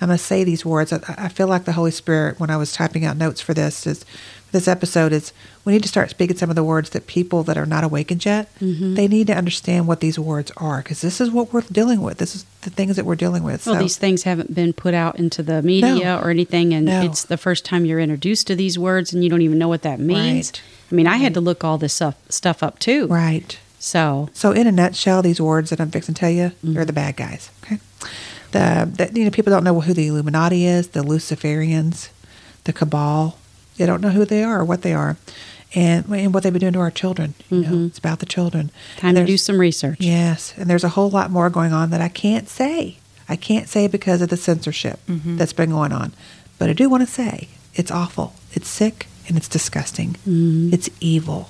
I'm 0.00 0.08
going 0.08 0.18
to 0.18 0.24
say 0.24 0.44
these 0.44 0.64
words. 0.64 0.92
I, 0.92 1.00
I 1.18 1.28
feel 1.28 1.48
like 1.48 1.64
the 1.64 1.72
Holy 1.72 1.90
Spirit, 1.90 2.38
when 2.38 2.50
I 2.50 2.56
was 2.56 2.72
typing 2.72 3.04
out 3.04 3.16
notes 3.16 3.40
for 3.40 3.52
this, 3.52 3.86
is 3.86 4.04
this 4.52 4.66
episode 4.68 5.12
is 5.12 5.32
we 5.64 5.72
need 5.72 5.82
to 5.82 5.88
start 5.88 6.08
speaking 6.10 6.36
some 6.36 6.48
of 6.50 6.56
the 6.56 6.64
words 6.64 6.90
that 6.90 7.06
people 7.06 7.42
that 7.42 7.58
are 7.58 7.66
not 7.66 7.84
awakened 7.84 8.24
yet 8.24 8.48
Mhm. 8.60 8.96
they 8.96 9.06
need 9.08 9.26
to 9.26 9.34
understand 9.36 9.86
what 9.86 10.00
these 10.00 10.18
words 10.18 10.50
are 10.56 10.78
because 10.78 11.00
this 11.02 11.20
is 11.20 11.30
what 11.30 11.52
we're 11.52 11.60
dealing 11.62 12.00
with. 12.00 12.18
This 12.18 12.34
is 12.34 12.44
the 12.62 12.70
things 12.70 12.96
that 12.96 13.04
we're 13.04 13.14
dealing 13.14 13.42
with. 13.42 13.66
Well, 13.66 13.74
so, 13.76 13.80
these 13.82 13.96
things 13.96 14.22
haven't 14.22 14.54
been 14.54 14.72
put 14.72 14.94
out 14.94 15.18
into 15.18 15.42
the 15.42 15.60
media 15.62 16.04
No. 16.04 16.18
or 16.20 16.30
anything, 16.30 16.72
and 16.72 16.86
No. 16.86 17.02
it's 17.02 17.24
the 17.24 17.36
first 17.36 17.64
time 17.64 17.84
you're 17.84 18.00
introduced 18.00 18.46
to 18.46 18.56
these 18.56 18.78
words, 18.78 19.12
and 19.12 19.22
you 19.22 19.30
don't 19.30 19.42
even 19.42 19.58
know 19.58 19.68
what 19.68 19.82
that 19.82 20.00
means. 20.00 20.48
Right. 20.54 20.62
I 20.90 20.94
mean, 20.94 21.06
I 21.06 21.16
had 21.18 21.34
to 21.34 21.40
look 21.40 21.62
all 21.64 21.76
this 21.78 21.92
stuff 21.94 22.14
stuff 22.28 22.62
up 22.62 22.78
too. 22.78 23.06
right. 23.08 23.58
So, 23.80 24.28
So, 24.32 24.50
in 24.52 24.66
a 24.66 24.72
nutshell, 24.72 25.22
these 25.22 25.40
words 25.40 25.70
that 25.70 25.80
I'm 25.80 25.90
fixing 25.92 26.14
to 26.14 26.18
tell 26.18 26.30
you, 26.30 26.46
Mm-hmm. 26.64 26.72
they're 26.72 26.84
the 26.84 26.92
bad 26.92 27.16
guys. 27.16 27.50
Okay. 27.64 27.78
The, 28.52 28.88
the 28.96 29.10
you 29.18 29.24
know 29.24 29.30
people 29.30 29.52
don't 29.52 29.62
know 29.62 29.78
who 29.80 29.92
the 29.92 30.06
Illuminati 30.08 30.66
is, 30.66 30.88
the 30.88 31.02
Luciferians, 31.04 32.08
the 32.64 32.72
Cabal, 32.72 33.36
They 33.78 33.86
don't 33.86 34.00
know 34.02 34.10
who 34.10 34.24
they 34.24 34.42
are 34.44 34.60
or 34.60 34.64
what 34.64 34.82
they 34.82 34.92
are, 34.92 35.16
and 35.74 36.06
and 36.12 36.34
what 36.34 36.42
they've 36.42 36.52
been 36.52 36.60
doing 36.60 36.72
to 36.74 36.80
our 36.80 36.90
children. 36.90 37.34
You 37.48 37.60
know, 37.62 37.86
it's 37.86 37.98
about 37.98 38.18
the 38.18 38.26
children. 38.26 38.66
Mm-hmm. 38.70 39.00
Time 39.00 39.14
to 39.14 39.24
do 39.24 39.38
some 39.38 39.58
research. 39.58 39.98
Yes, 40.00 40.52
and 40.58 40.68
there's 40.68 40.84
a 40.84 40.90
whole 40.90 41.08
lot 41.10 41.30
more 41.30 41.48
going 41.48 41.72
on 41.72 41.90
that 41.90 42.00
I 42.02 42.08
can't 42.08 42.48
say. 42.48 42.98
I 43.28 43.36
can't 43.36 43.68
say 43.68 43.86
because 43.86 44.20
of 44.22 44.28
the 44.28 44.36
censorship 44.36 44.98
Mm-hmm. 45.08 45.36
that's 45.36 45.52
been 45.52 45.70
going 45.70 45.92
on. 45.92 46.12
But 46.58 46.68
I 46.70 46.72
do 46.72 46.88
want 46.90 47.06
to 47.06 47.12
say 47.12 47.48
it's 47.74 47.90
awful. 47.90 48.34
It's 48.52 48.68
sick 48.68 49.06
and 49.28 49.36
it's 49.36 49.48
disgusting. 49.48 50.14
Mm-hmm. 50.26 50.70
It's 50.74 50.90
evil. 51.00 51.48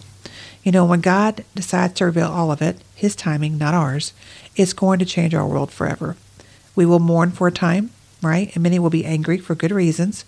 You 0.64 0.72
know, 0.72 0.84
when 0.84 1.00
God 1.00 1.44
decides 1.54 1.94
to 1.94 2.04
reveal 2.04 2.26
all 2.28 2.50
of 2.50 2.60
it, 2.60 2.76
his 2.94 3.14
timing, 3.16 3.56
not 3.56 3.72
ours, 3.74 4.12
it's 4.56 4.72
going 4.72 4.98
to 4.98 5.04
change 5.06 5.34
our 5.34 5.46
world 5.46 5.70
forever. 5.70 6.16
We 6.74 6.84
will 6.84 6.98
mourn 6.98 7.30
for 7.30 7.46
a 7.46 7.52
time, 7.52 7.90
right? 8.20 8.52
And 8.54 8.62
many 8.62 8.78
will 8.78 8.90
be 8.90 9.04
angry 9.06 9.38
for 9.38 9.54
good 9.54 9.70
reasons. 9.70 10.24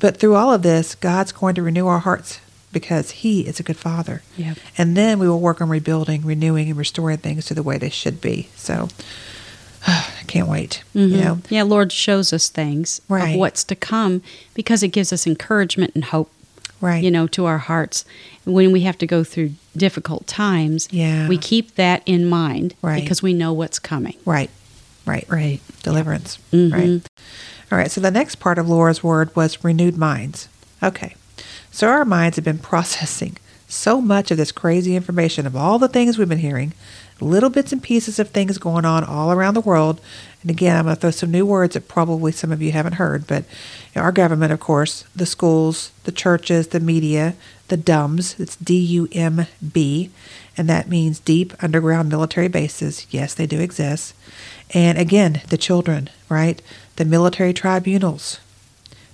But 0.00 0.16
through 0.16 0.34
all 0.34 0.52
of 0.52 0.62
this, 0.62 0.94
God's 0.96 1.30
going 1.32 1.54
to 1.54 1.62
renew 1.62 1.86
our 1.86 1.98
hearts 2.00 2.40
because 2.72 3.10
he 3.10 3.42
is 3.46 3.60
a 3.60 3.62
good 3.62 3.76
father. 3.76 4.22
Yep. 4.36 4.56
And 4.78 4.96
then 4.96 5.18
we 5.18 5.28
will 5.28 5.40
work 5.40 5.60
on 5.60 5.68
rebuilding, 5.68 6.24
renewing, 6.24 6.68
and 6.68 6.76
restoring 6.78 7.18
things 7.18 7.44
to 7.46 7.54
the 7.54 7.62
way 7.62 7.78
they 7.78 7.90
should 7.90 8.20
be. 8.20 8.48
So 8.56 8.88
I 9.86 10.22
can't 10.26 10.48
wait. 10.48 10.82
You 10.94 11.06
Mhm. 11.08 11.20
know, 11.24 11.38
Yeah, 11.48 11.62
Lord 11.64 11.92
shows 11.92 12.32
us 12.32 12.48
things 12.48 13.00
Right. 13.08 13.34
of 13.34 13.38
what's 13.38 13.64
to 13.64 13.74
come 13.76 14.22
because 14.54 14.82
it 14.82 14.88
gives 14.88 15.12
us 15.12 15.26
encouragement 15.26 15.92
and 15.94 16.04
hope, 16.04 16.30
right? 16.80 17.02
you 17.02 17.10
know, 17.10 17.26
to 17.28 17.46
our 17.46 17.58
hearts. 17.58 18.04
When 18.44 18.72
we 18.72 18.80
have 18.82 18.98
to 18.98 19.06
go 19.06 19.24
through 19.24 19.52
difficult 19.76 20.26
times, 20.26 20.88
Yeah. 20.90 21.28
we 21.28 21.36
keep 21.38 21.74
that 21.76 22.02
in 22.06 22.26
mind 22.28 22.74
Right. 22.82 23.02
because 23.02 23.22
we 23.22 23.32
know 23.32 23.52
what's 23.52 23.78
coming. 23.78 24.14
right, 24.24 24.50
right, 25.10 25.26
Right. 25.28 25.60
Deliverance, 25.82 26.38
Mhm. 26.52 26.72
right? 26.72 27.02
All 27.72 27.78
right. 27.78 27.90
So 27.90 28.00
the 28.00 28.10
next 28.10 28.36
part 28.36 28.58
of 28.58 28.68
Laura's 28.68 29.02
word 29.02 29.34
was 29.36 29.62
renewed 29.64 29.96
minds. 29.96 30.48
Okay. 30.82 31.14
So 31.70 31.88
our 31.88 32.04
minds 32.04 32.36
have 32.36 32.44
been 32.44 32.58
processing 32.72 33.36
so 33.68 34.00
much 34.00 34.30
of 34.30 34.36
this 34.36 34.50
crazy 34.52 34.96
information 34.96 35.46
of 35.46 35.54
all 35.54 35.78
the 35.78 35.88
things 35.88 36.18
we've 36.18 36.28
been 36.28 36.38
hearing, 36.38 36.72
little 37.20 37.50
bits 37.50 37.70
and 37.72 37.80
pieces 37.82 38.18
of 38.18 38.30
things 38.30 38.58
going 38.58 38.84
on 38.84 39.04
all 39.04 39.30
around 39.30 39.54
the 39.54 39.60
world. 39.60 40.00
And 40.42 40.50
again, 40.50 40.76
I'm 40.76 40.84
going 40.86 40.96
to 40.96 41.00
throw 41.00 41.10
some 41.12 41.30
new 41.30 41.46
words 41.46 41.74
that 41.74 41.86
probably 41.86 42.32
some 42.32 42.50
of 42.50 42.60
you 42.62 42.72
haven't 42.72 42.94
heard, 42.94 43.26
but 43.28 43.44
our 43.94 44.10
government, 44.10 44.52
of 44.52 44.58
course, 44.58 45.04
the 45.14 45.26
schools, 45.26 45.92
the 46.04 46.10
churches, 46.12 46.68
the 46.68 46.80
media, 46.80 47.34
the 47.68 47.76
DUMBs, 47.76 48.40
it's 48.40 48.56
D 48.56 48.74
U 48.76 49.08
M 49.12 49.46
B, 49.72 50.10
and 50.56 50.68
that 50.68 50.88
means 50.88 51.20
deep 51.20 51.52
underground 51.62 52.08
military 52.08 52.48
bases. 52.48 53.06
Yes, 53.10 53.34
they 53.34 53.46
do 53.46 53.60
exist. 53.60 54.14
And 54.72 54.98
again, 54.98 55.42
the 55.48 55.58
children, 55.58 56.10
right? 56.28 56.62
The 56.96 57.04
military 57.04 57.52
tribunals, 57.52 58.38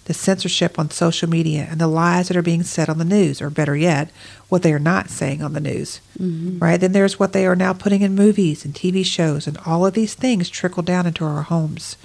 the 0.04 0.14
censorship 0.14 0.78
on 0.78 0.90
social 0.90 1.28
media 1.28 1.66
and 1.70 1.80
the 1.80 1.88
lies 1.88 2.28
that 2.28 2.36
are 2.36 2.42
being 2.42 2.62
said 2.62 2.88
on 2.88 2.98
the 2.98 3.04
news, 3.04 3.42
or 3.42 3.50
better 3.50 3.76
yet, 3.76 4.10
what 4.48 4.62
they 4.62 4.72
are 4.72 4.78
not 4.78 5.10
saying 5.10 5.42
on 5.42 5.52
the 5.52 5.60
news. 5.60 6.00
Mm-hmm. 6.18 6.58
Right? 6.58 6.78
Then 6.78 6.92
there's 6.92 7.18
what 7.18 7.32
they 7.32 7.46
are 7.46 7.56
now 7.56 7.72
putting 7.72 8.02
in 8.02 8.14
movies 8.14 8.64
and 8.64 8.74
TV 8.74 9.04
shows, 9.04 9.46
and 9.46 9.58
all 9.66 9.84
of 9.84 9.94
these 9.94 10.14
things 10.14 10.48
trickle 10.48 10.82
down 10.82 11.06
into 11.06 11.24
our 11.24 11.42
homes. 11.42 11.96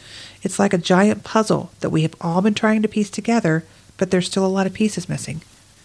It's 0.41 0.57
like 0.57 0.73
a 0.73 0.79
giant 0.79 1.23
puzzle 1.23 1.71
that 1.81 1.91
we 1.91 2.01
have 2.01 2.15
all 2.19 2.41
been 2.41 2.55
trying 2.55 2.81
to 2.81 2.87
piece 2.87 3.09
together, 3.09 3.63
but 3.97 4.09
there's 4.09 4.25
still 4.25 4.45
a 4.45 4.47
lot 4.47 4.65
of 4.65 4.73
pieces 4.73 5.09
missing. 5.09 5.41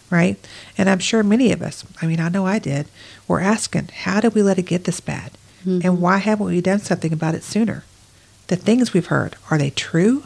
Right? 0.09 0.37
And 0.77 0.89
I'm 0.89 0.99
sure 0.99 1.21
many 1.21 1.51
of 1.51 1.61
us, 1.61 1.85
I 2.01 2.07
mean, 2.07 2.21
I 2.21 2.29
know 2.29 2.45
I 2.45 2.59
did, 2.59 2.87
were 3.27 3.41
asking, 3.41 3.89
how 3.89 4.21
did 4.21 4.33
we 4.33 4.41
let 4.41 4.57
it 4.57 4.63
get 4.63 4.85
this 4.85 5.01
bad? 5.01 5.31
And 5.67 5.83
mm-hmm. 5.83 6.01
why 6.01 6.17
haven't 6.17 6.45
we 6.45 6.61
done 6.61 6.79
something 6.79 7.11
about 7.11 7.35
it 7.35 7.43
sooner? 7.43 7.83
The 8.47 8.55
things 8.55 8.93
we've 8.93 9.07
heard, 9.07 9.35
are 9.51 9.57
they 9.57 9.69
true? 9.71 10.23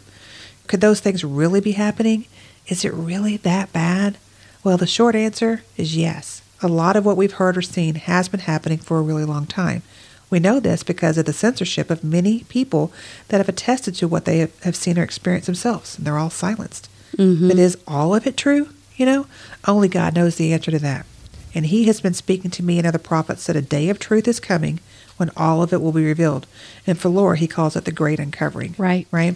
Could 0.68 0.82
those 0.82 1.00
things 1.00 1.24
really 1.24 1.60
be 1.60 1.72
happening? 1.72 2.26
Is 2.68 2.86
it 2.86 2.94
really 2.94 3.38
that 3.38 3.74
bad? 3.74 4.18
Well, 4.64 4.78
the 4.78 4.88
short 4.88 5.16
answer 5.16 5.64
is 5.78 5.98
yes. 5.98 6.42
A 6.62 6.68
lot 6.68 6.96
of 6.96 7.04
what 7.04 7.18
we've 7.18 7.34
heard 7.34 7.58
or 7.58 7.64
seen 7.64 7.96
has 7.96 8.30
been 8.30 8.42
happening 8.42 8.78
for 8.78 9.00
a 9.00 9.02
really 9.02 9.26
long 9.26 9.48
time. 9.48 9.82
We 10.30 10.40
know 10.40 10.60
this 10.60 10.84
because 10.84 11.18
of 11.18 11.26
the 11.26 11.34
censorship 11.34 11.90
of 11.90 12.04
many 12.04 12.44
people 12.44 12.94
that 13.30 13.40
have 13.40 13.50
attested 13.50 13.96
to 13.96 14.08
what 14.08 14.26
they 14.26 14.38
have, 14.38 14.76
seen 14.76 15.00
or 15.00 15.04
experienced 15.04 15.48
themselves, 15.48 15.98
and 15.98 16.06
they're 16.06 16.20
all 16.20 16.30
silenced. 16.30 16.88
Mm-hmm. 17.18 17.50
But 17.50 17.58
is 17.58 17.78
all 17.88 18.14
of 18.14 18.28
it 18.28 18.38
true? 18.38 18.70
You 18.96 19.08
know, 19.08 19.26
only 19.68 19.90
God 19.90 20.16
knows 20.16 20.36
the 20.36 20.54
answer 20.54 20.72
to 20.72 20.80
that. 20.80 21.06
And 21.54 21.66
He 21.66 21.86
has 21.86 22.00
been 22.00 22.14
speaking 22.14 22.52
to 22.52 22.64
me 22.64 22.78
and 22.78 22.88
other 22.88 23.00
prophets 23.00 23.48
that 23.48 23.56
a 23.56 23.62
day 23.62 23.90
of 23.90 24.00
truth 24.00 24.28
is 24.28 24.40
coming 24.40 24.80
when 25.18 25.32
all 25.38 25.62
of 25.62 25.74
it 25.74 25.82
will 25.82 25.92
be 25.92 26.06
revealed. 26.06 26.48
And 26.88 27.00
for 27.00 27.10
Laura, 27.10 27.38
He 27.38 27.48
calls 27.48 27.76
it 27.76 27.86
the 27.86 27.92
great 27.92 28.20
uncovering. 28.20 28.76
Right. 28.78 29.08
Right? 29.12 29.36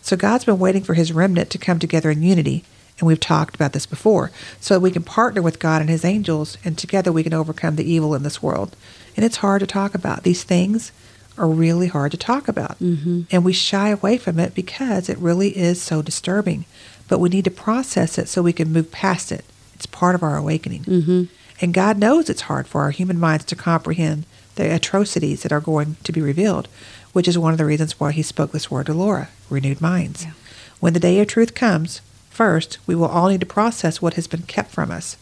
So 0.00 0.16
God's 0.16 0.44
been 0.44 0.58
waiting 0.58 0.82
for 0.82 0.94
His 0.94 1.12
remnant 1.12 1.50
to 1.50 1.58
come 1.58 1.78
together 1.78 2.10
in 2.10 2.22
unity. 2.22 2.64
And 2.98 3.06
we've 3.06 3.18
talked 3.18 3.54
about 3.54 3.72
this 3.72 3.86
before, 3.86 4.30
so 4.60 4.74
that 4.74 4.80
we 4.80 4.90
can 4.90 5.02
partner 5.02 5.42
with 5.42 5.58
God 5.58 5.80
and 5.80 5.90
His 5.90 6.04
angels, 6.04 6.58
and 6.64 6.76
together 6.76 7.10
we 7.10 7.22
can 7.22 7.34
overcome 7.34 7.76
the 7.76 7.90
evil 7.90 8.14
in 8.14 8.22
this 8.22 8.42
world. 8.42 8.76
And 9.16 9.24
it's 9.24 9.38
hard 9.38 9.60
to 9.60 9.66
talk 9.66 9.94
about. 9.94 10.22
These 10.22 10.44
things 10.44 10.92
are 11.38 11.48
really 11.48 11.88
hard 11.88 12.12
to 12.12 12.18
talk 12.18 12.48
about. 12.48 12.78
Mm-hmm. 12.78 13.22
And 13.30 13.44
we 13.44 13.54
shy 13.54 13.88
away 13.88 14.18
from 14.18 14.38
it 14.38 14.54
because 14.54 15.08
it 15.08 15.18
really 15.18 15.56
is 15.56 15.80
so 15.80 16.02
disturbing. 16.02 16.66
But 17.08 17.18
we 17.18 17.30
need 17.30 17.44
to 17.44 17.50
process 17.50 18.18
it 18.18 18.28
so 18.28 18.42
we 18.42 18.52
can 18.52 18.72
move 18.72 18.92
past 18.92 19.32
it. 19.32 19.44
It's 19.74 19.86
part 19.86 20.14
of 20.14 20.22
our 20.22 20.36
awakening. 20.36 20.84
Mm-hmm. 20.84 21.22
And 21.60 21.74
God 21.74 21.98
knows 21.98 22.28
it's 22.28 22.42
hard 22.42 22.66
for 22.66 22.82
our 22.82 22.90
human 22.90 23.18
minds 23.18 23.44
to 23.46 23.56
comprehend 23.56 24.26
the 24.56 24.74
atrocities 24.74 25.42
that 25.42 25.52
are 25.52 25.60
going 25.60 25.96
to 26.04 26.12
be 26.12 26.20
revealed, 26.20 26.68
which 27.12 27.28
is 27.28 27.38
one 27.38 27.52
of 27.52 27.58
the 27.58 27.64
reasons 27.64 27.98
why 27.98 28.12
He 28.12 28.22
spoke 28.22 28.52
this 28.52 28.70
word 28.70 28.86
to 28.86 28.94
Laura 28.94 29.28
renewed 29.50 29.80
minds. 29.80 30.24
Yeah. 30.24 30.32
When 30.80 30.92
the 30.92 31.00
day 31.00 31.20
of 31.20 31.28
truth 31.28 31.54
comes, 31.54 32.00
first, 32.30 32.78
we 32.86 32.94
will 32.94 33.06
all 33.06 33.28
need 33.28 33.40
to 33.40 33.46
process 33.46 34.02
what 34.02 34.14
has 34.14 34.26
been 34.26 34.42
kept 34.42 34.70
from 34.70 34.90
us. 34.90 35.16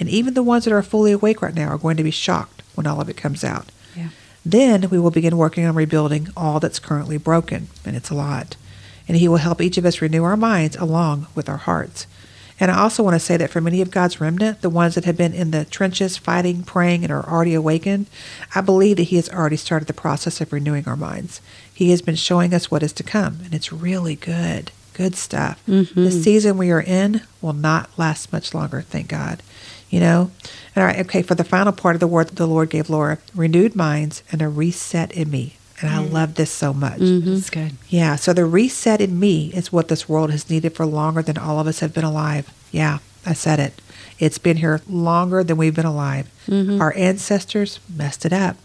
And 0.00 0.08
even 0.08 0.34
the 0.34 0.42
ones 0.42 0.64
that 0.64 0.72
are 0.72 0.82
fully 0.82 1.12
awake 1.12 1.40
right 1.40 1.54
now 1.54 1.68
are 1.68 1.78
going 1.78 1.96
to 1.96 2.02
be 2.02 2.10
shocked 2.10 2.62
when 2.74 2.86
all 2.86 3.00
of 3.00 3.08
it 3.08 3.16
comes 3.16 3.44
out. 3.44 3.70
Yeah. 3.96 4.08
Then 4.44 4.90
we 4.90 4.98
will 4.98 5.10
begin 5.10 5.36
working 5.36 5.64
on 5.64 5.74
rebuilding 5.74 6.28
all 6.36 6.60
that's 6.60 6.78
currently 6.78 7.16
broken, 7.16 7.68
and 7.84 7.96
it's 7.96 8.10
a 8.10 8.14
lot. 8.14 8.56
And 9.06 9.16
He 9.16 9.28
will 9.28 9.36
help 9.36 9.60
each 9.60 9.78
of 9.78 9.86
us 9.86 10.02
renew 10.02 10.24
our 10.24 10.36
minds 10.36 10.76
along 10.76 11.28
with 11.34 11.48
our 11.48 11.58
hearts. 11.58 12.06
And 12.60 12.70
I 12.70 12.78
also 12.78 13.02
want 13.02 13.14
to 13.14 13.20
say 13.20 13.36
that 13.36 13.50
for 13.50 13.60
many 13.60 13.80
of 13.80 13.90
God's 13.90 14.20
remnant, 14.20 14.60
the 14.60 14.70
ones 14.70 14.94
that 14.94 15.04
have 15.04 15.16
been 15.16 15.34
in 15.34 15.50
the 15.50 15.64
trenches 15.64 16.16
fighting, 16.16 16.62
praying, 16.62 17.02
and 17.02 17.12
are 17.12 17.28
already 17.28 17.54
awakened, 17.54 18.06
I 18.54 18.60
believe 18.60 18.96
that 18.98 19.04
He 19.04 19.16
has 19.16 19.28
already 19.28 19.56
started 19.56 19.88
the 19.88 19.94
process 19.94 20.40
of 20.40 20.52
renewing 20.52 20.86
our 20.86 20.96
minds. 20.96 21.40
He 21.72 21.90
has 21.90 22.00
been 22.00 22.14
showing 22.14 22.54
us 22.54 22.70
what 22.70 22.82
is 22.82 22.92
to 22.94 23.02
come, 23.02 23.40
and 23.44 23.54
it's 23.54 23.72
really 23.72 24.14
good. 24.14 24.70
Good 24.92 25.16
stuff. 25.16 25.60
The 25.66 25.72
mm-hmm. 25.72 26.08
season 26.10 26.56
we 26.56 26.70
are 26.70 26.80
in 26.80 27.22
will 27.42 27.52
not 27.52 27.90
last 27.98 28.32
much 28.32 28.54
longer, 28.54 28.82
thank 28.82 29.08
God. 29.08 29.42
You 29.90 29.98
know? 29.98 30.30
All 30.76 30.84
right, 30.84 31.00
okay, 31.00 31.22
for 31.22 31.34
the 31.34 31.42
final 31.42 31.72
part 31.72 31.96
of 31.96 32.00
the 32.00 32.06
word 32.06 32.28
that 32.28 32.36
the 32.36 32.46
Lord 32.46 32.70
gave 32.70 32.88
Laura 32.88 33.18
renewed 33.34 33.74
minds 33.74 34.22
and 34.30 34.40
a 34.40 34.48
reset 34.48 35.10
in 35.10 35.30
me. 35.30 35.56
And 35.80 35.90
I 35.90 35.98
love 35.98 36.36
this 36.36 36.50
so 36.50 36.72
much. 36.72 37.00
Mm-hmm. 37.00 37.34
That's 37.34 37.50
good. 37.50 37.72
Yeah, 37.88 38.16
so 38.16 38.32
the 38.32 38.44
reset 38.44 39.00
in 39.00 39.18
me 39.18 39.52
is 39.54 39.72
what 39.72 39.88
this 39.88 40.08
world 40.08 40.30
has 40.30 40.48
needed 40.48 40.74
for 40.74 40.86
longer 40.86 41.20
than 41.20 41.36
all 41.36 41.58
of 41.58 41.66
us 41.66 41.80
have 41.80 41.92
been 41.92 42.04
alive. 42.04 42.52
Yeah, 42.70 42.98
I 43.26 43.32
said 43.32 43.58
it. 43.58 43.80
It's 44.18 44.38
been 44.38 44.58
here 44.58 44.80
longer 44.88 45.42
than 45.42 45.56
we've 45.56 45.74
been 45.74 45.84
alive. 45.84 46.30
Mm-hmm. 46.46 46.80
Our 46.80 46.94
ancestors 46.96 47.80
messed 47.94 48.24
it 48.24 48.32
up. 48.32 48.56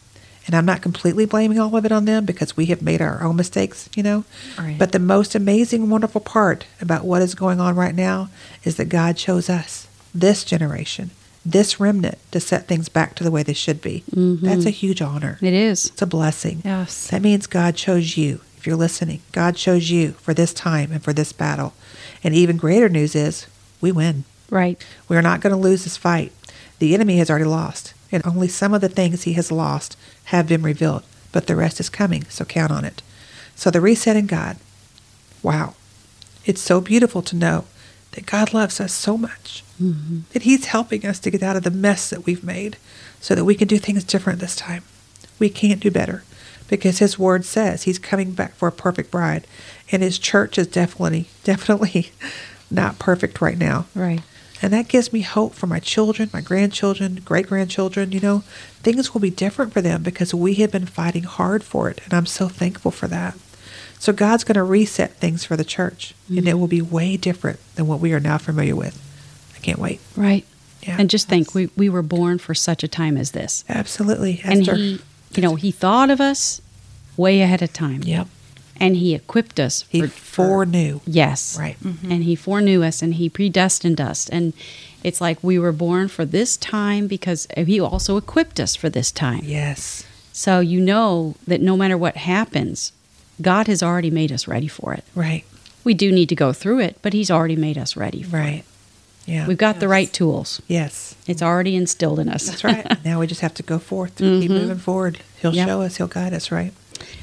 And 0.45 0.55
I'm 0.55 0.65
not 0.65 0.81
completely 0.81 1.25
blaming 1.25 1.59
all 1.59 1.75
of 1.75 1.85
it 1.85 1.91
on 1.91 2.05
them 2.05 2.25
because 2.25 2.57
we 2.57 2.67
have 2.67 2.81
made 2.81 3.01
our 3.01 3.21
own 3.21 3.35
mistakes, 3.35 3.87
you 3.95 4.01
know. 4.01 4.23
Right. 4.57 4.79
But 4.79 4.93
the 4.93 4.99
most 4.99 5.35
amazing, 5.35 5.89
wonderful 5.91 6.21
part 6.21 6.65
about 6.81 7.05
what 7.05 7.21
is 7.21 7.35
going 7.35 7.59
on 7.59 7.75
right 7.75 7.93
now 7.93 8.29
is 8.63 8.77
that 8.77 8.85
God 8.85 9.15
chose 9.15 9.47
us, 9.47 9.87
this 10.13 10.43
generation, 10.43 11.11
this 11.51 11.79
remnant, 11.79 12.17
to 12.31 12.39
set 12.39 12.67
things 12.67 12.89
back 12.89 13.15
to 13.15 13.23
the 13.23 13.31
way 13.31 13.43
they 13.43 13.53
should 13.53 13.81
be. 13.81 14.03
Mm-hmm. 14.12 14.45
That's 14.45 14.65
a 14.65 14.71
huge 14.71 15.01
honor. 15.01 15.38
It 15.41 15.53
is. 15.53 15.88
It's 15.88 16.01
a 16.01 16.07
blessing. 16.07 16.62
Yes. 16.63 17.07
That 17.07 17.21
means 17.21 17.47
God 17.47 17.75
chose 17.75 18.17
you. 18.17 18.41
If 18.57 18.67
you're 18.67 18.75
listening, 18.75 19.21
God 19.31 19.55
chose 19.55 19.89
you 19.89 20.12
for 20.13 20.33
this 20.33 20.53
time 20.53 20.91
and 20.91 21.03
for 21.03 21.13
this 21.13 21.31
battle. 21.31 21.73
And 22.23 22.35
even 22.35 22.57
greater 22.57 22.89
news 22.89 23.15
is 23.15 23.47
we 23.79 23.91
win. 23.91 24.25
Right. 24.49 24.83
We 25.07 25.15
are 25.15 25.21
not 25.21 25.41
going 25.41 25.55
to 25.55 25.62
lose 25.62 25.83
this 25.83 25.97
fight. 25.97 26.33
The 26.79 26.93
enemy 26.93 27.17
has 27.17 27.29
already 27.29 27.45
lost, 27.45 27.93
and 28.12 28.25
only 28.25 28.47
some 28.47 28.73
of 28.73 28.81
the 28.81 28.89
things 28.89 29.23
he 29.23 29.33
has 29.33 29.51
lost 29.51 29.95
have 30.25 30.47
been 30.47 30.62
revealed, 30.62 31.03
but 31.31 31.47
the 31.47 31.55
rest 31.55 31.79
is 31.79 31.89
coming, 31.89 32.25
so 32.25 32.45
count 32.45 32.71
on 32.71 32.83
it. 32.83 33.01
So 33.55 33.69
the 33.69 33.81
reset 33.81 34.15
in 34.15 34.27
God. 34.27 34.57
Wow. 35.43 35.75
It's 36.45 36.62
so 36.62 36.81
beautiful 36.81 37.21
to 37.21 37.35
know 37.35 37.65
that 38.11 38.25
God 38.25 38.53
loves 38.53 38.79
us 38.79 38.93
so 38.93 39.17
much, 39.17 39.63
mm-hmm. 39.81 40.19
that 40.31 40.43
he's 40.43 40.65
helping 40.65 41.05
us 41.05 41.19
to 41.19 41.31
get 41.31 41.43
out 41.43 41.55
of 41.55 41.63
the 41.63 41.71
mess 41.71 42.09
that 42.09 42.25
we've 42.25 42.43
made 42.43 42.77
so 43.19 43.35
that 43.35 43.45
we 43.45 43.55
can 43.55 43.67
do 43.67 43.77
things 43.77 44.03
different 44.03 44.39
this 44.39 44.55
time. 44.55 44.83
We 45.37 45.49
can't 45.49 45.79
do 45.79 45.91
better 45.91 46.23
because 46.67 46.99
his 46.99 47.19
word 47.19 47.45
says 47.45 47.83
he's 47.83 47.99
coming 47.99 48.31
back 48.31 48.53
for 48.53 48.67
a 48.67 48.71
perfect 48.73 49.11
bride, 49.11 49.47
and 49.91 50.03
his 50.03 50.19
church 50.19 50.57
is 50.57 50.67
definitely, 50.67 51.27
definitely 51.43 52.11
not 52.71 52.99
perfect 52.99 53.41
right 53.41 53.57
now. 53.57 53.87
Right. 53.95 54.21
And 54.61 54.73
that 54.73 54.89
gives 54.89 55.13
me 55.13 55.21
hope 55.21 55.53
for 55.53 55.67
my 55.67 55.79
children, 55.79 56.29
my 56.33 56.41
grandchildren, 56.41 57.21
great 57.23 57.47
grandchildren. 57.47 58.11
You 58.11 58.19
know, 58.19 58.39
things 58.81 59.13
will 59.13 59.21
be 59.21 59.29
different 59.29 59.71
for 59.71 59.81
them 59.81 60.03
because 60.03 60.33
we 60.33 60.55
have 60.55 60.71
been 60.71 60.85
fighting 60.85 61.23
hard 61.23 61.63
for 61.63 61.89
it. 61.89 62.01
And 62.03 62.13
I'm 62.13 62.25
so 62.25 62.49
thankful 62.49 62.91
for 62.91 63.07
that. 63.07 63.37
So 63.99 64.13
God's 64.13 64.45
going 64.45 64.55
to 64.55 64.63
reset 64.63 65.12
things 65.15 65.43
for 65.43 65.57
the 65.57 65.65
church, 65.65 66.15
and 66.29 66.39
mm. 66.39 66.47
it 66.47 66.53
will 66.53 66.67
be 66.67 66.81
way 66.81 67.17
different 67.17 67.59
than 67.75 67.85
what 67.85 67.99
we 67.99 68.13
are 68.13 68.19
now 68.19 68.38
familiar 68.38 68.75
with. 68.75 68.97
I 69.55 69.59
can't 69.59 69.77
wait. 69.77 69.99
Right. 70.15 70.45
Yeah. 70.81 70.95
And 70.97 71.09
just 71.09 71.27
think, 71.27 71.53
we, 71.53 71.69
we 71.75 71.89
were 71.89 72.01
born 72.01 72.38
for 72.38 72.55
such 72.55 72.81
a 72.81 72.88
time 72.88 73.17
as 73.17 73.31
this. 73.31 73.65
Absolutely. 73.67 74.39
And 74.45 74.62
Esther. 74.62 74.75
he, 74.75 75.01
you 75.35 75.41
know, 75.41 75.55
he 75.55 75.71
thought 75.71 76.09
of 76.09 76.21
us 76.21 76.62
way 77.17 77.41
ahead 77.41 77.62
of 77.62 77.73
time. 77.73 78.01
Yep. 78.03 78.27
And 78.79 78.95
he 78.95 79.13
equipped 79.13 79.59
us 79.59 79.83
He 79.89 80.03
for, 80.03 80.07
foreknew. 80.07 81.01
Yes. 81.05 81.57
Right. 81.59 81.77
Mm-hmm. 81.83 82.12
And 82.13 82.23
he 82.23 82.35
foreknew 82.35 82.81
us 82.81 83.01
and 83.01 83.15
he 83.15 83.27
predestined 83.27 83.99
us. 83.99 84.29
And 84.29 84.53
it's 85.03 85.19
like 85.19 85.43
we 85.43 85.59
were 85.59 85.73
born 85.73 86.07
for 86.07 86.23
this 86.23 86.55
time 86.55 87.07
because 87.07 87.45
he 87.57 87.81
also 87.81 88.15
equipped 88.15 88.57
us 88.62 88.77
for 88.77 88.89
this 88.89 89.12
time. 89.12 89.41
Yes. 89.43 90.05
So 90.31 90.62
you 90.62 90.79
know 90.79 91.35
that 91.45 91.59
no 91.59 91.75
matter 91.75 91.97
what 91.97 92.15
happens, 92.15 92.93
God 93.41 93.67
has 93.67 93.82
already 93.84 94.10
made 94.12 94.32
us 94.32 94.47
ready 94.47 94.67
for 94.67 94.93
it. 94.93 95.04
Right. 95.15 95.43
We 95.84 95.93
do 95.93 96.12
need 96.12 96.30
to 96.30 96.36
go 96.36 96.52
through 96.54 96.80
it, 96.80 96.97
but 97.02 97.13
he's 97.13 97.32
already 97.32 97.56
made 97.56 97.78
us 97.78 97.95
ready 97.95 98.21
for 98.23 98.38
Right. 98.38 98.63
Yeah. 99.25 99.45
We've 99.47 99.58
got 99.58 99.80
the 99.80 99.88
right 99.88 100.12
tools. 100.12 100.60
Yes. 100.67 101.15
It's 101.28 101.41
already 101.43 101.75
instilled 101.75 102.19
in 102.19 102.30
us. 102.30 102.47
That's 102.47 102.63
right. 102.63 103.04
now 103.06 103.19
we 103.19 103.28
just 103.28 103.41
have 103.41 103.54
to 103.56 103.63
go 103.63 103.78
forth 103.78 104.19
and 104.19 104.41
keep 104.41 104.49
moving 104.49 104.78
forward. 104.80 105.19
He'll 105.41 105.54
Yep. 105.54 105.67
show 105.67 105.82
us. 105.82 105.97
He'll 105.97 106.08
guide 106.08 106.34
us. 106.34 106.52
Right. 106.52 106.73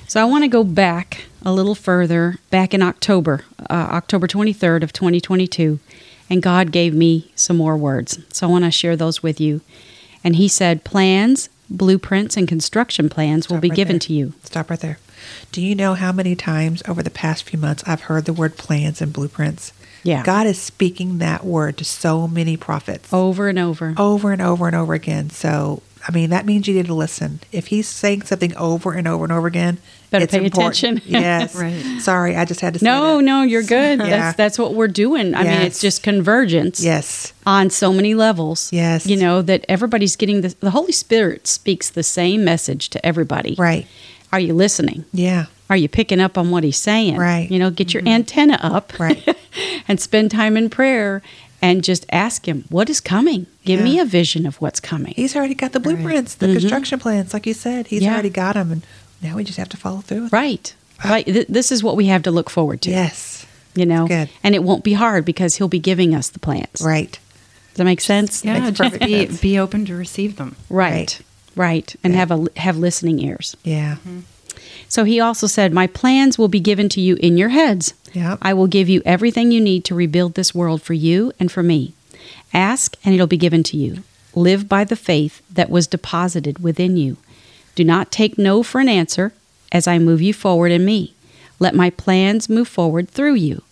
So 0.06 0.20
I 0.20 0.24
want 0.24 0.44
to 0.44 0.48
go 0.48 0.62
back 0.62 1.24
a 1.44 1.52
little 1.52 1.74
further, 1.74 2.38
back 2.50 2.72
in 2.72 2.80
October, 2.82 3.42
uh, 3.68 3.72
October 3.72 4.28
23rd 4.28 4.84
of 4.84 4.92
2022, 4.92 5.80
and 6.30 6.40
God 6.42 6.70
gave 6.70 6.94
me 6.94 7.32
some 7.34 7.56
more 7.56 7.76
words. 7.76 8.20
So 8.32 8.46
I 8.46 8.50
want 8.50 8.64
to 8.64 8.70
share 8.70 8.94
those 8.96 9.22
with 9.22 9.40
you. 9.40 9.60
And 10.22 10.36
he 10.36 10.46
said, 10.48 10.84
plans, 10.84 11.48
blueprints, 11.68 12.36
and 12.36 12.46
construction 12.46 13.08
plans 13.08 13.48
will 13.48 13.58
be 13.58 13.68
right 13.68 13.76
given 13.76 13.94
there. 13.94 14.00
to 14.00 14.12
you. 14.12 14.32
Stop 14.44 14.70
right 14.70 14.78
there. 14.80 14.98
Do 15.52 15.60
you 15.62 15.74
know 15.74 15.94
how 15.94 16.12
many 16.12 16.34
times 16.36 16.82
over 16.88 17.02
the 17.02 17.10
past 17.10 17.44
few 17.44 17.58
months 17.58 17.82
I've 17.86 18.02
heard 18.02 18.24
the 18.24 18.32
word 18.32 18.56
plans 18.56 19.00
and 19.00 19.12
blueprints? 19.12 19.72
Yeah. 20.02 20.22
God 20.22 20.46
is 20.46 20.60
speaking 20.60 21.18
that 21.18 21.44
word 21.44 21.76
to 21.78 21.84
so 21.84 22.28
many 22.28 22.56
prophets 22.56 23.12
Over 23.12 23.48
and 23.48 23.58
over. 23.58 23.92
over 23.98 24.30
and 24.32 24.40
over 24.40 24.66
and 24.68 24.76
over 24.76 24.94
again. 24.94 25.30
So, 25.30 25.82
I 26.06 26.12
mean, 26.12 26.30
that 26.30 26.46
means 26.46 26.68
you 26.68 26.74
need 26.74 26.86
to 26.86 26.94
listen. 26.94 27.40
If 27.50 27.66
he's 27.68 27.88
saying 27.88 28.22
something 28.22 28.54
over 28.56 28.92
and 28.92 29.08
over 29.08 29.24
and 29.24 29.32
over 29.32 29.48
again, 29.48 29.78
Better 30.10 30.22
it's 30.22 30.32
pay 30.32 30.44
important. 30.44 30.78
attention. 30.78 31.02
yes. 31.12 31.56
Right. 31.56 32.00
Sorry, 32.00 32.36
I 32.36 32.44
just 32.44 32.60
had 32.60 32.74
to 32.74 32.78
say 32.78 32.84
no, 32.86 33.16
that. 33.16 33.22
no, 33.24 33.42
you're 33.42 33.62
good. 33.78 33.98
Yeah. 33.98 34.06
That's 34.08 34.36
that's 34.36 34.58
what 34.60 34.74
we're 34.74 34.86
doing. 34.86 35.34
I 35.34 35.42
mean, 35.42 35.62
it's 35.62 35.80
just 35.80 36.04
convergence 36.04 36.80
Yes. 36.80 37.32
on 37.44 37.70
so 37.70 37.92
many 37.92 38.14
levels. 38.14 38.72
Yes. 38.72 39.08
You 39.08 39.16
know, 39.16 39.42
that 39.42 39.64
everybody's 39.68 40.14
getting 40.14 40.42
the 40.42 40.54
the 40.60 40.70
Holy 40.70 40.92
Spirit 40.92 41.48
speaks 41.48 41.90
the 41.90 42.04
same 42.04 42.44
message 42.44 42.90
to 42.90 43.04
everybody. 43.04 43.56
Right. 43.58 43.88
Are 44.36 44.40
you 44.40 44.52
listening? 44.52 45.06
Yeah. 45.14 45.46
Are 45.70 45.78
you 45.78 45.88
picking 45.88 46.20
up 46.20 46.36
on 46.36 46.50
what 46.50 46.62
he's 46.62 46.76
saying? 46.76 47.16
Right. 47.16 47.50
You 47.50 47.58
know, 47.58 47.70
get 47.70 47.94
your 47.94 48.06
antenna 48.06 48.58
up. 48.62 48.92
Right. 48.98 49.26
and 49.88 49.98
spend 49.98 50.30
time 50.30 50.58
in 50.58 50.68
prayer 50.68 51.22
and 51.62 51.82
just 51.82 52.04
ask 52.12 52.46
him, 52.46 52.66
what 52.68 52.90
is 52.90 53.00
coming? 53.00 53.46
Give 53.64 53.80
me 53.80 53.98
a 53.98 54.04
vision 54.04 54.44
of 54.44 54.60
what's 54.60 54.78
coming. 54.78 55.14
He's 55.16 55.34
already 55.34 55.54
got 55.54 55.72
the 55.72 55.80
blueprints, 55.80 56.34
the 56.34 56.48
construction 56.52 56.98
plans, 56.98 57.32
like 57.32 57.46
you 57.46 57.54
said. 57.54 57.86
He's 57.86 58.00
Mm-hmm. 58.00 58.04
Yeah. 58.08 58.12
already 58.12 58.28
got 58.28 58.52
them, 58.56 58.72
and 58.72 58.86
now 59.22 59.36
we 59.36 59.42
just 59.42 59.56
have 59.56 59.70
to 59.70 59.78
follow 59.78 60.00
through. 60.02 60.24
with 60.24 60.32
it. 60.34 60.36
right. 60.36 60.74
Right. 61.02 61.24
Th- 61.24 61.46
this 61.48 61.72
is 61.72 61.82
what 61.82 61.96
we 61.96 62.06
have 62.08 62.22
to 62.24 62.30
look 62.30 62.50
forward 62.50 62.82
to. 62.82 62.90
Yes. 62.90 63.46
You 63.74 63.86
know, 63.86 64.06
Good. 64.06 64.28
and 64.42 64.54
it 64.54 64.62
won't 64.62 64.84
be 64.84 64.92
hard 64.92 65.24
because 65.24 65.56
he'll 65.56 65.66
be 65.68 65.78
giving 65.80 66.14
us 66.14 66.28
the 66.28 66.38
plans. 66.40 66.82
Right. 66.84 67.12
Does 67.12 67.76
that 67.78 67.84
make 67.84 68.02
sense? 68.02 68.44
Yeah, 68.44 68.70
just 68.70 69.00
be, 69.00 69.26
sense. 69.26 69.40
be 69.40 69.58
open 69.58 69.86
to 69.86 69.96
receive 69.96 70.36
them. 70.36 70.56
Right. 70.68 70.92
Right. 70.92 71.20
Right, 71.56 71.96
and 72.04 72.12
Yeah. 72.12 72.18
have 72.20 72.30
a 72.30 72.46
have 72.60 72.76
listening 72.76 73.18
ears. 73.20 73.56
Yeah. 73.64 73.96
Mm-hmm. 73.96 74.20
So 74.88 75.04
he 75.04 75.18
also 75.18 75.46
said, 75.46 75.72
My 75.72 75.86
plans 75.88 76.38
will 76.38 76.48
be 76.48 76.60
given 76.60 76.88
to 76.90 77.00
you 77.00 77.16
in 77.16 77.36
your 77.36 77.48
heads. 77.48 77.94
Yep. 78.12 78.38
I 78.42 78.54
will 78.54 78.66
give 78.68 78.88
you 78.88 79.02
everything 79.04 79.50
you 79.50 79.60
need 79.60 79.84
to 79.86 79.94
rebuild 79.94 80.34
this 80.34 80.54
world 80.54 80.80
for 80.82 80.94
you 80.94 81.32
and 81.40 81.50
for 81.50 81.62
me. 81.62 81.92
Ask, 82.54 82.96
and 83.04 83.14
it'll 83.14 83.26
be 83.26 83.36
given 83.36 83.62
to 83.64 83.76
you. 83.76 84.04
Live 84.34 84.68
by 84.68 84.84
the 84.84 84.96
faith 84.96 85.42
that 85.52 85.70
was 85.70 85.86
deposited 85.86 86.60
within 86.60 86.96
you. 86.96 87.16
Do 87.74 87.84
not 87.84 88.12
take 88.12 88.38
no 88.38 88.62
for 88.62 88.80
an 88.80 88.88
answer 88.88 89.32
as 89.72 89.86
I 89.88 89.98
move 89.98 90.22
you 90.22 90.32
forward 90.32 90.72
in 90.72 90.84
me. 90.84 91.14
Let 91.58 91.74
my 91.74 91.90
plans 91.90 92.48
move 92.48 92.68
forward 92.68 93.08
through 93.10 93.34
you, 93.34 93.62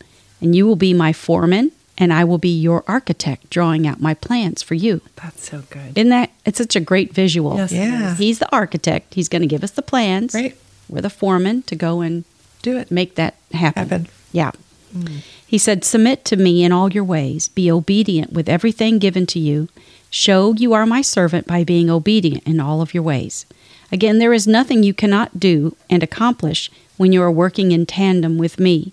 and 0.40 0.54
you 0.56 0.66
will 0.66 0.76
be 0.76 0.92
my 0.94 1.12
foreman, 1.12 1.72
and 1.96 2.12
I 2.12 2.24
will 2.24 2.38
be 2.38 2.48
your 2.48 2.82
architect 2.88 3.50
drawing 3.50 3.86
out 3.86 4.00
my 4.00 4.14
plans 4.14 4.62
for 4.62 4.74
you. 4.74 5.00
That's 5.16 5.48
so 5.48 5.62
good. 5.70 5.96
Isn't 5.96 6.10
that 6.10 6.30
it's 6.44 6.58
such 6.58 6.74
a 6.76 6.80
great 6.80 7.12
visual? 7.12 7.56
Yes, 7.56 7.72
Yeah. 7.72 8.14
He's 8.16 8.38
the 8.40 8.50
architect. 8.54 9.14
He's 9.14 9.28
going 9.28 9.42
to 9.42 9.48
give 9.48 9.62
us 9.64 9.70
the 9.72 9.82
plans. 9.82 10.34
Right. 10.34 10.56
We're 10.88 11.00
the 11.02 11.10
foreman 11.10 11.62
to 11.62 11.76
go 11.76 12.00
and 12.00 12.24
Do 12.62 12.76
it. 12.78 12.90
make 12.90 13.14
that 13.14 13.34
happen. 13.52 13.88
Happen. 13.88 14.08
Yeah. 14.32 14.50
Hmm. 14.92 15.18
He 15.46 15.58
said, 15.58 15.84
Submit 15.84 16.24
to 16.26 16.36
me 16.36 16.64
in 16.64 16.72
all 16.72 16.92
your 16.92 17.04
ways. 17.04 17.48
Be 17.48 17.70
obedient 17.70 18.32
with 18.32 18.48
everything 18.48 18.98
given 18.98 19.26
to 19.26 19.38
you. 19.38 19.68
Show 20.10 20.52
you 20.54 20.72
are 20.72 20.86
my 20.86 21.00
servant 21.02 21.46
by 21.46 21.64
being 21.64 21.88
obedient 21.90 22.42
in 22.46 22.60
all 22.60 22.80
of 22.82 22.92
your 22.94 23.02
ways. 23.02 23.46
Again, 23.92 24.18
there 24.18 24.32
is 24.32 24.46
nothing 24.46 24.82
you 24.82 24.94
cannot 24.94 25.38
do 25.38 25.76
and 25.88 26.02
accomplish 26.02 26.70
when 26.96 27.12
you 27.12 27.22
are 27.22 27.30
working 27.30 27.70
in 27.72 27.86
tandem 27.86 28.36
with 28.38 28.58
me. 28.58 28.92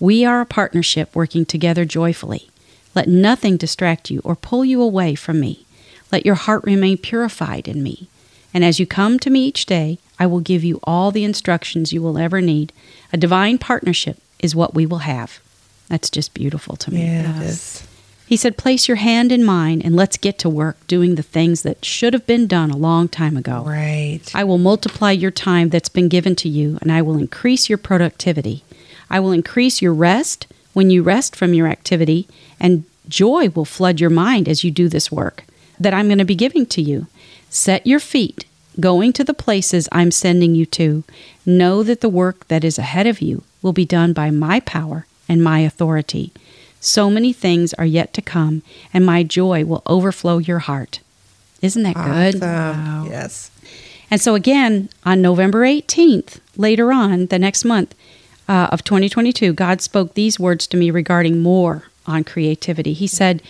We 0.00 0.24
are 0.24 0.40
a 0.40 0.46
partnership 0.46 1.14
working 1.14 1.44
together 1.44 1.84
joyfully. 1.84 2.48
Let 2.94 3.06
nothing 3.06 3.58
distract 3.58 4.10
you 4.10 4.20
or 4.24 4.34
pull 4.34 4.64
you 4.64 4.80
away 4.80 5.14
from 5.14 5.38
me. 5.38 5.66
Let 6.10 6.26
your 6.26 6.34
heart 6.34 6.64
remain 6.64 6.98
purified 6.98 7.68
in 7.68 7.82
me. 7.82 8.08
And 8.52 8.64
as 8.64 8.80
you 8.80 8.86
come 8.86 9.18
to 9.20 9.30
me 9.30 9.44
each 9.44 9.66
day, 9.66 9.98
I 10.18 10.26
will 10.26 10.40
give 10.40 10.64
you 10.64 10.80
all 10.84 11.10
the 11.10 11.22
instructions 11.22 11.92
you 11.92 12.02
will 12.02 12.18
ever 12.18 12.40
need. 12.40 12.72
A 13.12 13.16
divine 13.16 13.58
partnership 13.58 14.18
is 14.40 14.56
what 14.56 14.74
we 14.74 14.86
will 14.86 14.98
have. 14.98 15.38
That's 15.88 16.10
just 16.10 16.34
beautiful 16.34 16.76
to 16.76 16.92
me. 16.92 17.02
Yes. 17.02 17.86
He 18.26 18.36
said, 18.36 18.56
Place 18.56 18.86
your 18.86 18.96
hand 18.96 19.32
in 19.32 19.44
mine 19.44 19.82
and 19.82 19.96
let's 19.96 20.16
get 20.16 20.38
to 20.38 20.48
work 20.48 20.86
doing 20.86 21.16
the 21.16 21.22
things 21.22 21.62
that 21.62 21.84
should 21.84 22.12
have 22.12 22.26
been 22.26 22.46
done 22.46 22.70
a 22.70 22.76
long 22.76 23.08
time 23.08 23.36
ago. 23.36 23.64
Right. 23.66 24.20
I 24.34 24.44
will 24.44 24.58
multiply 24.58 25.10
your 25.10 25.32
time 25.32 25.68
that's 25.68 25.88
been 25.88 26.08
given 26.08 26.36
to 26.36 26.48
you, 26.48 26.78
and 26.80 26.92
I 26.92 27.02
will 27.02 27.18
increase 27.18 27.68
your 27.68 27.78
productivity. 27.78 28.62
I 29.10 29.20
will 29.20 29.32
increase 29.32 29.82
your 29.82 29.94
rest 29.94 30.46
when 30.72 30.90
you 30.90 31.02
rest 31.02 31.34
from 31.34 31.52
your 31.54 31.66
activity, 31.66 32.28
and 32.60 32.84
joy 33.08 33.48
will 33.48 33.64
flood 33.64 34.00
your 34.00 34.10
mind 34.10 34.48
as 34.48 34.62
you 34.62 34.70
do 34.70 34.88
this 34.88 35.10
work 35.10 35.44
that 35.80 35.94
I'm 35.94 36.06
going 36.06 36.18
to 36.18 36.24
be 36.24 36.34
giving 36.34 36.66
to 36.66 36.82
you. 36.82 37.06
Set 37.48 37.86
your 37.86 38.00
feet, 38.00 38.44
going 38.78 39.12
to 39.14 39.24
the 39.24 39.34
places 39.34 39.88
I'm 39.90 40.10
sending 40.10 40.54
you 40.54 40.66
to. 40.66 41.02
Know 41.44 41.82
that 41.82 42.02
the 42.02 42.08
work 42.08 42.46
that 42.48 42.64
is 42.64 42.78
ahead 42.78 43.06
of 43.06 43.20
you 43.20 43.42
will 43.62 43.72
be 43.72 43.86
done 43.86 44.12
by 44.12 44.30
my 44.30 44.60
power 44.60 45.06
and 45.28 45.42
my 45.42 45.60
authority. 45.60 46.32
So 46.80 47.10
many 47.10 47.32
things 47.32 47.74
are 47.74 47.86
yet 47.86 48.12
to 48.14 48.22
come, 48.22 48.62
and 48.92 49.04
my 49.04 49.22
joy 49.22 49.64
will 49.64 49.82
overflow 49.86 50.38
your 50.38 50.60
heart. 50.60 51.00
Isn't 51.60 51.82
that 51.82 51.94
good? 51.94 52.42
Awesome. 52.42 53.10
Yes. 53.10 53.50
And 54.10 54.20
so, 54.20 54.34
again, 54.34 54.88
on 55.04 55.22
November 55.22 55.60
18th, 55.60 56.40
later 56.56 56.92
on, 56.92 57.26
the 57.26 57.38
next 57.38 57.64
month 57.64 57.94
uh, 58.50 58.68
of 58.72 58.82
2022, 58.84 59.52
God 59.54 59.80
spoke 59.80 60.14
these 60.14 60.40
words 60.40 60.66
to 60.66 60.76
me 60.76 60.90
regarding 60.90 61.40
more 61.40 61.84
on 62.06 62.24
creativity. 62.24 62.92
He 62.92 63.06
said, 63.06 63.40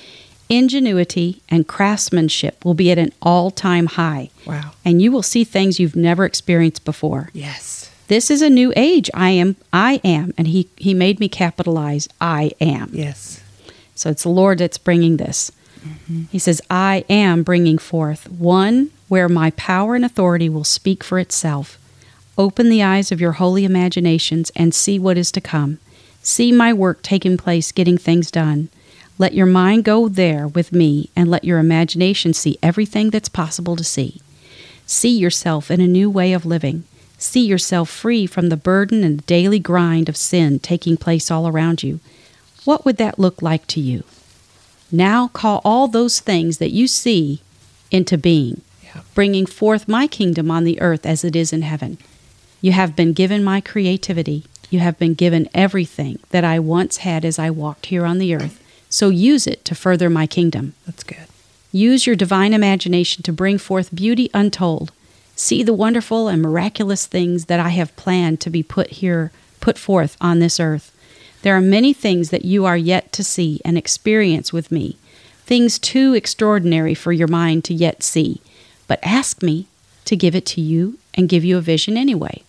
Ingenuity 0.50 1.40
and 1.48 1.66
craftsmanship 1.66 2.64
will 2.64 2.74
be 2.74 2.90
at 2.90 2.98
an 2.98 3.12
all 3.22 3.50
time 3.50 3.86
high, 3.86 4.30
Wow. 4.46 4.72
and 4.84 5.00
you 5.00 5.10
will 5.10 5.22
see 5.22 5.42
things 5.44 5.80
you've 5.80 5.96
never 5.96 6.24
experienced 6.24 6.84
before. 6.84 7.30
Yes. 7.32 7.90
This 8.08 8.30
is 8.30 8.42
a 8.42 8.50
new 8.50 8.72
age. 8.76 9.08
I 9.14 9.30
am, 9.30 9.54
I 9.72 10.00
am, 10.04 10.34
and 10.36 10.48
he, 10.48 10.68
he 10.76 10.92
made 10.92 11.18
me 11.20 11.28
capitalize 11.28 12.08
I 12.20 12.50
am. 12.60 12.90
Yes. 12.92 13.42
So 13.94 14.10
it's 14.10 14.24
the 14.24 14.28
Lord 14.28 14.58
that's 14.58 14.78
bringing 14.78 15.16
this. 15.16 15.50
He 16.30 16.38
says, 16.38 16.60
I 16.68 17.04
am 17.08 17.42
bringing 17.42 17.78
forth 17.78 18.28
one 18.30 18.90
where 19.08 19.28
my 19.30 19.50
power 19.52 19.94
and 19.94 20.04
authority 20.04 20.48
will 20.48 20.64
speak 20.64 21.02
for 21.02 21.18
itself. 21.18 21.78
Open 22.40 22.70
the 22.70 22.82
eyes 22.82 23.12
of 23.12 23.20
your 23.20 23.32
holy 23.32 23.66
imaginations 23.66 24.50
and 24.56 24.74
see 24.74 24.98
what 24.98 25.18
is 25.18 25.30
to 25.30 25.42
come. 25.42 25.76
See 26.22 26.50
my 26.50 26.72
work 26.72 27.02
taking 27.02 27.36
place, 27.36 27.70
getting 27.70 27.98
things 27.98 28.30
done. 28.30 28.70
Let 29.18 29.34
your 29.34 29.44
mind 29.44 29.84
go 29.84 30.08
there 30.08 30.48
with 30.48 30.72
me 30.72 31.10
and 31.14 31.30
let 31.30 31.44
your 31.44 31.58
imagination 31.58 32.32
see 32.32 32.58
everything 32.62 33.10
that's 33.10 33.28
possible 33.28 33.76
to 33.76 33.84
see. 33.84 34.22
See 34.86 35.10
yourself 35.10 35.70
in 35.70 35.82
a 35.82 35.86
new 35.86 36.08
way 36.08 36.32
of 36.32 36.46
living. 36.46 36.84
See 37.18 37.44
yourself 37.44 37.90
free 37.90 38.24
from 38.24 38.48
the 38.48 38.56
burden 38.56 39.04
and 39.04 39.26
daily 39.26 39.58
grind 39.58 40.08
of 40.08 40.16
sin 40.16 40.60
taking 40.60 40.96
place 40.96 41.30
all 41.30 41.46
around 41.46 41.82
you. 41.82 42.00
What 42.64 42.86
would 42.86 42.96
that 42.96 43.18
look 43.18 43.42
like 43.42 43.66
to 43.66 43.80
you? 43.80 44.02
Now 44.90 45.28
call 45.28 45.60
all 45.62 45.88
those 45.88 46.20
things 46.20 46.56
that 46.56 46.72
you 46.72 46.86
see 46.88 47.42
into 47.90 48.16
being, 48.16 48.62
Yeah. 48.82 49.02
bringing 49.14 49.44
forth 49.44 49.86
my 49.86 50.06
kingdom 50.06 50.50
on 50.50 50.64
the 50.64 50.80
earth 50.80 51.04
as 51.04 51.22
it 51.22 51.36
is 51.36 51.52
in 51.52 51.60
heaven. 51.60 51.98
You 52.60 52.72
have 52.72 52.94
been 52.94 53.12
given 53.12 53.42
my 53.42 53.60
creativity. 53.60 54.44
You 54.70 54.80
have 54.80 54.98
been 54.98 55.14
given 55.14 55.48
everything 55.54 56.18
that 56.30 56.44
I 56.44 56.58
once 56.58 56.98
had 56.98 57.24
as 57.24 57.38
I 57.38 57.50
walked 57.50 57.86
here 57.86 58.04
on 58.04 58.18
the 58.18 58.34
earth. 58.34 58.62
So 58.88 59.08
use 59.08 59.46
it 59.46 59.64
to 59.64 59.74
further 59.74 60.10
my 60.10 60.26
kingdom. 60.26 60.74
That's 60.86 61.02
good. 61.02 61.26
Use 61.72 62.06
your 62.06 62.16
divine 62.16 62.52
imagination 62.52 63.22
to 63.22 63.32
bring 63.32 63.56
forth 63.58 63.94
beauty 63.94 64.28
untold. 64.34 64.92
See 65.36 65.62
the 65.62 65.72
wonderful 65.72 66.28
and 66.28 66.42
miraculous 66.42 67.06
things 67.06 67.46
that 67.46 67.60
I 67.60 67.70
have 67.70 67.96
planned 67.96 68.40
to 68.40 68.50
be 68.50 68.62
put 68.62 68.90
here, 68.90 69.32
put 69.60 69.78
forth 69.78 70.16
on 70.20 70.38
this 70.38 70.60
earth. 70.60 70.92
There 71.42 71.56
are 71.56 71.62
many 71.62 71.92
things 71.92 72.30
that 72.30 72.44
you 72.44 72.66
are 72.66 72.76
yet 72.76 73.12
to 73.12 73.24
see 73.24 73.60
and 73.64 73.78
experience 73.78 74.52
with 74.52 74.70
me. 74.70 74.98
things 75.50 75.80
too 75.80 76.14
extraordinary 76.14 76.94
for 76.94 77.10
your 77.10 77.26
mind 77.26 77.64
to 77.64 77.74
yet 77.74 78.04
see. 78.04 78.40
But 78.86 79.00
ask 79.02 79.42
me 79.42 79.66
to 80.04 80.14
give 80.14 80.36
it 80.36 80.46
to 80.46 80.60
you 80.60 80.96
and 81.14 81.28
give 81.28 81.44
you 81.44 81.58
a 81.58 81.60
vision 81.60 81.96
anyway. 81.96 82.44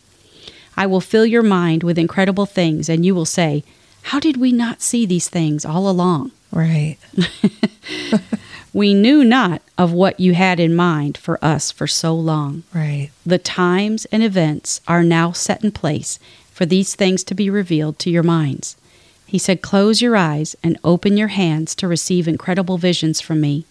I 0.82 0.88
will 0.88 1.00
fill 1.00 1.28
your 1.28 1.44
mind 1.44 1.84
with 1.84 2.00
incredible 2.00 2.48
things, 2.48 2.90
and 2.90 3.06
you 3.06 3.14
will 3.14 3.26
say, 3.26 3.64
How 4.10 4.20
did 4.20 4.38
we 4.38 4.52
not 4.52 4.82
see 4.82 5.06
these 5.06 5.30
things 5.30 5.64
all 5.64 5.88
along? 5.88 6.32
Right. 6.52 6.98
We 8.74 8.94
knew 8.94 9.24
not 9.24 9.62
of 9.78 9.94
what 9.94 10.20
you 10.20 10.34
had 10.34 10.60
in 10.60 10.74
mind 10.76 11.18
for 11.18 11.38
us 11.44 11.72
for 11.72 11.88
so 11.88 12.16
long. 12.16 12.64
Right. 12.74 13.10
The 13.26 13.38
times 13.38 14.06
and 14.06 14.24
events 14.24 14.82
are 14.88 15.04
now 15.04 15.34
set 15.34 15.64
in 15.64 15.72
place 15.72 16.20
for 16.52 16.66
these 16.66 16.96
things 16.96 17.24
to 17.26 17.36
be 17.36 17.50
revealed 17.50 18.00
to 18.00 18.10
your 18.10 18.24
minds. 18.24 18.76
He 19.26 19.38
said, 19.38 19.62
Close 19.62 20.02
your 20.02 20.16
eyes 20.16 20.56
and 20.64 20.80
open 20.84 21.16
your 21.16 21.30
hands 21.30 21.76
to 21.76 21.88
receive 21.88 22.28
incredible 22.28 22.78
visions 22.78 23.22
from 23.22 23.40
me. 23.40 23.66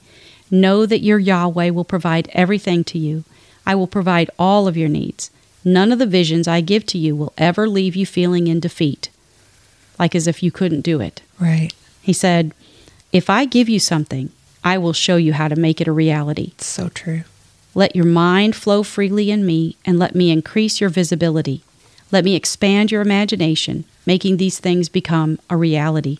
Know 0.50 0.86
that 0.86 1.02
your 1.02 1.18
Yahweh 1.18 1.70
will 1.70 1.84
provide 1.84 2.30
everything 2.32 2.84
to 2.84 2.98
you. 2.98 3.24
I 3.66 3.74
will 3.74 3.88
provide 3.88 4.30
all 4.38 4.68
of 4.68 4.76
your 4.76 4.88
needs. 4.88 5.30
None 5.64 5.92
of 5.92 5.98
the 5.98 6.06
visions 6.06 6.48
I 6.48 6.60
give 6.60 6.86
to 6.86 6.98
you 6.98 7.14
will 7.14 7.32
ever 7.36 7.68
leave 7.68 7.94
you 7.94 8.06
feeling 8.06 8.46
in 8.46 8.60
defeat, 8.60 9.10
like 9.98 10.14
as 10.14 10.26
if 10.26 10.42
you 10.42 10.50
couldn't 10.50 10.80
do 10.80 11.00
it. 11.00 11.22
Right. 11.38 11.72
He 12.00 12.12
said, 12.12 12.52
If 13.12 13.28
I 13.28 13.44
give 13.44 13.68
you 13.68 13.78
something, 13.78 14.30
I 14.64 14.78
will 14.78 14.92
show 14.92 15.16
you 15.16 15.34
how 15.34 15.48
to 15.48 15.56
make 15.56 15.80
it 15.80 15.88
a 15.88 15.92
reality. 15.92 16.52
It's 16.54 16.66
so 16.66 16.88
true. 16.88 17.22
Let 17.74 17.94
your 17.94 18.06
mind 18.06 18.56
flow 18.56 18.82
freely 18.82 19.30
in 19.30 19.46
me, 19.46 19.76
and 19.84 19.98
let 19.98 20.14
me 20.14 20.30
increase 20.30 20.80
your 20.80 20.90
visibility. 20.90 21.62
Let 22.10 22.24
me 22.24 22.34
expand 22.34 22.90
your 22.90 23.02
imagination, 23.02 23.84
making 24.06 24.36
these 24.36 24.58
things 24.58 24.88
become 24.88 25.38
a 25.48 25.56
reality. 25.56 26.18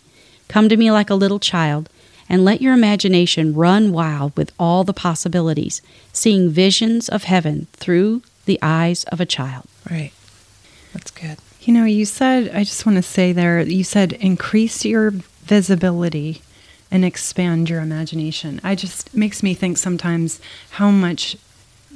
Come 0.48 0.68
to 0.68 0.76
me 0.76 0.90
like 0.90 1.10
a 1.10 1.14
little 1.14 1.40
child, 1.40 1.88
and 2.28 2.44
let 2.44 2.62
your 2.62 2.72
imagination 2.72 3.54
run 3.54 3.92
wild 3.92 4.36
with 4.36 4.52
all 4.58 4.84
the 4.84 4.92
possibilities, 4.92 5.82
seeing 6.12 6.50
visions 6.50 7.08
of 7.08 7.24
heaven 7.24 7.66
through 7.72 8.22
the 8.50 8.58
eyes 8.62 9.04
of 9.04 9.20
a 9.20 9.26
child. 9.26 9.64
Right. 9.88 10.10
That's 10.92 11.12
good. 11.12 11.38
You 11.62 11.72
know, 11.72 11.84
you 11.84 12.04
said, 12.04 12.50
I 12.52 12.64
just 12.64 12.84
want 12.84 12.96
to 12.96 13.02
say 13.02 13.32
there, 13.32 13.60
you 13.60 13.84
said 13.84 14.12
increase 14.14 14.84
your 14.84 15.12
visibility 15.44 16.42
and 16.90 17.04
expand 17.04 17.70
your 17.70 17.80
imagination. 17.80 18.60
I 18.64 18.74
just 18.74 19.14
makes 19.14 19.42
me 19.44 19.54
think 19.54 19.78
sometimes 19.78 20.40
how 20.70 20.90
much 20.90 21.36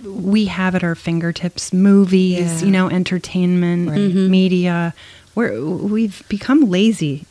we 0.04 0.44
have 0.44 0.76
at 0.76 0.84
our 0.84 0.94
fingertips 0.94 1.72
movies, 1.72 2.60
Yeah. 2.60 2.66
you 2.66 2.70
know, 2.70 2.88
entertainment, 2.88 3.90
Right. 3.90 3.98
Mhm. 3.98 4.28
media. 4.28 4.94
We're, 5.34 5.60
we've 5.64 6.22
become 6.28 6.70
lazy 6.70 7.24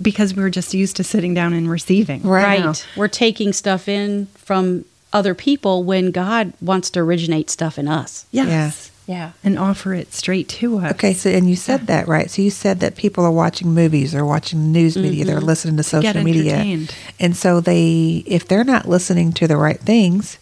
because 0.00 0.36
we're 0.36 0.50
just 0.50 0.72
used 0.74 0.94
to 0.98 1.02
sitting 1.04 1.34
down 1.34 1.52
and 1.52 1.68
receiving. 1.68 2.22
Right. 2.22 2.60
now. 2.60 2.74
We're 2.94 3.08
taking 3.08 3.52
stuff 3.52 3.88
in 3.88 4.26
from 4.36 4.84
other 5.12 5.34
people 5.34 5.84
when 5.84 6.10
God 6.10 6.52
wants 6.60 6.90
to 6.90 7.00
originate 7.00 7.50
stuff 7.50 7.78
in 7.78 7.88
us. 7.88 8.26
Yes. 8.30 8.90
Yeah. 9.06 9.32
And 9.42 9.58
offer 9.58 9.92
it 9.92 10.12
straight 10.12 10.48
to 10.50 10.78
us. 10.78 10.92
Okay, 10.92 11.14
so 11.14 11.30
and 11.30 11.50
you 11.50 11.56
said 11.56 11.88
that 11.88 12.06
right. 12.06 12.30
So 12.30 12.42
you 12.42 12.50
said 12.50 12.78
that 12.80 12.94
people 12.94 13.24
are 13.24 13.30
watching 13.30 13.74
movies, 13.74 14.12
they're 14.12 14.24
watching 14.24 14.70
news 14.70 14.96
media, 14.96 15.24
they're 15.24 15.38
mm-hmm. 15.38 15.46
listening 15.46 15.76
to 15.78 15.82
social 15.82 16.12
Get 16.12 16.22
media, 16.22 16.86
and 17.18 17.36
so 17.36 17.60
they, 17.60 18.22
if 18.24 18.46
they're 18.46 18.62
not 18.62 18.86
listening 18.86 19.32
to 19.32 19.48
the 19.48 19.56
right 19.56 19.80
things, 19.80 20.38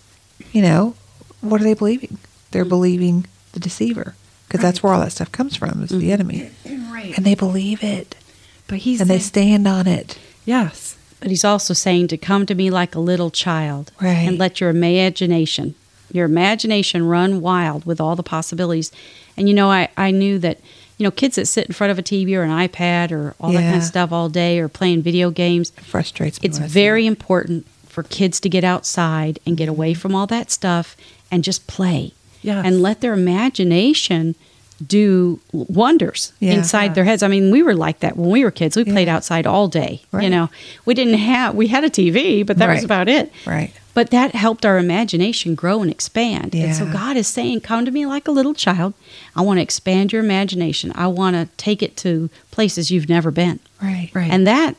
you 0.52 0.60
know, 0.60 0.94
what 1.40 1.62
are 1.62 1.64
they 1.64 1.72
believing? 1.72 2.18
They're 2.50 2.64
mm-hmm. 2.64 2.68
believing 2.68 3.26
the 3.52 3.60
deceiver 3.60 4.14
because 4.46 4.60
that's 4.60 4.82
where 4.82 4.92
all 4.92 5.00
that 5.00 5.12
stuff 5.12 5.32
comes 5.32 5.56
from 5.56 5.82
is 5.82 5.88
the 5.88 5.96
mm-hmm. 5.96 6.10
enemy, 6.10 6.50
Right. 6.92 7.16
and 7.16 7.24
they 7.24 7.34
believe 7.34 7.82
it 7.82 8.16
but 8.68 8.78
he's 8.78 9.00
and 9.00 9.10
they 9.10 9.18
stand 9.18 9.66
on 9.66 9.88
it. 9.88 10.18
yes. 10.44 10.96
But 11.20 11.30
he's 11.30 11.44
also 11.44 11.74
saying 11.74 12.08
to 12.08 12.16
come 12.16 12.46
to 12.46 12.54
me 12.54 12.70
like 12.70 12.94
a 12.94 13.00
little 13.00 13.30
child 13.30 13.90
Right. 14.00 14.12
and 14.28 14.38
let 14.38 14.60
your 14.60 14.70
imagination, 14.70 15.74
your 16.12 16.26
imagination 16.26 17.06
run 17.06 17.40
wild 17.40 17.84
with 17.84 18.00
all 18.00 18.14
the 18.16 18.22
possibilities. 18.22 18.92
And 19.36 19.48
you 19.48 19.54
know, 19.54 19.70
I, 19.70 19.88
I 19.96 20.10
knew 20.12 20.38
that, 20.38 20.58
you 20.96 21.04
know, 21.04 21.10
kids 21.10 21.36
that 21.36 21.46
sit 21.46 21.66
in 21.66 21.72
front 21.74 21.90
of 21.90 21.98
a 21.98 22.02
TV 22.02 22.34
or 22.36 22.42
an 22.42 22.50
iPad 22.50 23.10
or 23.12 23.34
all 23.40 23.52
that 23.52 23.62
kind 23.62 23.76
of 23.76 23.82
stuff 23.84 24.12
all 24.12 24.28
day 24.28 24.58
or 24.58 24.68
playing 24.68 25.02
video 25.02 25.30
games, 25.30 25.72
It 25.76 25.84
frustrates 25.84 26.40
me. 26.40 26.48
it's 26.48 26.58
when 26.58 26.64
I 26.64 26.68
see 26.68 26.72
very 26.74 27.04
it. 27.04 27.08
important 27.08 27.66
for 27.86 28.02
kids 28.04 28.38
to 28.40 28.48
get 28.48 28.62
outside 28.64 29.38
and 29.44 29.56
get 29.56 29.68
away 29.68 29.92
mm-hmm. 29.92 30.00
from 30.00 30.14
all 30.14 30.26
that 30.28 30.50
stuff 30.52 30.96
and 31.30 31.42
just 31.42 31.66
play. 31.66 32.12
Yes. 32.42 32.64
And 32.64 32.80
let 32.80 33.00
their 33.00 33.14
imagination 33.14 34.36
do 34.86 35.40
wonders 35.52 36.32
Yeah. 36.40 36.52
inside 36.52 36.94
their 36.94 37.04
heads. 37.04 37.22
I 37.22 37.28
mean, 37.28 37.50
we 37.50 37.62
were 37.62 37.74
like 37.74 38.00
that 38.00 38.16
when 38.16 38.30
we 38.30 38.44
were 38.44 38.50
kids. 38.50 38.76
We 38.76 38.84
Yeah. 38.84 38.92
played 38.92 39.08
outside 39.08 39.46
all 39.46 39.66
day. 39.68 40.02
You 40.20 40.30
know, 40.30 40.50
we 40.84 40.94
didn't 40.94 41.14
have 41.18 41.54
we 41.54 41.66
had 41.68 41.84
a 41.84 41.90
TV, 41.90 42.42
but 42.44 42.58
that 42.58 42.68
was 42.68 42.84
about 42.84 43.08
it. 43.08 43.32
right. 43.46 43.70
But 43.94 44.10
that 44.10 44.32
helped 44.32 44.64
our 44.64 44.78
imagination 44.78 45.56
grow 45.56 45.82
and 45.82 45.90
expand. 45.90 46.54
And 46.54 46.72
so 46.76 46.86
God 46.86 47.16
is 47.16 47.26
saying, 47.26 47.62
Come 47.62 47.84
to 47.84 47.90
me 47.90 48.06
like 48.06 48.28
a 48.28 48.30
little 48.30 48.54
child. 48.54 48.94
I 49.34 49.40
want 49.42 49.58
to 49.58 49.62
expand 49.62 50.12
your 50.12 50.22
imagination. 50.22 50.92
I 50.94 51.08
want 51.08 51.34
to 51.34 51.48
take 51.56 51.82
it 51.82 51.96
to 51.98 52.30
places 52.52 52.92
you've 52.92 53.08
never 53.08 53.32
been. 53.32 53.58
Right. 53.82 54.10
Right. 54.14 54.30
And 54.30 54.46
that 54.46 54.76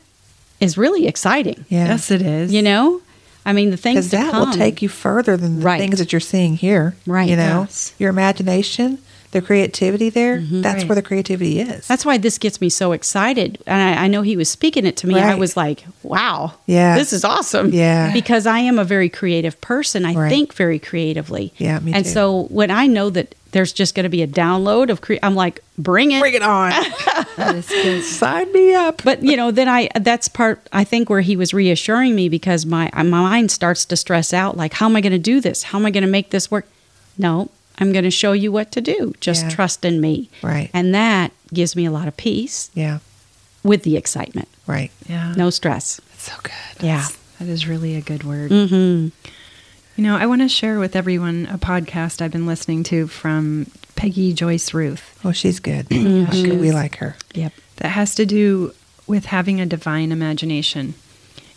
is 0.58 0.78
really 0.78 1.06
exciting. 1.06 1.66
Yeah. 1.68 1.88
Yes, 1.88 2.10
it 2.10 2.22
is. 2.22 2.50
You 2.52 2.62
know? 2.62 3.02
I 3.44 3.52
mean, 3.52 3.70
the 3.70 3.76
things 3.76 4.06
Because 4.08 4.10
to 4.10 4.16
that 4.30 4.34
will 4.38 4.52
take 4.54 4.80
you 4.80 4.88
further 4.88 5.36
than 5.36 5.60
the 5.60 5.64
Right. 5.66 5.80
things 5.80 5.98
that 5.98 6.12
you're 6.12 6.20
seeing 6.20 6.56
here. 6.56 6.94
Right. 7.06 7.28
You 7.28 7.36
know, 7.36 7.60
Yes. 7.68 7.92
your 7.98 8.08
imagination, 8.10 8.98
the 9.32 9.40
creativity 9.40 10.10
there, 10.10 10.38
mm-hmm. 10.38 10.60
that's 10.62 10.82
Right. 10.82 10.88
where 10.88 10.96
the 10.96 11.02
creativity 11.02 11.60
is. 11.60 11.86
That's 11.86 12.04
why 12.04 12.18
this 12.18 12.36
gets 12.38 12.60
me 12.60 12.68
so 12.68 12.92
excited. 12.92 13.58
And 13.66 13.80
I, 13.98 14.04
I 14.04 14.08
know 14.08 14.22
he 14.22 14.36
was 14.36 14.48
speaking 14.48 14.86
it 14.86 14.96
to 14.98 15.06
me. 15.06 15.18
I 15.20 15.34
was 15.36 15.56
like, 15.56 15.84
wow, 16.02 16.54
Yeah. 16.66 16.96
this 16.96 17.12
is 17.12 17.24
awesome. 17.24 17.72
Yeah. 17.72 18.12
Because 18.12 18.46
I 18.46 18.58
am 18.58 18.78
a 18.78 18.84
very 18.84 19.08
creative 19.08 19.60
person. 19.60 20.04
I 20.04 20.14
Right. 20.14 20.28
think 20.28 20.52
very 20.54 20.78
creatively. 20.78 21.52
Yeah, 21.58 21.78
me 21.78 21.92
And 21.92 22.04
too. 22.04 22.10
so 22.10 22.42
when 22.50 22.70
I 22.72 22.86
know 22.88 23.08
that 23.10 23.34
there's 23.52 23.72
just 23.72 23.94
going 23.96 24.04
to 24.04 24.10
be 24.10 24.22
a 24.22 24.26
download 24.28 24.90
of, 24.90 25.00
cre- 25.00 25.14
I'm 25.22 25.34
like, 25.34 25.60
bring 25.78 26.10
it. 26.12 26.20
Bring 26.20 26.34
it 26.34 26.42
on. 26.42 26.72
That 27.36 27.54
is 27.56 27.68
good. 27.68 28.02
Sign 28.04 28.52
me 28.52 28.74
up. 28.74 29.02
But 29.02 29.22
you 29.22 29.34
know, 29.34 29.50
then 29.50 29.66
I 29.66 29.88
that's 29.98 30.28
part 30.28 30.60
I 30.72 30.84
think 30.84 31.08
where 31.08 31.22
he 31.22 31.36
was 31.36 31.54
reassuring 31.54 32.14
me 32.14 32.28
because 32.28 32.66
my 32.66 32.90
my 32.94 33.02
mind 33.04 33.50
starts 33.50 33.86
to 33.86 33.96
stress 33.96 34.34
out 34.34 34.58
like 34.58 34.74
how 34.74 34.86
am 34.86 34.94
I 34.96 35.00
going 35.00 35.12
to 35.12 35.18
do 35.18 35.40
this? 35.40 35.62
How 35.62 35.78
am 35.78 35.86
I 35.86 35.90
going 35.90 36.02
to 36.02 36.08
make 36.10 36.30
this 36.30 36.50
work? 36.50 36.66
No, 37.16 37.48
I'm 37.80 37.92
going 37.92 38.04
to 38.04 38.10
show 38.10 38.32
you 38.32 38.52
what 38.52 38.70
to 38.72 38.80
do. 38.80 39.14
Just 39.20 39.44
Yeah. 39.44 39.50
trust 39.50 39.84
in 39.84 40.00
me. 40.00 40.28
Right. 40.42 40.70
And 40.72 40.94
that 40.94 41.32
gives 41.52 41.74
me 41.74 41.86
a 41.86 41.90
lot 41.90 42.06
of 42.08 42.16
peace 42.16 42.70
Yeah. 42.74 42.98
with 43.62 43.82
the 43.82 43.96
excitement. 43.96 44.48
Right. 44.66 44.90
Yeah. 45.08 45.34
No 45.36 45.50
stress. 45.50 46.00
That's 46.10 46.24
so 46.24 46.32
good. 46.42 46.84
Yeah. 46.86 47.06
That 47.38 47.48
is 47.48 47.66
really 47.66 47.96
a 47.96 48.00
good 48.02 48.22
word. 48.24 48.50
Mhm. 48.50 49.12
You 49.96 50.04
know, 50.04 50.16
I 50.16 50.26
want 50.26 50.42
to 50.42 50.48
share 50.48 50.78
with 50.78 50.94
everyone 50.94 51.48
a 51.50 51.58
podcast 51.58 52.20
I've 52.22 52.30
been 52.32 52.46
listening 52.46 52.82
to 52.84 53.06
from 53.06 53.66
Peggy 53.96 54.32
Joyce 54.32 54.72
Ruth 54.72 55.02
Oh, 55.24 55.32
she's 55.32 55.58
good. 55.60 55.86
Yeah, 55.90 56.30
she 56.30 56.50
We 56.52 56.70
like 56.72 56.96
her. 56.96 57.16
Yep. 57.34 57.52
that 57.78 57.88
has 57.90 58.14
to 58.14 58.24
do 58.26 58.72
with 59.06 59.26
having 59.26 59.60
a 59.60 59.66
divine 59.66 60.12
imagination. 60.12 60.94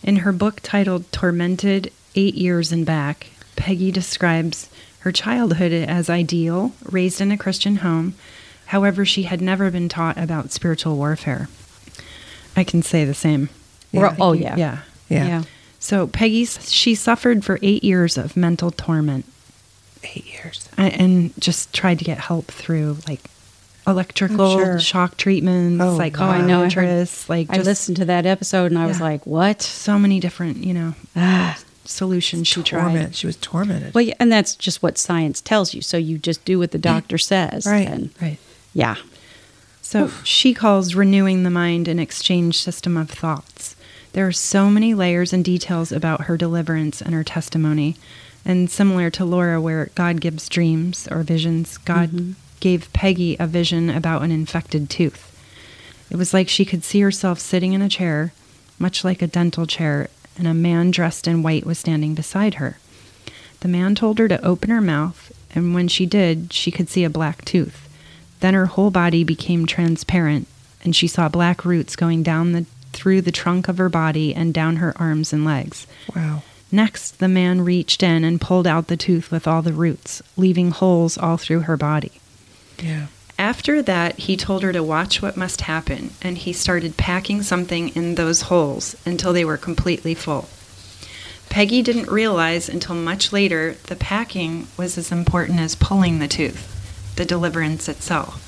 In 0.04 0.18
her 0.18 0.32
book 0.34 0.60
titled 0.64 1.10
Tormented 1.14 1.92
Eight 2.16 2.36
Years 2.36 2.72
and 2.74 2.86
Back, 2.86 3.28
Peggy 3.56 3.92
describes 3.92 4.68
her 5.04 5.12
childhood 5.12 5.72
as 5.72 6.10
ideal, 6.10 6.72
raised 6.84 7.22
in 7.22 7.32
a 7.32 7.38
Christian 7.38 7.78
home. 7.78 8.14
However, 8.68 9.06
she 9.06 9.24
had 9.24 9.42
never 9.42 9.70
been 9.70 9.90
taught 9.90 10.18
about 10.18 10.52
spiritual 10.52 10.96
warfare. 10.98 11.48
I 12.56 12.64
can 12.64 12.82
say 12.82 13.04
the 13.06 13.14
same. 13.14 13.50
We're- 13.92 14.16
oh 14.20 14.34
yeah. 14.34 14.56
Yeah. 14.56 14.78
Yeah. 15.10 15.28
Yeah. 15.28 15.44
So 15.80 16.08
Peggy, 16.08 16.46
she 16.46 16.96
suffered 16.96 17.44
for 17.44 17.60
eight 17.62 17.84
years 17.84 18.18
of 18.18 18.38
mental 18.38 18.72
torment 18.72 19.26
Eight 20.04 20.26
years. 20.26 20.70
and 20.78 21.34
just 21.40 21.74
tried 21.74 22.00
to 22.00 22.06
get 22.06 22.18
help 22.20 22.46
through 22.48 22.98
like 23.08 23.20
electrical 23.86 24.42
oh, 24.42 24.58
sure. 24.58 24.80
shock 24.80 25.18
treatments, 25.18 25.84
Oh, 25.84 25.96
like 25.96 26.18
wow. 26.18 26.28
Oh, 26.30 26.32
I 26.32 26.42
know, 26.42 26.60
I 26.60 26.64
heard- 26.64 26.72
psychiatrists, 26.74 27.30
like 27.30 27.50
I 27.50 27.58
listened 27.58 27.98
to 27.98 28.06
that 28.06 28.26
episode 28.26 28.72
and 28.72 28.78
I 28.80 28.86
was 28.88 29.02
like, 29.02 29.26
"What?" 29.28 29.62
so 29.62 30.00
many 30.00 30.20
different, 30.22 30.58
you 30.64 30.74
know, 30.74 30.94
ah. 31.18 31.58
Solutions 31.86 32.48
she 32.48 32.64
tried. 32.64 33.16
She 33.16 33.28
was 33.28 33.36
tormented. 33.38 33.94
Well, 33.94 34.04
yeah, 34.04 34.14
and 34.20 34.32
that's 34.32 34.56
just 34.56 34.82
what 34.82 34.98
science 34.98 35.42
tells 35.42 35.74
you. 35.74 35.82
So 35.82 35.98
you 35.98 36.18
just 36.18 36.46
do 36.46 36.60
what 36.60 36.72
the 36.72 36.78
doctor 36.78 37.18
says. 37.18 37.66
Right. 37.66 37.88
And 37.88 38.10
Right. 38.22 38.40
yeah. 38.74 38.96
So 39.82 40.10
she 40.24 40.54
calls 40.54 40.96
renewing 40.96 41.44
the 41.44 41.50
mind 41.50 41.88
an 41.88 42.00
exchange 42.00 42.58
system 42.58 42.98
of 42.98 43.10
thoughts. 43.12 43.76
There 44.14 44.26
are 44.26 44.32
so 44.32 44.70
many 44.70 44.94
layers 44.94 45.34
and 45.34 45.44
details 45.44 45.92
about 45.92 46.22
her 46.22 46.38
deliverance 46.38 47.02
and 47.02 47.14
her 47.14 47.24
testimony. 47.24 47.96
And 48.46 48.70
similar 48.70 49.10
to 49.12 49.26
Laura, 49.26 49.62
where 49.62 49.90
God 49.96 50.22
gives 50.22 50.50
dreams 50.50 51.08
or 51.10 51.24
visions, 51.24 51.78
God 51.78 52.10
mm-hmm. 52.10 52.32
gave 52.60 52.92
Peggy 52.94 53.36
a 53.40 53.48
vision 53.48 53.90
about 53.90 54.22
an 54.22 54.32
infected 54.32 54.90
tooth. 54.90 55.30
It 56.10 56.18
was 56.18 56.34
like 56.34 56.50
she 56.50 56.66
could 56.66 56.84
see 56.84 57.02
herself 57.02 57.40
sitting 57.40 57.74
in 57.74 57.82
a 57.82 57.90
chair, 57.90 58.34
much 58.78 59.04
like 59.04 59.22
a 59.22 59.28
dental 59.28 59.66
chair, 59.66 60.10
and 60.38 60.48
a 60.48 60.54
man 60.54 60.92
dressed 60.92 61.28
in 61.28 61.44
white 61.44 61.66
was 61.66 61.80
standing 61.80 62.14
beside 62.16 62.56
her. 62.56 62.78
The 63.62 63.68
man 63.68 63.96
told 63.96 64.20
her 64.20 64.28
to 64.28 64.44
open 64.46 64.70
her 64.70 64.82
mouth, 64.82 65.32
and 65.56 65.74
when 65.74 65.88
she 65.88 66.06
did, 66.06 66.52
she 66.52 66.72
could 66.72 66.90
see 66.90 67.04
a 67.04 67.10
black 67.10 67.46
tooth. 67.46 67.88
Then 68.40 68.54
her 68.54 68.66
whole 68.66 68.92
body 68.92 69.24
became 69.24 69.66
transparent, 69.66 70.48
and 70.84 70.96
she 70.96 71.08
saw 71.08 71.30
black 71.30 71.64
roots 71.64 71.96
going 71.96 72.24
down 72.24 72.52
the 72.52 72.66
through 72.94 73.22
the 73.22 73.32
trunk 73.32 73.68
of 73.68 73.80
her 73.80 73.90
body 73.90 74.34
and 74.34 74.54
down 74.54 74.78
her 74.78 74.94
arms 74.98 75.34
and 75.34 75.44
legs. 75.44 75.88
Wow. 76.16 76.44
Next, 76.72 77.20
the 77.20 77.28
man 77.28 77.62
reached 77.62 78.02
in 78.02 78.24
and 78.24 78.40
pulled 78.40 78.66
out 78.66 78.88
the 78.88 78.98
tooth 78.98 79.32
with 79.32 79.48
all 79.48 79.62
the 79.62 79.74
roots, 79.74 80.22
leaving 80.38 80.72
holes 80.72 81.18
all 81.18 81.38
through 81.38 81.62
her 81.62 81.78
body. 81.78 82.12
Yeah. 82.80 83.08
After 83.40 83.82
that, 83.82 84.20
he 84.20 84.38
told 84.38 84.64
her 84.64 84.72
to 84.72 84.84
watch 84.84 85.22
what 85.22 85.36
must 85.36 85.62
happen, 85.62 86.12
and 86.22 86.38
he 86.38 86.54
started 86.54 86.98
packing 86.98 87.42
something 87.42 87.90
in 87.90 88.16
those 88.16 88.44
holes 88.44 88.96
until 89.06 89.34
they 89.34 89.44
were 89.44 89.58
completely 89.58 90.14
full. 90.14 90.50
Peggy 91.50 91.82
didn't 91.82 92.10
realize 92.10 92.70
until 92.70 92.96
much 92.96 93.32
later 93.32 93.76
the 93.84 93.96
packing 93.96 94.68
was 94.78 94.98
as 94.98 95.12
important 95.12 95.60
as 95.60 95.76
pulling 95.76 96.20
the 96.20 96.28
tooth, 96.28 97.14
the 97.16 97.26
deliverance 97.26 97.88
itself. 97.88 98.40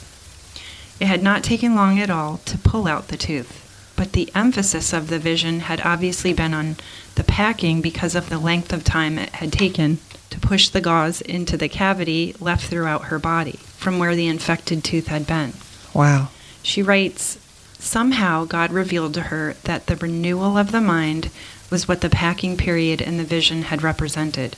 It 0.99 1.07
had 1.07 1.21
not 1.21 1.43
taken 1.43 1.75
long 1.75 1.99
at 1.99 2.09
all 2.09 2.39
to 2.45 2.57
pull 2.57 2.87
out 2.87 3.09
the 3.09 3.17
tooth, 3.17 3.61
but 3.95 4.13
the 4.13 4.31
emphasis 4.33 4.93
of 4.93 5.09
the 5.09 5.19
vision 5.19 5.61
had 5.61 5.81
obviously 5.81 6.33
been 6.33 6.53
on 6.53 6.77
the 7.15 7.23
packing 7.23 7.81
because 7.81 8.15
of 8.15 8.29
the 8.29 8.39
length 8.39 8.71
of 8.73 8.83
time 8.83 9.19
it 9.19 9.29
had 9.35 9.51
taken 9.51 9.99
to 10.35 10.47
push 10.47 10.67
the 10.67 10.81
gauze 10.81 11.21
into 11.21 11.55
the 11.55 11.69
cavity 11.69 12.35
left 12.39 12.67
throughout 12.67 13.05
her 13.05 13.19
body 13.19 13.57
from 13.77 13.97
where 13.99 14.15
the 14.15 14.27
infected 14.27 14.83
tooth 14.83 15.07
had 15.07 15.25
been. 15.25 15.53
Wow. 15.93 16.29
She 16.61 16.83
writes 16.83 17.39
Somehow 17.79 18.45
God 18.45 18.71
revealed 18.71 19.13
to 19.13 19.21
her 19.21 19.55
that 19.63 19.87
the 19.87 19.95
renewal 19.95 20.57
of 20.57 20.71
the 20.71 20.81
mind 20.81 21.29
was 21.69 21.87
what 21.87 22.01
the 22.01 22.09
packing 22.09 22.57
period 22.57 23.01
in 23.01 23.17
the 23.17 23.23
vision 23.23 23.63
had 23.63 23.81
represented. 23.81 24.57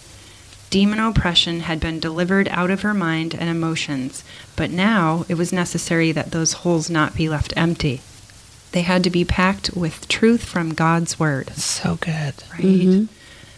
Demon 0.70 1.00
oppression 1.00 1.62
had 1.62 1.80
been 1.80 2.00
delivered 2.00 2.48
out 2.50 2.72
of 2.72 2.82
her 2.82 2.94
mind 2.94 3.36
and 3.36 3.50
emotions, 3.50 4.24
but 4.56 4.72
now 4.72 5.26
it 5.30 5.36
was 5.36 5.54
necessary 5.54 6.12
that 6.12 6.32
those 6.32 6.54
holes 6.54 6.90
not 6.90 7.16
be 7.16 7.30
left 7.30 7.54
empty. 7.56 8.02
They 8.72 8.82
had 8.82 9.04
to 9.04 9.10
be 9.10 9.24
packed 9.24 9.76
with 9.76 10.08
truth 10.08 10.44
from 10.44 10.74
God's 10.74 11.20
word. 11.20 11.52
So 11.52 11.96
good. 12.02 12.34
Right? 12.52 12.64
Mm-hmm. 12.64 13.06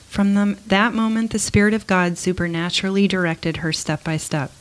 From 0.09 0.33
the, 0.33 0.57
that 0.67 0.93
moment, 0.95 1.31
the 1.31 1.39
Spirit 1.39 1.73
of 1.75 1.85
God 1.85 2.17
supernaturally 2.17 3.07
directed 3.07 3.57
her 3.57 3.71
step 3.71 4.03
by 4.03 4.17
step. 4.17 4.51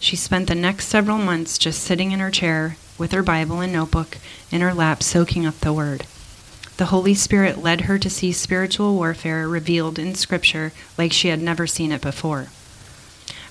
She 0.00 0.16
spent 0.16 0.48
the 0.48 0.54
next 0.54 0.86
several 0.86 1.18
months 1.18 1.58
just 1.58 1.82
sitting 1.82 2.10
in 2.10 2.20
her 2.20 2.30
chair 2.30 2.78
with 2.96 3.12
her 3.12 3.22
Bible 3.22 3.60
and 3.60 3.72
notebook 3.72 4.16
in 4.50 4.62
her 4.62 4.72
lap, 4.72 5.02
soaking 5.02 5.44
up 5.44 5.60
the 5.60 5.74
Word. 5.74 6.06
The 6.78 6.86
Holy 6.86 7.14
Spirit 7.14 7.62
led 7.62 7.82
her 7.82 7.98
to 7.98 8.08
see 8.08 8.32
spiritual 8.32 8.94
warfare 8.94 9.46
revealed 9.46 9.98
in 9.98 10.14
Scripture 10.14 10.72
like 10.96 11.12
she 11.12 11.28
had 11.28 11.40
never 11.40 11.66
seen 11.66 11.92
it 11.92 12.00
before. 12.00 12.48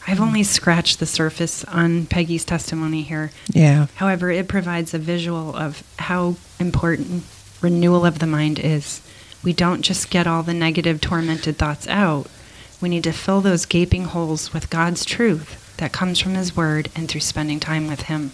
I've 0.07 0.19
only 0.19 0.43
scratched 0.43 0.99
the 0.99 1.05
surface 1.05 1.63
on 1.65 2.07
Peggy's 2.07 2.43
testimony 2.45 3.03
here. 3.03 3.31
Yeah. 3.47 3.87
However, 3.95 4.31
it 4.31 4.47
provides 4.47 4.93
a 4.93 4.99
visual 4.99 5.55
of 5.55 5.83
how 5.99 6.35
important 6.59 7.23
renewal 7.61 8.05
of 8.05 8.19
the 8.19 8.27
mind 8.27 8.59
is. 8.59 9.01
We 9.43 9.53
don't 9.53 9.81
just 9.81 10.09
get 10.09 10.27
all 10.27 10.43
the 10.43 10.53
negative, 10.53 11.01
tormented 11.01 11.57
thoughts 11.57 11.87
out. 11.87 12.27
We 12.81 12.89
need 12.89 13.03
to 13.03 13.11
fill 13.11 13.41
those 13.41 13.65
gaping 13.65 14.05
holes 14.05 14.53
with 14.53 14.69
God's 14.69 15.05
truth 15.05 15.75
that 15.77 15.91
comes 15.91 16.19
from 16.19 16.33
His 16.33 16.55
Word 16.55 16.89
and 16.95 17.09
through 17.09 17.21
spending 17.21 17.59
time 17.59 17.87
with 17.87 18.03
Him. 18.03 18.31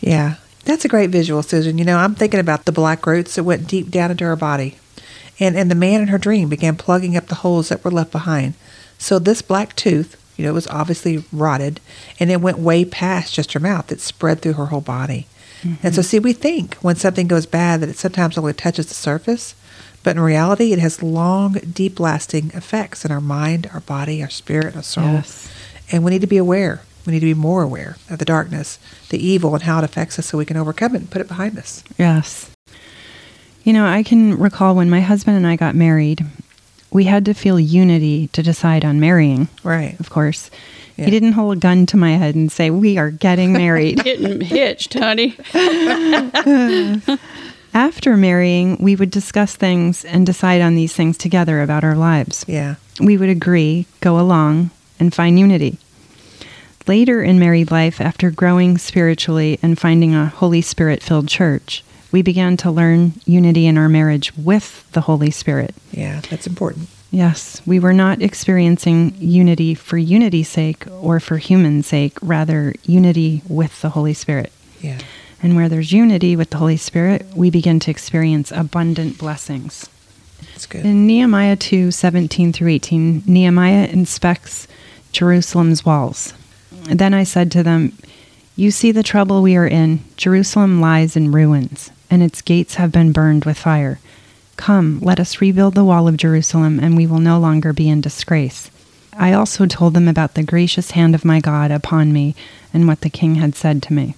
Yeah. 0.00 0.36
That's 0.64 0.84
a 0.84 0.88
great 0.88 1.10
visual, 1.10 1.42
Susan. 1.42 1.78
You 1.78 1.84
know, 1.84 1.98
I'm 1.98 2.14
thinking 2.14 2.40
about 2.40 2.64
the 2.64 2.72
black 2.72 3.04
roots 3.06 3.34
that 3.34 3.44
went 3.44 3.66
deep 3.66 3.90
down 3.90 4.12
into 4.12 4.24
her 4.24 4.36
body. 4.36 4.78
And 5.40 5.56
and 5.56 5.70
the 5.70 5.74
man 5.74 6.02
in 6.02 6.08
her 6.08 6.18
dream 6.18 6.48
began 6.48 6.76
plugging 6.76 7.16
up 7.16 7.26
the 7.26 7.36
holes 7.36 7.68
that 7.68 7.84
were 7.84 7.90
left 7.90 8.12
behind. 8.12 8.54
So 8.98 9.18
this 9.18 9.42
black 9.42 9.74
tooth, 9.74 10.16
you 10.36 10.44
know, 10.44 10.52
was 10.52 10.68
obviously 10.68 11.24
rotted 11.32 11.80
and 12.20 12.30
it 12.30 12.40
went 12.40 12.58
way 12.58 12.84
past 12.84 13.34
just 13.34 13.52
her 13.54 13.60
mouth. 13.60 13.90
It 13.90 14.00
spread 14.00 14.40
through 14.40 14.52
her 14.54 14.66
whole 14.66 14.80
body. 14.80 15.26
And 15.64 15.94
so 15.94 16.00
mm-hmm. 16.00 16.02
see 16.02 16.18
we 16.18 16.32
think 16.32 16.74
when 16.76 16.96
something 16.96 17.28
goes 17.28 17.46
bad 17.46 17.80
that 17.80 17.88
it 17.88 17.96
sometimes 17.96 18.36
only 18.36 18.52
touches 18.52 18.86
the 18.86 18.94
surface, 18.94 19.54
but 20.02 20.16
in 20.16 20.22
reality 20.22 20.72
it 20.72 20.78
has 20.78 21.02
long, 21.02 21.52
deep 21.72 21.98
lasting 22.00 22.50
effects 22.54 23.04
in 23.04 23.10
our 23.10 23.20
mind, 23.20 23.68
our 23.72 23.80
body, 23.80 24.22
our 24.22 24.30
spirit, 24.30 24.74
our 24.76 24.82
soul. 24.82 25.04
Yes. 25.04 25.50
And 25.90 26.04
we 26.04 26.10
need 26.10 26.20
to 26.22 26.26
be 26.26 26.36
aware. 26.38 26.82
We 27.06 27.12
need 27.12 27.20
to 27.20 27.26
be 27.26 27.34
more 27.34 27.62
aware 27.62 27.96
of 28.10 28.18
the 28.18 28.24
darkness, 28.24 28.78
the 29.08 29.18
evil, 29.24 29.54
and 29.54 29.62
how 29.64 29.78
it 29.78 29.84
affects 29.84 30.18
us 30.18 30.26
so 30.26 30.38
we 30.38 30.44
can 30.44 30.56
overcome 30.56 30.94
it 30.94 30.98
and 30.98 31.10
put 31.10 31.20
it 31.20 31.28
behind 31.28 31.58
us. 31.58 31.82
Yes. 31.98 32.50
You 33.64 33.72
know, 33.72 33.86
I 33.86 34.02
can 34.02 34.38
recall 34.38 34.74
when 34.74 34.88
my 34.90 35.00
husband 35.00 35.36
and 35.36 35.46
I 35.46 35.56
got 35.56 35.74
married, 35.74 36.24
we 36.90 37.04
had 37.04 37.24
to 37.24 37.34
feel 37.34 37.58
unity 37.60 38.28
to 38.28 38.42
decide 38.42 38.84
on 38.84 39.00
marrying, 39.00 39.48
Right. 39.64 39.98
of 40.00 40.10
course. 40.10 40.50
Yeah. 40.96 41.06
He 41.06 41.10
didn't 41.10 41.32
hold 41.32 41.56
a 41.56 41.60
gun 41.60 41.86
to 41.86 41.96
my 41.96 42.12
head 42.16 42.34
and 42.34 42.52
say, 42.52 42.70
We 42.70 42.98
are 42.98 43.10
getting 43.10 43.52
married. 43.64 44.02
Getting 44.04 44.40
hitched, 44.40 44.94
honey. 44.94 45.36
After 47.74 48.16
marrying, 48.16 48.76
we 48.78 48.96
would 48.96 49.10
discuss 49.10 49.56
things 49.56 50.04
and 50.04 50.26
decide 50.26 50.60
on 50.60 50.74
these 50.74 50.92
things 50.92 51.16
together 51.16 51.62
about 51.62 51.84
our 51.84 51.96
lives. 51.96 52.44
Yeah. 52.46 52.74
We 53.00 53.16
would 53.16 53.30
agree, 53.30 53.86
go 54.00 54.20
along, 54.20 54.70
and 55.00 55.14
find 55.14 55.38
unity. 55.38 55.78
Later 56.86 57.22
in 57.22 57.38
married 57.38 57.70
life, 57.70 58.00
after 58.00 58.30
growing 58.30 58.76
spiritually 58.76 59.58
and 59.62 59.78
finding 59.78 60.14
a 60.14 60.26
Holy 60.26 60.60
Spirit 60.60 61.02
filled 61.02 61.28
church, 61.28 61.84
we 62.10 62.20
began 62.20 62.56
to 62.58 62.70
learn 62.70 63.14
unity 63.24 63.66
in 63.66 63.78
our 63.78 63.88
marriage 63.88 64.36
with 64.36 64.90
the 64.92 65.02
Holy 65.02 65.30
Spirit. 65.30 65.74
Yeah. 65.92 66.20
That's 66.28 66.46
important. 66.46 66.88
Yes, 67.10 67.60
we 67.66 67.78
were 67.78 67.92
not 67.92 68.22
experiencing 68.22 69.14
unity 69.18 69.74
for 69.74 69.98
unity's 69.98 70.48
sake 70.48 70.86
or 70.90 71.20
for 71.20 71.36
human 71.36 71.82
sake, 71.82 72.16
rather, 72.22 72.74
unity 72.84 73.42
with 73.48 73.82
the 73.82 73.90
Holy 73.90 74.14
Spirit. 74.14 74.50
Yeah. 74.80 74.98
And 75.42 75.56
where 75.56 75.68
there's 75.68 75.92
unity 75.92 76.36
with 76.36 76.50
the 76.50 76.58
Holy 76.58 76.76
Spirit, 76.76 77.26
we 77.34 77.50
begin 77.50 77.80
to 77.80 77.90
experience 77.90 78.52
abundant 78.52 79.18
blessings. 79.18 79.88
That's 80.52 80.66
good. 80.66 80.86
In 80.86 81.06
Nehemiah 81.06 81.56
2 81.56 81.90
17 81.90 82.52
through 82.52 82.68
18, 82.68 83.24
Nehemiah 83.26 83.86
inspects 83.86 84.68
Jerusalem's 85.10 85.84
walls. 85.84 86.34
Then 86.84 87.14
I 87.14 87.24
said 87.24 87.50
to 87.52 87.62
them, 87.62 87.96
You 88.56 88.70
see 88.70 88.92
the 88.92 89.02
trouble 89.02 89.42
we 89.42 89.56
are 89.56 89.66
in. 89.66 90.00
Jerusalem 90.16 90.80
lies 90.80 91.16
in 91.16 91.32
ruins, 91.32 91.90
and 92.10 92.22
its 92.22 92.42
gates 92.42 92.74
have 92.76 92.92
been 92.92 93.12
burned 93.12 93.44
with 93.44 93.58
fire. 93.58 93.98
Come, 94.56 95.00
let 95.00 95.18
us 95.18 95.40
rebuild 95.40 95.74
the 95.74 95.84
wall 95.84 96.06
of 96.06 96.16
Jerusalem, 96.16 96.78
and 96.78 96.96
we 96.96 97.06
will 97.06 97.18
no 97.18 97.38
longer 97.38 97.72
be 97.72 97.88
in 97.88 98.00
disgrace. 98.00 98.70
I 99.14 99.32
also 99.32 99.66
told 99.66 99.94
them 99.94 100.08
about 100.08 100.34
the 100.34 100.42
gracious 100.42 100.92
hand 100.92 101.14
of 101.14 101.24
my 101.24 101.40
God 101.40 101.70
upon 101.70 102.12
me 102.12 102.34
and 102.72 102.86
what 102.86 103.00
the 103.00 103.10
king 103.10 103.36
had 103.36 103.54
said 103.54 103.82
to 103.84 103.92
me. 103.92 104.14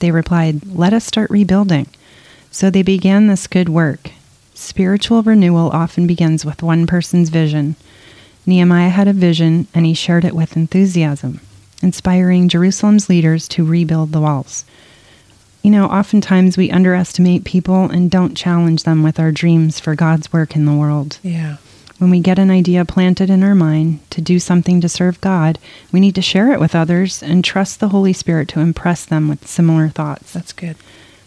They 0.00 0.10
replied, 0.10 0.66
Let 0.66 0.92
us 0.92 1.04
start 1.04 1.30
rebuilding. 1.30 1.86
So 2.50 2.68
they 2.68 2.82
began 2.82 3.26
this 3.26 3.46
good 3.46 3.68
work. 3.68 4.10
Spiritual 4.54 5.22
renewal 5.22 5.70
often 5.70 6.06
begins 6.06 6.44
with 6.44 6.62
one 6.62 6.86
person's 6.86 7.28
vision. 7.28 7.76
Nehemiah 8.44 8.88
had 8.88 9.08
a 9.08 9.12
vision, 9.12 9.68
and 9.72 9.86
he 9.86 9.94
shared 9.94 10.24
it 10.24 10.34
with 10.34 10.56
enthusiasm, 10.56 11.40
inspiring 11.82 12.48
Jerusalem's 12.48 13.08
leaders 13.08 13.46
to 13.48 13.64
rebuild 13.64 14.12
the 14.12 14.20
walls. 14.20 14.64
You 15.62 15.70
know, 15.70 15.86
oftentimes 15.86 16.56
we 16.56 16.70
underestimate 16.70 17.44
people 17.44 17.84
and 17.84 18.10
don't 18.10 18.36
challenge 18.36 18.84
them 18.84 19.02
with 19.02 19.20
our 19.20 19.30
dreams 19.30 19.78
for 19.78 19.94
God's 19.94 20.32
work 20.32 20.56
in 20.56 20.64
the 20.64 20.74
world. 20.74 21.18
Yeah. 21.22 21.58
When 22.00 22.08
we 22.08 22.20
get 22.20 22.38
an 22.38 22.50
idea 22.50 22.86
planted 22.86 23.28
in 23.28 23.42
our 23.42 23.54
mind 23.54 24.00
to 24.08 24.22
do 24.22 24.38
something 24.38 24.80
to 24.80 24.88
serve 24.88 25.20
God, 25.20 25.58
we 25.92 26.00
need 26.00 26.14
to 26.14 26.22
share 26.22 26.50
it 26.50 26.58
with 26.58 26.74
others 26.74 27.22
and 27.22 27.44
trust 27.44 27.78
the 27.78 27.90
Holy 27.90 28.14
Spirit 28.14 28.48
to 28.48 28.60
impress 28.60 29.04
them 29.04 29.28
with 29.28 29.46
similar 29.46 29.90
thoughts. 29.90 30.32
That's 30.32 30.54
good. 30.54 30.76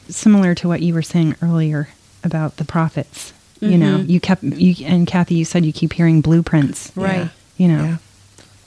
Similar 0.09 0.55
to 0.55 0.67
what 0.67 0.82
you 0.82 0.95
were 0.95 1.03
saying 1.03 1.36
earlier 1.43 1.89
about 2.24 2.57
the 2.57 2.65
prophets. 2.65 3.34
You 3.59 3.69
mm-hmm. 3.69 3.80
know, 3.80 3.97
you 3.97 4.19
kept 4.19 4.41
you 4.41 4.84
and 4.88 5.05
Kathy, 5.05 5.36
you 5.36 5.45
said 5.45 5.63
you 5.63 5.71
keep 5.71 5.93
hearing 5.93 6.21
blueprints. 6.21 6.91
Right. 6.95 7.30
You 7.55 7.67
know. 7.67 7.84
Yeah. 7.84 7.97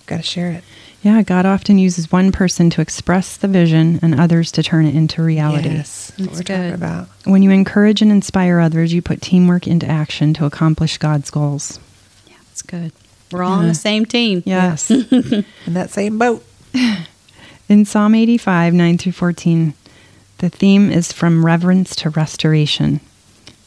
Got 0.06 0.18
to 0.18 0.22
share 0.22 0.52
it. 0.52 0.62
Yeah, 1.02 1.22
God 1.22 1.44
often 1.44 1.76
uses 1.76 2.12
one 2.12 2.30
person 2.30 2.70
to 2.70 2.80
express 2.80 3.36
the 3.36 3.48
vision 3.48 3.98
and 4.00 4.18
others 4.18 4.52
to 4.52 4.62
turn 4.62 4.86
it 4.86 4.94
into 4.94 5.24
reality. 5.24 5.70
Yes. 5.70 6.12
That's 6.16 6.20
what 6.20 6.36
we're 6.36 6.42
talking 6.42 6.62
good. 6.62 6.74
about. 6.74 7.08
When 7.24 7.42
you 7.42 7.50
encourage 7.50 8.00
and 8.00 8.12
inspire 8.12 8.60
others, 8.60 8.94
you 8.94 9.02
put 9.02 9.20
teamwork 9.20 9.66
into 9.66 9.88
action 9.88 10.34
to 10.34 10.44
accomplish 10.44 10.98
God's 10.98 11.30
goals. 11.30 11.80
That's 12.56 12.62
good. 12.62 12.92
We're 13.30 13.42
all 13.42 13.58
on 13.58 13.68
the 13.68 13.74
same 13.74 14.06
team. 14.06 14.42
Yes. 14.46 14.90
In 14.90 15.44
that 15.66 15.90
same 15.90 16.16
boat. 16.16 16.42
In 17.68 17.84
Psalm 17.84 18.14
85, 18.14 18.72
9 18.72 18.96
through 18.96 19.12
14, 19.12 19.74
the 20.38 20.48
theme 20.48 20.90
is 20.90 21.12
from 21.12 21.44
reverence 21.44 21.94
to 21.96 22.08
restoration. 22.08 23.00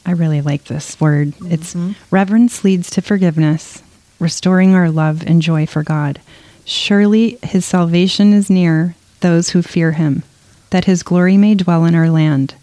I 0.04 0.10
really 0.10 0.40
like 0.42 0.64
this 0.64 1.00
word. 1.00 1.34
It's 1.42 1.74
mm-hmm. 1.74 1.92
reverence 2.10 2.64
leads 2.64 2.90
to 2.90 3.00
forgiveness, 3.00 3.80
restoring 4.18 4.74
our 4.74 4.90
love 4.90 5.24
and 5.24 5.40
joy 5.40 5.66
for 5.66 5.84
God. 5.84 6.20
Surely 6.64 7.38
his 7.44 7.64
salvation 7.64 8.32
is 8.32 8.50
near 8.50 8.96
those 9.20 9.50
who 9.50 9.62
fear 9.62 9.92
him, 9.92 10.24
that 10.70 10.86
his 10.86 11.04
glory 11.04 11.36
may 11.36 11.54
dwell 11.54 11.84
in 11.84 11.94
our 11.94 12.10
land. 12.10 12.56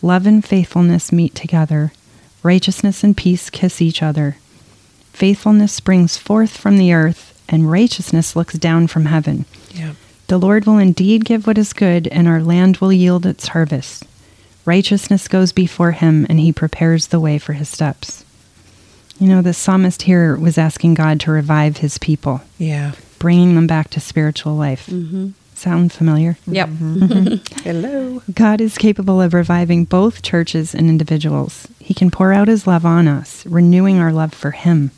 Love 0.00 0.26
and 0.26 0.42
faithfulness 0.42 1.12
meet 1.12 1.34
together, 1.34 1.92
righteousness 2.42 3.04
and 3.04 3.14
peace 3.14 3.50
kiss 3.50 3.82
each 3.82 4.02
other. 4.02 4.38
Faithfulness 5.18 5.72
springs 5.72 6.16
forth 6.16 6.56
from 6.56 6.78
the 6.78 6.92
earth, 6.92 7.42
and 7.48 7.68
righteousness 7.68 8.36
looks 8.36 8.54
down 8.54 8.86
from 8.86 9.06
heaven. 9.06 9.46
Yeah. 9.74 9.94
The 10.28 10.38
Lord 10.38 10.64
will 10.64 10.78
indeed 10.78 11.24
give 11.24 11.44
what 11.44 11.58
is 11.58 11.72
good, 11.72 12.06
and 12.06 12.28
our 12.28 12.40
land 12.40 12.76
will 12.76 12.92
yield 12.92 13.26
its 13.26 13.48
harvest. 13.48 14.04
Righteousness 14.64 15.26
goes 15.26 15.50
before 15.50 15.90
him, 15.90 16.24
and 16.28 16.38
he 16.38 16.52
prepares 16.52 17.08
the 17.08 17.18
way 17.18 17.36
for 17.36 17.54
his 17.54 17.68
steps. 17.68 18.24
You 19.18 19.26
know, 19.26 19.42
the 19.42 19.52
psalmist 19.54 20.02
here 20.02 20.36
was 20.36 20.56
asking 20.56 20.94
God 20.94 21.18
to 21.22 21.32
revive 21.32 21.78
his 21.78 21.98
people, 21.98 22.42
Yeah. 22.56 22.92
bringing 23.18 23.56
them 23.56 23.66
back 23.66 23.90
to 23.90 24.00
spiritual 24.00 24.54
life. 24.54 24.86
Mm-hmm. 24.86 25.30
Sound 25.56 25.90
familiar? 25.92 26.38
Yep. 26.46 26.68
Hello. 27.64 28.22
God 28.32 28.60
is 28.60 28.78
capable 28.78 29.20
of 29.20 29.34
reviving 29.34 29.84
both 29.84 30.22
churches 30.22 30.76
and 30.76 30.88
individuals. 30.88 31.66
He 31.80 31.92
can 31.92 32.12
pour 32.12 32.32
out 32.32 32.46
his 32.46 32.68
love 32.68 32.86
on 32.86 33.08
us, 33.08 33.44
renewing 33.46 33.98
our 33.98 34.12
love 34.12 34.32
for 34.32 34.52
him. 34.52 34.92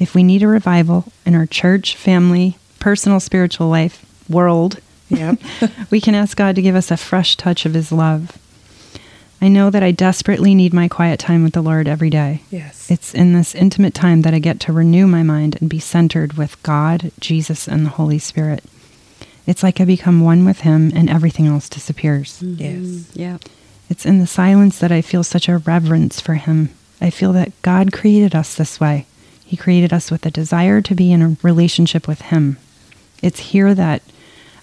If 0.00 0.14
we 0.14 0.22
need 0.22 0.42
a 0.42 0.48
revival 0.48 1.04
in 1.26 1.34
our 1.36 1.46
church, 1.46 1.94
family, 1.94 2.56
personal 2.80 3.20
spiritual 3.20 3.68
life, 3.68 4.04
world, 4.28 4.80
Yep. 5.10 5.40
we 5.90 6.00
can 6.00 6.14
ask 6.14 6.36
God 6.36 6.54
to 6.54 6.62
give 6.62 6.76
us 6.76 6.90
a 6.90 6.96
fresh 6.96 7.36
touch 7.36 7.66
of 7.66 7.74
his 7.74 7.90
love. 7.90 8.38
I 9.42 9.48
know 9.48 9.68
that 9.70 9.82
I 9.82 9.90
desperately 9.90 10.54
need 10.54 10.72
my 10.72 10.86
quiet 10.86 11.18
time 11.18 11.42
with 11.42 11.52
the 11.54 11.62
Lord 11.62 11.88
every 11.88 12.10
day. 12.10 12.42
yes. 12.50 12.88
It's 12.90 13.12
in 13.14 13.32
this 13.32 13.54
intimate 13.54 13.92
time 13.94 14.22
that 14.22 14.34
I 14.34 14.38
get 14.38 14.60
to 14.60 14.72
renew 14.72 15.06
my 15.08 15.22
mind 15.24 15.56
and 15.60 15.68
be 15.68 15.80
centered 15.80 16.34
with 16.34 16.62
God, 16.62 17.10
Jesus, 17.18 17.66
and 17.66 17.84
the 17.84 17.90
Holy 17.90 18.18
Spirit. 18.20 18.62
It's 19.46 19.62
like 19.64 19.80
I 19.80 19.84
become 19.84 20.20
one 20.20 20.44
with 20.44 20.60
Him 20.60 20.92
and 20.94 21.10
everything 21.10 21.46
else 21.48 21.68
disappears. 21.68 22.40
Mm-hmm. 22.40 22.62
Yes. 22.62 23.16
Yep. 23.16 23.40
It's 23.88 24.06
in 24.06 24.18
the 24.20 24.26
silence 24.28 24.78
that 24.78 24.92
I 24.92 25.00
feel 25.02 25.24
such 25.24 25.48
a 25.48 25.58
reverence 25.58 26.20
for 26.20 26.34
Him. 26.34 26.68
I 27.00 27.10
feel 27.10 27.32
that 27.32 27.50
God 27.62 27.92
created 27.92 28.34
us 28.36 28.54
this 28.54 28.78
way. 28.78 29.06
He 29.50 29.56
created 29.56 29.92
us 29.92 30.12
with 30.12 30.24
a 30.24 30.30
desire 30.30 30.80
to 30.80 30.94
be 30.94 31.10
in 31.10 31.22
a 31.22 31.36
relationship 31.42 32.06
with 32.06 32.22
Him. 32.22 32.56
It's 33.20 33.40
here 33.40 33.74
that 33.74 34.00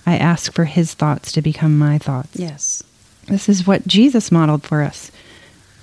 I 0.05 0.15
ask 0.15 0.53
for 0.53 0.63
His 0.63 0.93
thoughts 0.93 1.33
to 1.33 1.41
become 1.41 1.77
my 1.77 1.97
thoughts. 1.97 2.39
Yes. 2.39 2.85
This 3.25 3.49
is 3.49 3.67
what 3.67 3.85
Jesus 3.85 4.31
modeled 4.31 4.63
for 4.63 4.81
us. 4.81 5.11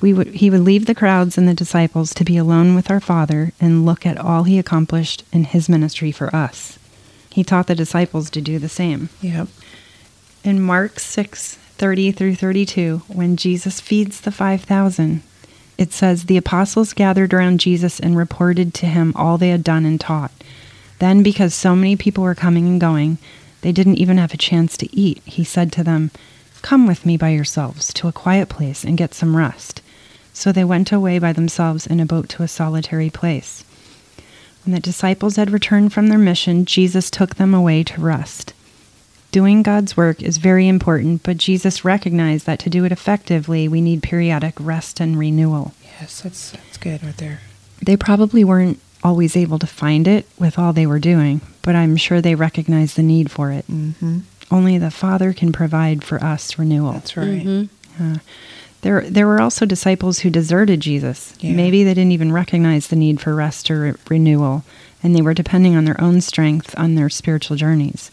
We 0.01 0.15
would, 0.15 0.29
he 0.29 0.49
would 0.49 0.63
leave 0.63 0.87
the 0.87 0.95
crowds 0.95 1.37
and 1.37 1.47
the 1.47 1.53
disciples 1.53 2.15
to 2.15 2.25
be 2.25 2.39
alone 2.39 2.75
with 2.75 2.91
our 2.91 2.99
Father 2.99 3.53
and 3.61 3.85
look 3.85 4.07
at 4.07 4.17
all 4.17 4.45
he 4.45 4.59
accomplished 4.59 5.23
in 5.35 5.45
his 5.45 5.69
ministry 5.69 6.11
for 6.11 6.35
us. 6.35 6.79
He 7.29 7.45
taught 7.45 7.67
the 7.67 7.75
disciples 7.75 8.31
to 8.31 8.41
do 8.41 8.59
the 8.59 8.71
same. 8.71 9.11
Yep. 9.21 9.49
In 10.45 10.63
Mark 10.63 10.99
6 10.99 11.57
30 11.57 12.11
through 12.13 12.37
32, 12.37 13.03
when 13.09 13.37
Jesus 13.37 13.83
feeds 13.83 14.23
the 14.23 14.33
5,000, 14.33 15.23
it 15.77 15.93
says, 15.93 16.25
The 16.25 16.37
apostles 16.37 16.93
gathered 16.93 17.35
around 17.35 17.61
Jesus 17.61 18.01
and 18.01 18.17
reported 18.17 18.75
to 18.75 18.87
him 18.87 19.13
all 19.17 19.39
they 19.39 19.51
had 19.51 19.65
done 19.65 19.85
and 19.85 20.01
taught. 20.01 20.33
Then, 20.99 21.23
because 21.23 21.55
so 21.55 21.75
many 21.77 21.97
people 21.97 22.25
were 22.25 22.35
coming 22.35 22.67
and 22.67 22.81
going, 22.81 23.19
they 23.61 23.73
didn't 23.73 23.97
even 23.97 24.19
have 24.19 24.33
a 24.35 24.39
chance 24.39 24.77
to 24.79 24.97
eat. 24.97 25.23
He 25.25 25.45
said 25.45 25.73
to 25.73 25.85
them, 25.85 26.11
Come 26.63 26.87
with 26.87 27.05
me 27.05 27.17
by 27.17 27.31
yourselves 27.31 27.93
to 27.95 28.09
a 28.09 28.13
quiet 28.13 28.49
place 28.49 28.85
and 28.85 28.97
get 28.97 29.13
some 29.13 29.37
rest. 29.37 29.83
So 30.33 30.51
they 30.51 30.65
went 30.65 30.93
away 30.93 31.19
by 31.19 31.33
themselves 31.33 31.87
in 31.87 32.01
a 32.01 32.07
boat 32.07 32.29
to 32.31 32.43
a 32.43 32.49
solitary 32.49 33.11
place. 33.11 33.65
When 34.65 34.75
the 34.75 34.81
disciples 34.81 35.37
had 35.37 35.51
returned 35.51 35.93
from 35.93 36.09
their 36.09 36.19
mission, 36.19 36.65
Jesus 36.65 37.11
took 37.11 37.35
them 37.35 37.53
away 37.53 37.85
to 37.85 38.01
rest. 38.01 38.54
Doing 39.35 39.65
God's 39.65 39.97
work 39.97 40.23
is 40.23 40.37
very 40.37 40.69
important, 40.69 41.25
but 41.25 41.39
Jesus 41.39 41.85
recognized 41.85 42.47
that 42.47 42.61
to 42.61 42.71
do 42.71 42.85
it 42.85 42.93
effectively, 42.93 43.67
we 43.67 43.81
need 43.81 44.01
periodic 44.01 44.55
rest 44.61 45.01
and 45.01 45.19
renewal. 45.19 45.75
Yes. 45.99 46.21
That's 46.21 46.53
that's 46.53 46.77
good 46.77 47.03
right 47.03 47.17
there. 47.17 47.41
They 47.85 47.97
probably 47.97 48.45
weren't 48.45 48.79
always 49.03 49.37
able 49.37 49.59
to 49.59 49.67
find 49.67 50.07
it 50.07 50.29
with 50.39 50.57
all 50.57 50.73
they 50.73 50.87
were 50.87 51.01
doing, 51.01 51.41
but 51.63 51.75
I'm 51.75 51.97
sure 51.97 52.21
they 52.21 52.37
recognized 52.37 52.95
the 52.95 53.03
need 53.03 53.29
for 53.29 53.51
it. 53.51 53.67
Mm-hmm. 53.67 54.21
Only 54.53 54.79
the 54.79 54.93
Father 54.93 55.33
can 55.33 55.51
provide 55.51 56.05
for 56.05 56.23
us 56.23 56.57
renewal. 56.57 56.93
That's 56.93 57.17
right. 57.17 57.45
Mhm. 57.45 57.69
Uh, 58.01 58.19
there, 58.83 59.01
there 59.01 59.27
were 59.27 59.41
also 59.41 59.67
disciples 59.67 60.21
who 60.21 60.31
deserted 60.31 60.79
Jesus. 60.79 61.35
Yeah. 61.41 61.55
Maybe 61.55 61.83
they 61.83 61.95
didn't 61.95 62.13
even 62.13 62.31
recognize 62.31 62.87
the 62.87 62.95
need 62.95 63.21
for 63.21 63.35
rest 63.35 63.69
or 63.69 63.81
re- 63.81 63.95
renewal, 64.09 64.63
and 65.03 65.17
they 65.17 65.23
were 65.23 65.35
depending 65.35 65.75
on 65.75 65.87
their 65.87 66.01
own 66.01 66.21
strength 66.21 66.73
on 66.79 66.95
their 66.95 67.11
spiritual 67.11 67.57
journeys. 67.57 68.13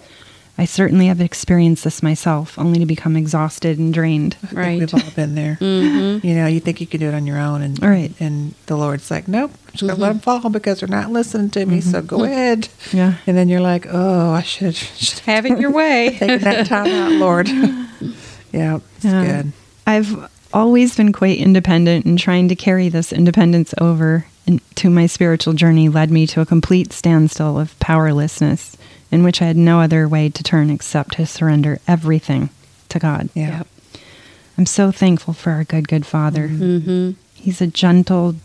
I 0.61 0.65
certainly 0.65 1.07
have 1.07 1.19
experienced 1.21 1.83
this 1.85 2.03
myself, 2.03 2.59
only 2.59 2.77
to 2.79 2.85
become 2.85 3.15
exhausted 3.17 3.79
and 3.79 3.91
drained. 3.91 4.37
Right. 4.53 4.79
We've 4.79 4.93
all 4.93 5.01
been 5.15 5.33
there. 5.33 5.57
Mm-hmm. 5.59 6.25
You 6.27 6.35
know, 6.35 6.45
you 6.45 6.59
think 6.59 6.79
you 6.79 6.85
can 6.85 6.99
do 6.99 7.07
it 7.07 7.15
on 7.15 7.25
your 7.25 7.39
own, 7.39 7.63
and 7.63 7.81
Right. 7.81 8.11
and 8.19 8.53
the 8.67 8.75
Lord's 8.77 9.09
like, 9.09 9.27
nope, 9.27 9.49
I'm 9.65 9.71
just 9.71 9.81
gonna 9.81 9.95
let 9.95 10.09
them 10.09 10.19
fall 10.19 10.49
because 10.51 10.81
they're 10.81 10.87
not 10.87 11.09
listening 11.09 11.49
to 11.49 11.65
me. 11.65 11.81
So 11.81 12.03
go 12.03 12.23
ahead. 12.25 12.69
Yeah. 12.93 13.15
And 13.25 13.35
then 13.35 13.49
you're 13.49 13.59
like, 13.59 13.87
oh, 13.89 14.33
I 14.33 14.43
should 14.43 14.75
should 14.75 15.17
have 15.19 15.45
Have 15.45 15.57
it 15.57 15.59
your 15.59 15.71
way. 15.71 16.09
taken 16.19 16.41
that 16.41 16.67
time 16.67 16.87
out, 16.87 17.11
Lord. 17.13 17.47
yeah, 18.53 18.79
it's 18.97 19.05
Yeah. 19.05 19.25
good. 19.25 19.51
I've 19.87 20.29
always 20.53 20.95
been 20.95 21.11
quite 21.11 21.39
independent, 21.39 22.05
and 22.05 22.19
trying 22.19 22.49
to 22.49 22.55
carry 22.55 22.87
this 22.87 23.11
independence 23.11 23.73
over 23.79 24.27
into 24.45 24.89
my 24.91 25.07
spiritual 25.07 25.53
journey 25.53 25.89
led 25.89 26.11
me 26.11 26.27
to 26.27 26.41
a 26.41 26.45
complete 26.45 26.93
standstill 26.93 27.57
of 27.59 27.77
powerlessness, 27.79 28.77
in 29.11 29.23
which 29.23 29.41
I 29.41 29.45
had 29.45 29.57
no 29.57 29.81
other 29.81 30.07
way 30.07 30.29
to 30.29 30.43
turn 30.43 30.69
except 30.69 31.13
to 31.13 31.25
surrender 31.25 31.79
everything 31.87 32.49
to 32.89 32.99
God. 32.99 33.29
Yeah. 33.33 33.57
Yep. 33.59 33.67
I'm 34.57 34.65
so 34.65 34.91
thankful 34.91 35.33
for 35.33 35.51
our 35.51 35.63
good, 35.63 35.87
good 35.87 36.05
Father. 36.05 36.47
Mm-hmm. 36.47 37.11
He's 37.33 37.61
a 37.61 37.67
gentle, 37.67 38.35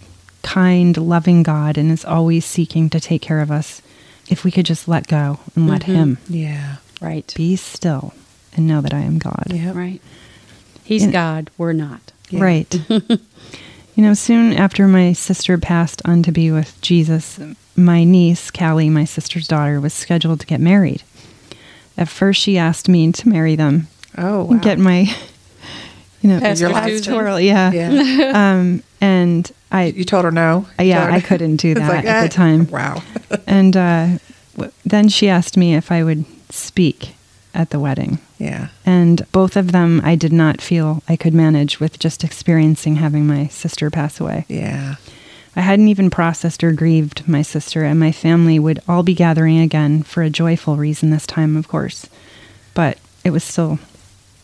kind, 0.42 0.96
loving 0.96 1.42
God 1.42 1.76
and 1.76 1.90
is 1.90 2.04
always 2.04 2.44
seeking 2.44 2.88
to 2.90 3.00
take 3.00 3.22
care 3.22 3.40
of 3.40 3.50
us 3.50 3.82
if 4.28 4.42
we 4.44 4.50
could 4.50 4.66
just 4.66 4.88
let 4.88 5.06
go 5.08 5.40
and 5.54 5.68
let 5.68 5.82
Mhm. 5.82 5.94
Him 5.94 6.18
Yeah. 6.28 6.76
Right. 7.00 7.32
be 7.36 7.56
still 7.56 8.14
and 8.56 8.66
know 8.66 8.80
that 8.80 8.94
I 8.94 9.00
am 9.00 9.18
God. 9.18 9.44
Yeah. 9.50 9.72
Right. 9.74 10.00
He's 10.84 11.02
And- 11.04 11.12
God. 11.12 11.50
We're 11.58 11.72
not. 11.74 12.12
Yeah. 12.30 12.42
Right. 12.42 12.80
you 13.96 14.02
know, 14.02 14.14
soon 14.14 14.52
after 14.52 14.86
my 14.86 15.12
sister 15.12 15.58
passed 15.58 16.02
on 16.04 16.22
to 16.22 16.30
be 16.32 16.50
with 16.52 16.78
Jesus, 16.82 17.40
my 17.76 18.04
niece, 18.04 18.50
Callie, 18.50 18.90
my 18.90 19.04
sister's 19.04 19.48
daughter, 19.48 19.80
was 19.80 19.92
scheduled 19.94 20.40
to 20.40 20.46
get 20.46 20.60
married. 20.60 21.02
At 21.98 22.08
first, 22.08 22.40
she 22.40 22.58
asked 22.58 22.88
me 22.88 23.10
to 23.10 23.28
marry 23.28 23.56
them 23.56 23.88
Oh, 24.18 24.44
wow. 24.44 24.50
and 24.52 24.62
get 24.62 24.78
my, 24.78 25.00
you 26.20 26.28
know, 26.28 26.40
Pastor 26.40 26.68
pastoral, 26.68 27.40
yeah. 27.40 27.72
yeah. 27.72 28.32
Um, 28.54 28.82
and 29.00 29.50
I, 29.72 29.86
You 29.86 30.04
told 30.04 30.24
her 30.26 30.30
no. 30.30 30.66
yeah, 30.78 31.06
her- 31.06 31.10
I 31.12 31.20
couldn't 31.20 31.56
do 31.56 31.74
that 31.76 31.88
like, 31.88 32.04
at 32.04 32.20
the 32.20 32.26
ah, 32.26 32.46
time. 32.46 32.70
Wow. 32.70 33.02
And 33.46 33.76
uh, 33.76 34.08
then 34.84 35.08
she 35.08 35.28
asked 35.28 35.56
me 35.56 35.74
if 35.74 35.90
I 35.90 36.04
would 36.04 36.24
speak 36.50 37.14
at 37.56 37.70
the 37.70 37.80
wedding. 37.80 38.18
yeah. 38.38 38.68
And 38.84 39.26
both 39.32 39.56
of 39.56 39.72
them, 39.72 40.00
I 40.04 40.14
did 40.14 40.32
not 40.32 40.60
feel 40.60 41.02
I 41.08 41.16
could 41.16 41.34
manage 41.34 41.80
with 41.80 41.98
just 41.98 42.22
experiencing 42.22 42.96
having 42.96 43.26
my 43.26 43.46
sister 43.48 43.90
pass 43.90 44.20
away. 44.20 44.44
Yeah. 44.48 44.96
I 45.56 45.62
hadn't 45.62 45.88
even 45.88 46.10
processed 46.10 46.62
or 46.62 46.70
grieved 46.72 47.26
my 47.26 47.40
sister, 47.42 47.82
and 47.82 47.98
my 47.98 48.12
family 48.12 48.58
would 48.58 48.80
all 48.86 49.02
be 49.02 49.14
gathering 49.14 49.58
again 49.58 50.02
for 50.02 50.22
a 50.22 50.28
joyful 50.30 50.76
reason 50.76 51.08
this 51.10 51.26
time, 51.26 51.56
of 51.56 51.66
course. 51.66 52.06
But 52.74 52.98
it 53.24 53.30
was 53.30 53.42
still 53.42 53.78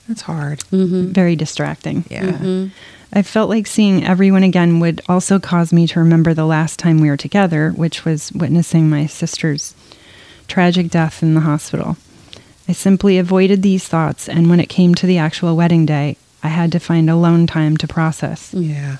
It's 0.08 0.22
hard. 0.22 0.60
Mm-hmm. 0.72 1.12
very 1.12 1.36
distracting. 1.36 2.04
Yeah. 2.08 2.32
Mhm. 2.32 2.70
I 3.12 3.20
felt 3.20 3.50
like 3.50 3.66
seeing 3.66 4.02
everyone 4.06 4.42
again 4.42 4.80
would 4.80 5.02
also 5.06 5.38
cause 5.38 5.70
me 5.70 5.86
to 5.88 6.00
remember 6.00 6.32
the 6.32 6.46
last 6.46 6.78
time 6.78 6.98
we 6.98 7.10
were 7.10 7.18
together, 7.18 7.70
which 7.76 8.06
was 8.06 8.32
witnessing 8.32 8.88
my 8.88 9.04
sister's 9.04 9.74
tragic 10.48 10.88
death 10.90 11.22
in 11.22 11.34
the 11.34 11.40
hospital. 11.42 11.98
I 12.68 12.72
simply 12.72 13.18
avoided 13.18 13.62
these 13.62 13.86
thoughts, 13.88 14.28
and 14.28 14.48
when 14.48 14.60
it 14.60 14.68
came 14.68 14.94
to 14.96 15.06
the 15.06 15.18
actual 15.18 15.56
wedding 15.56 15.86
day, 15.86 16.16
I 16.42 16.48
had 16.48 16.72
to 16.72 16.80
find 16.80 17.08
alone 17.08 17.46
time 17.46 17.76
to 17.78 17.88
process. 17.88 18.52
Yeah. 18.54 18.96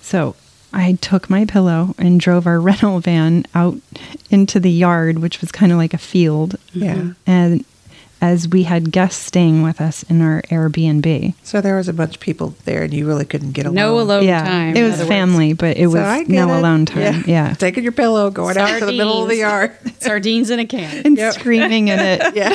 So 0.00 0.36
I 0.72 0.94
took 1.00 1.30
my 1.30 1.44
pillow 1.44 1.94
and 1.98 2.20
drove 2.20 2.46
our 2.46 2.60
rental 2.60 3.00
van 3.00 3.46
out 3.54 3.76
into 4.30 4.60
the 4.60 4.70
yard, 4.70 5.18
which 5.18 5.40
was 5.40 5.52
kind 5.52 5.72
of 5.72 5.78
like 5.78 5.94
a 5.94 5.98
field. 5.98 6.56
Yeah. 6.72 7.12
And 7.26 7.64
as 8.24 8.48
we 8.48 8.62
had 8.62 8.90
guests 8.90 9.22
staying 9.22 9.60
with 9.62 9.82
us 9.82 10.02
in 10.04 10.22
our 10.22 10.40
Airbnb. 10.50 11.34
So 11.42 11.60
there 11.60 11.76
was 11.76 11.88
a 11.88 11.92
bunch 11.92 12.14
of 12.14 12.20
people 12.22 12.54
there, 12.64 12.82
and 12.84 12.94
you 12.94 13.06
really 13.06 13.26
couldn't 13.26 13.52
get 13.52 13.66
alone. 13.66 13.74
No 13.74 14.00
alone 14.00 14.24
yeah, 14.24 14.42
time. 14.42 14.74
it 14.74 14.82
was 14.82 14.94
other 14.94 15.02
words. 15.02 15.08
family, 15.10 15.52
but 15.52 15.76
it 15.76 15.82
So 15.84 15.88
was 15.90 15.96
I 16.00 16.22
no 16.26 16.48
it. 16.54 16.58
alone 16.58 16.86
time. 16.86 17.02
Yeah. 17.02 17.22
yeah. 17.26 17.54
Taking 17.58 17.82
your 17.82 17.92
pillow, 17.92 18.30
going 18.30 18.56
out 18.56 18.78
to 18.78 18.86
the 18.86 18.92
middle 18.92 19.22
of 19.24 19.28
the 19.28 19.36
yard. 19.36 19.76
Sardines 20.00 20.48
in 20.48 20.58
a 20.58 20.64
can. 20.66 21.02
And 21.04 21.18
Yep. 21.18 21.34
screaming 21.34 21.88
in 21.88 21.98
it. 22.00 22.34
yeah. 22.34 22.54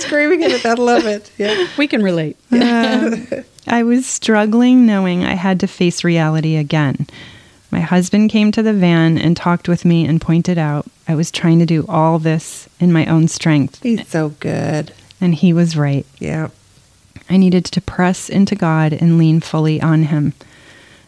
Screaming 0.00 0.42
in 0.42 0.50
it. 0.50 0.66
I 0.66 0.74
love 0.74 1.06
it. 1.06 1.30
Yeah. 1.38 1.68
We 1.78 1.86
can 1.86 2.02
relate. 2.02 2.36
Um, 2.50 3.26
I 3.68 3.84
was 3.84 4.06
struggling 4.06 4.86
knowing 4.86 5.24
I 5.24 5.34
had 5.34 5.60
to 5.60 5.68
face 5.68 6.02
reality 6.02 6.56
again. 6.56 7.06
My 7.70 7.80
husband 7.80 8.30
came 8.30 8.50
to 8.52 8.62
the 8.62 8.72
van 8.72 9.16
and 9.18 9.36
talked 9.36 9.68
with 9.68 9.84
me 9.84 10.04
and 10.04 10.20
pointed 10.20 10.58
out 10.58 10.86
I 11.10 11.16
was 11.16 11.32
trying 11.32 11.58
to 11.58 11.66
do 11.66 11.84
all 11.88 12.20
this 12.20 12.68
in 12.78 12.92
my 12.92 13.04
own 13.06 13.26
strength, 13.26 13.82
He's 13.82 14.06
so 14.06 14.28
good. 14.38 14.92
and 15.20 15.34
he 15.34 15.52
was 15.52 15.76
right. 15.76 16.06
Yeah. 16.20 16.50
I 17.28 17.36
needed 17.36 17.64
to 17.64 17.80
press 17.80 18.28
into 18.28 18.54
God 18.54 18.92
and 18.92 19.18
lean 19.18 19.40
fully 19.40 19.80
on 19.82 20.04
Him. 20.04 20.34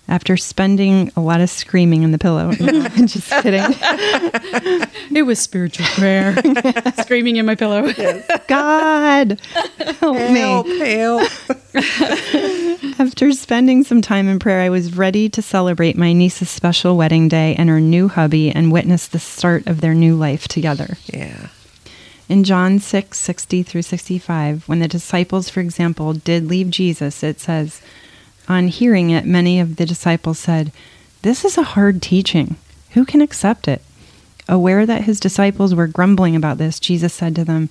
After 0.08 0.36
spending 0.36 1.10
a 1.16 1.20
lot 1.20 1.40
of 1.40 1.48
screaming 1.48 2.02
in 2.02 2.10
the 2.12 2.18
pillow, 2.18 2.52
just 3.06 3.30
kidding. 3.42 3.62
It 5.14 5.24
was 5.24 5.38
spiritual 5.38 5.84
prayer. 5.86 6.34
Screaming 7.02 7.36
in 7.36 7.44
my 7.44 7.54
pillow. 7.54 7.92
God, 8.48 9.38
help 10.00 10.16
Help, 10.16 10.66
me. 10.66 10.90
help. 10.90 11.26
After 12.98 13.02
After 13.02 13.32
spending 13.32 13.84
some 13.84 14.00
time 14.00 14.28
in 14.28 14.38
prayer, 14.38 14.60
I 14.62 14.70
was 14.70 14.96
ready 14.96 15.28
to 15.28 15.42
celebrate 15.42 15.96
my 15.98 16.12
niece's 16.14 16.48
special 16.48 16.96
wedding 16.96 17.28
day 17.28 17.54
and 17.56 17.68
her 17.68 17.80
new 17.80 18.08
hubby 18.08 18.50
and 18.50 18.72
witness 18.72 19.06
the 19.06 19.18
start 19.18 19.66
of 19.66 19.80
their 19.82 19.94
new 19.94 20.16
life 20.16 20.48
together. 20.48 20.96
Yeah. 21.12 21.48
In 22.28 22.42
John 22.42 22.78
6, 22.78 23.16
60 23.18 23.62
through 23.62 23.82
65, 23.82 24.66
when 24.66 24.78
the 24.78 24.88
disciples, 24.88 25.50
for 25.50 25.60
example, 25.60 26.14
did 26.14 26.48
leave 26.48 26.70
Jesus, 26.70 27.22
it 27.22 27.38
says, 27.38 27.82
On 28.52 28.68
hearing 28.68 29.08
it, 29.08 29.24
many 29.24 29.60
of 29.60 29.76
the 29.76 29.86
disciples 29.86 30.38
said, 30.38 30.72
This 31.22 31.42
is 31.42 31.56
a 31.56 31.62
hard 31.62 32.02
teaching. 32.02 32.56
Who 32.90 33.06
can 33.06 33.22
accept 33.22 33.66
it? 33.66 33.80
Aware 34.46 34.84
that 34.84 35.04
his 35.04 35.18
disciples 35.18 35.74
were 35.74 35.86
grumbling 35.86 36.36
about 36.36 36.58
this, 36.58 36.78
Jesus 36.78 37.14
said 37.14 37.34
to 37.36 37.46
them, 37.46 37.70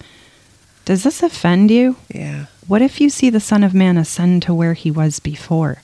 Does 0.85 1.03
this 1.03 1.21
offend 1.21 1.69
you? 1.69 1.97
Yeah. 2.09 2.47
What 2.65 2.81
if 2.81 2.99
you 2.99 3.11
see 3.11 3.29
the 3.29 3.39
Son 3.39 3.63
of 3.63 3.75
Man 3.75 3.95
ascend 3.95 4.41
to 4.41 4.55
where 4.55 4.73
he 4.73 4.89
was 4.89 5.19
before? 5.19 5.83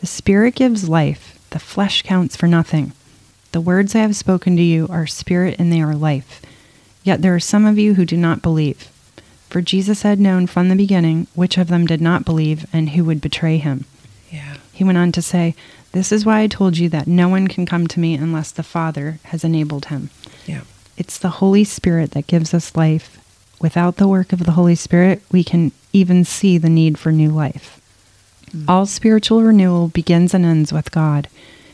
The 0.00 0.06
Spirit 0.08 0.56
gives 0.56 0.88
life, 0.88 1.38
the 1.50 1.60
flesh 1.60 2.02
counts 2.02 2.34
for 2.34 2.48
nothing. 2.48 2.90
The 3.52 3.60
words 3.60 3.94
I 3.94 4.00
have 4.00 4.16
spoken 4.16 4.56
to 4.56 4.62
you 4.62 4.88
are 4.90 5.06
spirit 5.06 5.54
and 5.60 5.72
they 5.72 5.80
are 5.80 5.94
life. 5.94 6.42
Yet 7.04 7.22
there 7.22 7.36
are 7.36 7.40
some 7.40 7.64
of 7.64 7.78
you 7.78 7.94
who 7.94 8.04
do 8.04 8.16
not 8.16 8.42
believe. 8.42 8.90
For 9.48 9.60
Jesus 9.62 10.02
had 10.02 10.18
known 10.18 10.48
from 10.48 10.70
the 10.70 10.74
beginning 10.74 11.28
which 11.36 11.56
of 11.56 11.68
them 11.68 11.86
did 11.86 12.00
not 12.00 12.24
believe 12.24 12.66
and 12.72 12.90
who 12.90 13.04
would 13.04 13.20
betray 13.20 13.58
him. 13.58 13.84
Yeah. 14.34 14.56
He 14.72 14.82
went 14.82 14.98
on 14.98 15.12
to 15.12 15.22
say, 15.22 15.54
This 15.92 16.10
is 16.10 16.26
why 16.26 16.40
I 16.40 16.48
told 16.48 16.76
you 16.76 16.88
that 16.88 17.06
no 17.06 17.28
one 17.28 17.46
can 17.46 17.66
come 17.66 17.86
to 17.86 18.00
me 18.00 18.14
unless 18.14 18.50
the 18.50 18.64
Father 18.64 19.20
has 19.24 19.44
enabled 19.44 19.86
him. 19.86 20.10
Yeah. 20.44 20.62
It's 20.96 21.18
the 21.18 21.38
Holy 21.40 21.62
Spirit 21.62 22.10
that 22.12 22.26
gives 22.26 22.52
us 22.52 22.76
life. 22.76 23.20
Without 23.60 23.96
the 23.96 24.08
work 24.08 24.32
of 24.32 24.44
the 24.44 24.52
Holy 24.52 24.74
Spirit, 24.74 25.22
we 25.30 25.44
can 25.44 25.70
even 25.92 26.24
see 26.24 26.58
the 26.58 26.68
need 26.68 26.98
for 26.98 27.12
new 27.12 27.30
life. 27.30 27.80
Hmm. 28.50 28.68
All 28.68 28.86
spiritual 28.86 29.42
renewal 29.42 29.88
begins 29.88 30.34
and 30.34 30.44
ends 30.44 30.72
with 30.72 30.90
God. 30.90 31.28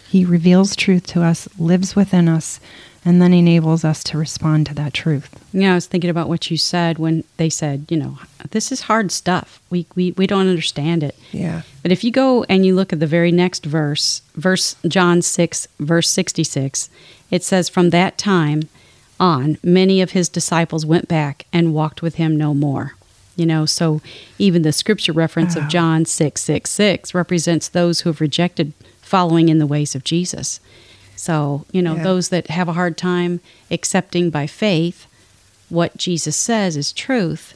He 0.08 0.24
reveals 0.24 0.76
truth 0.76 1.06
to 1.08 1.22
us, 1.22 1.48
lives 1.58 1.96
within 1.96 2.28
us, 2.28 2.60
and 3.04 3.20
then 3.22 3.32
enables 3.32 3.84
us 3.84 4.04
to 4.04 4.18
respond 4.18 4.66
to 4.66 4.74
that 4.74 4.92
truth. 4.92 5.34
Yeah, 5.52 5.72
I 5.72 5.74
was 5.74 5.86
thinking 5.86 6.10
about 6.10 6.28
what 6.28 6.50
you 6.50 6.56
said 6.56 6.98
when 6.98 7.24
they 7.38 7.48
said, 7.48 7.86
you 7.88 7.96
know, 7.96 8.18
this 8.50 8.70
is 8.70 8.82
hard 8.82 9.10
stuff. 9.10 9.60
We 9.70 9.86
we, 9.94 10.12
we 10.12 10.26
don't 10.26 10.48
understand 10.48 11.02
it. 11.02 11.16
Yeah. 11.32 11.62
But 11.82 11.92
if 11.92 12.04
you 12.04 12.10
go 12.10 12.44
and 12.44 12.64
you 12.66 12.74
look 12.74 12.92
at 12.92 13.00
the 13.00 13.06
very 13.06 13.32
next 13.32 13.64
verse, 13.64 14.20
verse 14.34 14.76
John 14.86 15.22
6, 15.22 15.66
verse 15.78 16.08
66, 16.10 16.90
it 17.30 17.42
says, 17.42 17.68
From 17.68 17.90
that 17.90 18.18
time 18.18 18.68
on, 19.18 19.56
many 19.62 20.00
of 20.02 20.10
his 20.10 20.28
disciples 20.28 20.84
went 20.84 21.08
back 21.08 21.46
and 21.52 21.74
walked 21.74 22.02
with 22.02 22.16
him 22.16 22.36
no 22.36 22.52
more. 22.54 22.94
You 23.36 23.46
know, 23.46 23.64
so 23.64 24.02
even 24.38 24.60
the 24.62 24.72
scripture 24.72 25.12
reference 25.12 25.56
Wow. 25.56 25.62
of 25.62 25.68
John 25.68 26.04
6, 26.04 26.40
6, 26.42 26.68
6 26.68 27.14
represents 27.14 27.68
those 27.68 28.00
who 28.00 28.10
have 28.10 28.20
rejected 28.20 28.74
following 29.00 29.48
in 29.48 29.58
the 29.58 29.66
ways 29.66 29.94
of 29.94 30.04
Jesus. 30.04 30.60
So, 31.20 31.66
you 31.70 31.82
know, 31.82 31.96
Yeah. 31.96 32.02
those 32.02 32.30
that 32.30 32.46
have 32.48 32.66
a 32.68 32.72
hard 32.72 32.96
time 32.96 33.40
accepting 33.70 34.30
by 34.30 34.46
faith 34.46 35.06
what 35.68 35.96
Jesus 35.96 36.34
says 36.36 36.76
is 36.76 36.92
truth, 36.92 37.54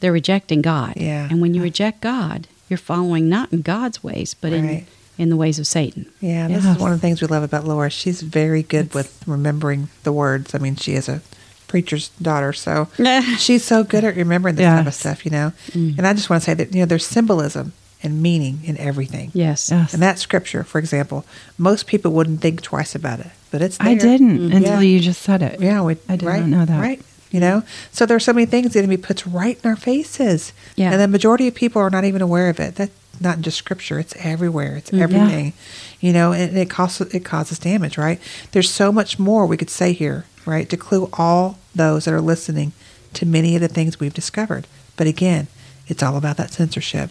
they're 0.00 0.12
rejecting 0.12 0.62
God. 0.62 0.94
Yeah. 0.96 1.28
And 1.30 1.40
when 1.40 1.54
you 1.54 1.62
reject 1.62 2.00
God, 2.00 2.48
you're 2.68 2.76
following 2.76 3.28
not 3.28 3.52
in 3.52 3.62
God's 3.62 4.02
ways, 4.02 4.34
but 4.40 4.52
Right. 4.52 4.58
in 4.64 4.86
in 5.16 5.30
the 5.30 5.36
ways 5.36 5.58
of 5.58 5.66
Satan. 5.66 6.06
Yeah, 6.20 6.46
this 6.46 6.62
Yes. 6.62 6.76
is 6.76 6.80
one 6.80 6.92
of 6.92 7.00
the 7.00 7.04
things 7.04 7.20
we 7.20 7.26
love 7.26 7.42
about 7.42 7.66
Laura. 7.66 7.90
She's 7.90 8.20
very 8.22 8.62
good 8.62 8.94
with 8.94 9.20
remembering 9.26 9.88
the 10.04 10.12
words. 10.12 10.54
I 10.54 10.58
mean, 10.58 10.76
she 10.76 10.92
is 10.94 11.08
a 11.08 11.22
preacher's 11.66 12.10
daughter, 12.22 12.52
so 12.52 12.86
she's 13.38 13.64
so 13.64 13.82
good 13.82 14.04
at 14.04 14.14
remembering 14.14 14.54
this 14.54 14.64
type 14.66 14.86
of 14.86 14.94
stuff, 14.94 15.24
you 15.24 15.32
know. 15.32 15.52
Mm. 15.72 15.98
And 15.98 16.06
I 16.06 16.12
just 16.12 16.30
want 16.30 16.42
to 16.42 16.44
say 16.46 16.54
that 16.54 16.72
you 16.72 16.80
know 16.80 16.86
there's 16.86 17.04
symbolism 17.04 17.72
and 18.02 18.22
meaning 18.22 18.60
in 18.64 18.76
everything. 18.78 19.30
Yes. 19.34 19.70
Yes. 19.70 19.92
And 19.92 20.02
that 20.02 20.18
scripture, 20.18 20.62
for 20.64 20.78
example, 20.78 21.24
most 21.56 21.86
people 21.86 22.12
wouldn't 22.12 22.40
think 22.40 22.62
twice 22.62 22.94
about 22.94 23.20
it, 23.20 23.30
but 23.50 23.60
it's 23.62 23.78
there. 23.78 23.88
I 23.88 23.94
didn't 23.94 24.52
until 24.52 24.74
Yeah. 24.74 24.80
you 24.80 25.00
just 25.00 25.22
said 25.22 25.42
it. 25.42 25.60
Yeah, 25.60 25.82
we, 25.82 25.96
I 26.08 26.16
did 26.16 26.22
right, 26.22 26.40
not 26.40 26.48
know 26.48 26.64
that. 26.64 26.80
Right. 26.80 27.02
You 27.30 27.40
know, 27.40 27.62
so 27.92 28.06
there's 28.06 28.24
so 28.24 28.32
many 28.32 28.46
things 28.46 28.72
the 28.72 28.78
enemy 28.78 28.96
puts 28.96 29.26
right 29.26 29.58
in 29.62 29.68
our 29.68 29.76
faces. 29.76 30.52
Yeah. 30.76 30.92
And 30.92 31.00
the 31.00 31.08
majority 31.08 31.46
of 31.48 31.54
people 31.54 31.82
are 31.82 31.90
not 31.90 32.04
even 32.04 32.22
aware 32.22 32.48
of 32.48 32.58
it. 32.60 32.76
That's 32.76 32.92
not 33.20 33.40
just 33.40 33.58
scripture. 33.58 33.98
It's 33.98 34.14
everywhere. 34.16 34.76
It's 34.76 34.90
Mm, 34.90 34.98
yeah. 34.98 35.04
everything. 35.04 35.52
You 36.00 36.12
know, 36.12 36.32
and 36.32 36.56
it 36.56 36.70
causes 36.70 37.12
it 37.12 37.24
causes 37.24 37.58
damage, 37.58 37.98
right? 37.98 38.20
There's 38.52 38.70
so 38.70 38.92
much 38.92 39.18
more 39.18 39.44
we 39.44 39.56
could 39.56 39.68
say 39.70 39.92
here, 39.92 40.24
right? 40.46 40.70
To 40.70 40.76
clue 40.76 41.10
all 41.14 41.58
those 41.74 42.04
that 42.06 42.14
are 42.14 42.20
listening 42.20 42.72
to 43.14 43.26
many 43.26 43.56
of 43.56 43.60
the 43.60 43.68
things 43.68 43.98
we've 44.00 44.14
discovered. 44.14 44.66
But 44.96 45.06
again, 45.08 45.48
it's 45.88 46.02
all 46.02 46.16
about 46.16 46.36
that 46.38 46.52
censorship. 46.52 47.10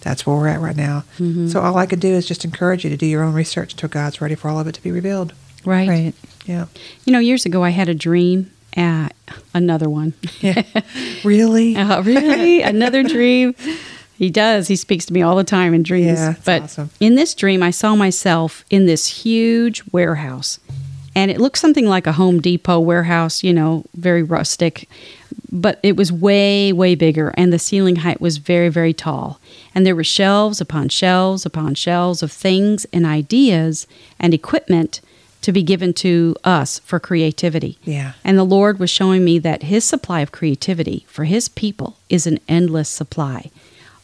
That's 0.00 0.26
where 0.26 0.36
we're 0.36 0.48
at 0.48 0.60
right 0.60 0.76
now. 0.76 1.04
Mm-hmm. 1.18 1.48
So 1.48 1.60
all 1.60 1.76
I 1.76 1.86
could 1.86 2.00
do 2.00 2.08
is 2.08 2.26
just 2.26 2.44
encourage 2.44 2.84
you 2.84 2.90
to 2.90 2.96
do 2.96 3.06
your 3.06 3.22
own 3.22 3.34
research 3.34 3.72
until 3.72 3.88
God's 3.88 4.20
ready 4.20 4.34
for 4.34 4.48
all 4.48 4.58
of 4.58 4.66
it 4.66 4.72
to 4.72 4.82
be 4.82 4.90
revealed. 4.90 5.34
Right. 5.64 5.88
Right. 5.88 6.14
Yeah. 6.46 6.66
You 7.04 7.12
know, 7.12 7.18
years 7.18 7.44
ago 7.44 7.62
I 7.62 7.70
had 7.70 7.88
a 7.88 7.94
dream. 7.94 8.50
at 8.76 9.14
another 9.52 9.88
one. 9.90 10.14
Yeah. 10.40 10.62
really? 11.24 11.76
Uh, 11.76 12.02
really? 12.02 12.62
Another 12.62 13.02
dream? 13.02 13.54
He 14.16 14.30
does. 14.30 14.68
He 14.68 14.76
speaks 14.76 15.06
to 15.06 15.12
me 15.12 15.22
all 15.22 15.34
the 15.34 15.44
time 15.44 15.72
in 15.74 15.82
dreams. 15.82 16.18
Yeah, 16.18 16.34
but 16.44 16.62
awesome. 16.62 16.90
in 17.00 17.14
this 17.14 17.34
dream, 17.34 17.62
I 17.62 17.70
saw 17.70 17.96
myself 17.96 18.64
in 18.70 18.86
this 18.86 19.06
huge 19.06 19.82
warehouse. 19.92 20.60
And 21.16 21.30
it 21.30 21.40
looked 21.40 21.58
something 21.58 21.86
like 21.86 22.06
a 22.06 22.12
Home 22.12 22.40
Depot 22.40 22.78
warehouse, 22.80 23.42
you 23.42 23.52
know, 23.52 23.84
very 23.96 24.22
rustic. 24.22 24.88
But 25.52 25.80
it 25.82 25.96
was 25.96 26.12
way, 26.12 26.72
way 26.72 26.94
bigger. 26.94 27.34
And 27.36 27.52
the 27.52 27.58
ceiling 27.58 27.96
height 27.96 28.20
was 28.20 28.38
very, 28.38 28.68
very 28.68 28.92
tall. 28.92 29.40
And 29.74 29.84
there 29.84 29.96
were 29.96 30.04
shelves 30.04 30.60
upon 30.60 30.88
shelves 30.90 31.44
upon 31.44 31.74
shelves 31.74 32.22
of 32.22 32.30
things 32.30 32.86
and 32.92 33.04
ideas 33.04 33.86
and 34.18 34.32
equipment 34.32 35.00
to 35.42 35.52
be 35.52 35.62
given 35.62 35.92
to 35.94 36.36
us 36.44 36.78
for 36.80 37.00
creativity. 37.00 37.78
Yeah. 37.84 38.12
And 38.24 38.38
the 38.38 38.44
Lord 38.44 38.78
was 38.78 38.90
showing 38.90 39.24
me 39.24 39.38
that 39.38 39.64
His 39.64 39.84
supply 39.84 40.20
of 40.20 40.32
creativity 40.32 41.06
for 41.08 41.24
His 41.24 41.48
people 41.48 41.96
is 42.08 42.26
an 42.26 42.38
endless 42.48 42.88
supply. 42.88 43.50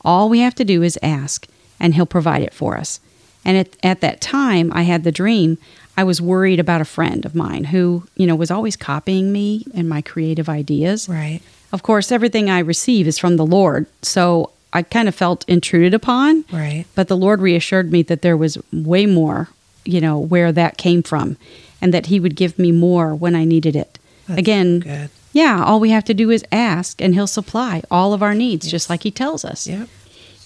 All 0.02 0.28
we 0.28 0.40
have 0.40 0.54
to 0.56 0.64
do 0.64 0.82
is 0.82 0.98
ask, 1.02 1.46
and 1.78 1.94
He'll 1.94 2.06
provide 2.06 2.42
it 2.42 2.54
for 2.54 2.76
us. 2.76 3.00
And 3.44 3.56
at, 3.56 3.76
at 3.82 4.00
that 4.00 4.20
time, 4.20 4.72
I 4.74 4.82
had 4.82 5.04
the 5.04 5.12
dream. 5.12 5.58
I 5.96 6.04
was 6.04 6.20
worried 6.20 6.60
about 6.60 6.80
a 6.80 6.84
friend 6.84 7.24
of 7.24 7.34
mine 7.34 7.64
who, 7.64 8.06
you 8.16 8.26
know, 8.26 8.34
was 8.36 8.50
always 8.50 8.76
copying 8.76 9.32
me 9.32 9.64
and 9.74 9.88
my 9.88 10.02
creative 10.02 10.48
ideas. 10.48 11.08
Right. 11.08 11.40
Of 11.72 11.82
course, 11.82 12.12
everything 12.12 12.48
I 12.50 12.58
receive 12.60 13.06
is 13.06 13.18
from 13.18 13.36
the 13.36 13.46
Lord, 13.46 13.86
so 14.02 14.50
I 14.72 14.82
kind 14.82 15.08
of 15.08 15.14
felt 15.14 15.44
intruded 15.48 15.94
upon. 15.94 16.44
Right. 16.52 16.84
But 16.94 17.08
the 17.08 17.16
Lord 17.16 17.40
reassured 17.40 17.90
me 17.90 18.02
that 18.02 18.22
there 18.22 18.36
was 18.36 18.58
way 18.72 19.06
more, 19.06 19.48
you 19.84 20.00
know, 20.00 20.18
where 20.18 20.52
that 20.52 20.76
came 20.76 21.02
from, 21.02 21.36
and 21.80 21.92
that 21.94 22.06
He 22.06 22.20
would 22.20 22.36
give 22.36 22.58
me 22.58 22.72
more 22.72 23.14
when 23.14 23.34
I 23.34 23.44
needed 23.44 23.74
it. 23.74 23.98
That's 24.28 24.38
Again, 24.38 24.80
good. 24.80 25.10
yeah, 25.32 25.64
all 25.64 25.80
we 25.80 25.90
have 25.90 26.04
to 26.04 26.14
do 26.14 26.30
is 26.30 26.44
ask, 26.52 27.00
and 27.00 27.14
He'll 27.14 27.26
supply 27.26 27.82
all 27.90 28.12
of 28.12 28.22
our 28.22 28.34
needs, 28.34 28.70
just 28.70 28.90
like 28.90 29.02
He 29.02 29.10
tells 29.10 29.44
us. 29.44 29.66
Yep. 29.66 29.88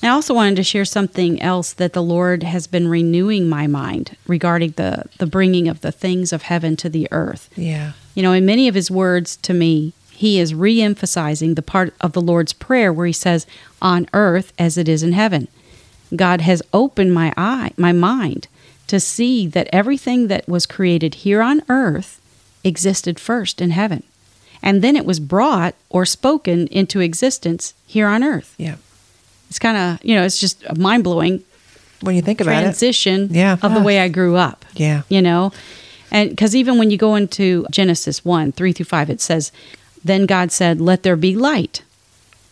I 0.03 0.09
also 0.09 0.33
wanted 0.33 0.57
to 0.57 0.63
share 0.63 0.87
something 0.87 1.41
else 1.43 1.75
that 1.75 1.93
the 1.93 2.03
Lord 2.03 2.43
has 2.43 2.67
been 2.67 2.89
renewing 2.89 3.49
my 3.49 3.67
mind 3.67 4.17
regarding 4.27 4.73
the, 4.73 5.05
the 5.19 5.27
bringing 5.27 5.69
of 5.69 5.83
the 5.83 5.93
things 5.93 6.33
of 6.33 6.43
heaven 6.43 6.75
to 6.77 6.89
the 6.89 7.07
earth. 7.11 7.51
Yeah. 7.55 7.93
You 8.15 8.23
know, 8.23 8.33
in 8.33 8.47
many 8.47 8.67
of 8.67 8.75
his 8.75 8.91
words 8.91 9.37
to 9.39 9.53
me, 9.53 9.93
he 10.11 10.39
is 10.39 10.55
re 10.55 10.81
emphasizing 10.81 11.55
the 11.55 11.63
part 11.63 11.95
of 12.01 12.13
the 12.13 12.21
Lord's 12.21 12.53
Prayer 12.53 12.93
where 12.93 13.07
he 13.07 13.13
says, 13.13 13.47
on 13.83 14.09
earth 14.13 14.53
as 14.59 14.79
it 14.79 14.89
is 14.89 15.03
in 15.03 15.13
heaven. 15.13 15.49
God 16.17 16.41
has 16.41 16.63
opened 16.73 17.15
my 17.15 17.33
eye, 17.37 17.73
my 17.77 17.93
mind, 17.93 18.49
to 18.87 19.01
see 19.01 19.47
that 19.47 19.69
everything 19.73 20.29
that 20.29 20.49
was 20.49 20.67
created 20.67 21.17
here 21.17 21.41
on 21.41 21.63
earth 21.69 22.21
existed 22.65 23.21
first 23.21 23.61
in 23.61 23.71
heaven. 23.71 24.03
And 24.63 24.83
then 24.83 24.97
it 24.97 25.07
was 25.07 25.21
brought 25.21 25.75
or 25.89 26.05
spoken 26.05 26.67
into 26.69 27.01
existence 27.01 27.73
here 27.87 28.07
on 28.07 28.23
earth. 28.25 28.55
Yep. 28.59 28.79
It's 29.51 29.59
kind 29.59 29.77
of, 29.77 30.05
you 30.05 30.15
know, 30.15 30.23
it's 30.25 30.39
just 30.39 30.63
a 30.65 30.75
mind 30.79 31.03
blowing 31.05 31.43
When 32.01 32.15
you 32.15 32.23
think 32.23 32.41
about 32.41 32.53
it. 32.59 32.63
transition 32.63 33.29
Yeah. 33.33 33.57
of 33.61 33.75
the 33.75 33.81
way 33.83 33.99
I 34.01 34.09
grew 34.09 34.37
up 34.37 34.65
Yeah. 34.75 35.03
you 35.09 35.21
know 35.21 35.53
and 36.13 36.31
because 36.31 36.57
even 36.57 36.79
when 36.79 36.91
you 36.91 36.97
go 36.97 37.15
into 37.15 37.67
genesis 37.71 38.25
1 38.25 38.53
3 38.53 38.73
through 38.73 38.85
5 38.87 39.11
it 39.11 39.21
says 39.21 39.53
then 40.05 40.27
god 40.27 40.51
said 40.51 40.81
let 40.81 41.03
there 41.05 41.15
be 41.17 41.37
light 41.37 41.83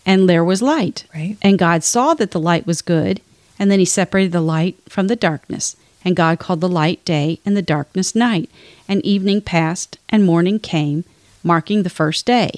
and 0.07 0.28
there 0.28 0.44
was 0.44 0.61
light 0.62 1.05
Right. 1.14 1.36
and 1.42 1.59
god 1.59 1.82
saw 1.82 2.14
that 2.14 2.30
the 2.32 2.38
light 2.40 2.66
was 2.66 2.82
good 2.82 3.20
and 3.59 3.68
then 3.70 3.78
he 3.80 3.84
separated 3.84 4.30
the 4.32 4.40
light 4.42 4.76
from 4.88 5.07
the 5.09 5.16
darkness 5.16 5.74
and 6.05 6.14
god 6.14 6.38
called 6.38 6.61
the 6.61 6.68
light 6.68 7.05
day 7.05 7.40
and 7.44 7.57
the 7.57 7.62
darkness 7.62 8.14
night 8.14 8.49
and 8.86 9.05
evening 9.05 9.40
passed 9.40 9.99
and 10.09 10.24
morning 10.24 10.59
came 10.61 11.03
marking 11.42 11.82
the 11.82 11.90
first 12.01 12.26
day 12.26 12.51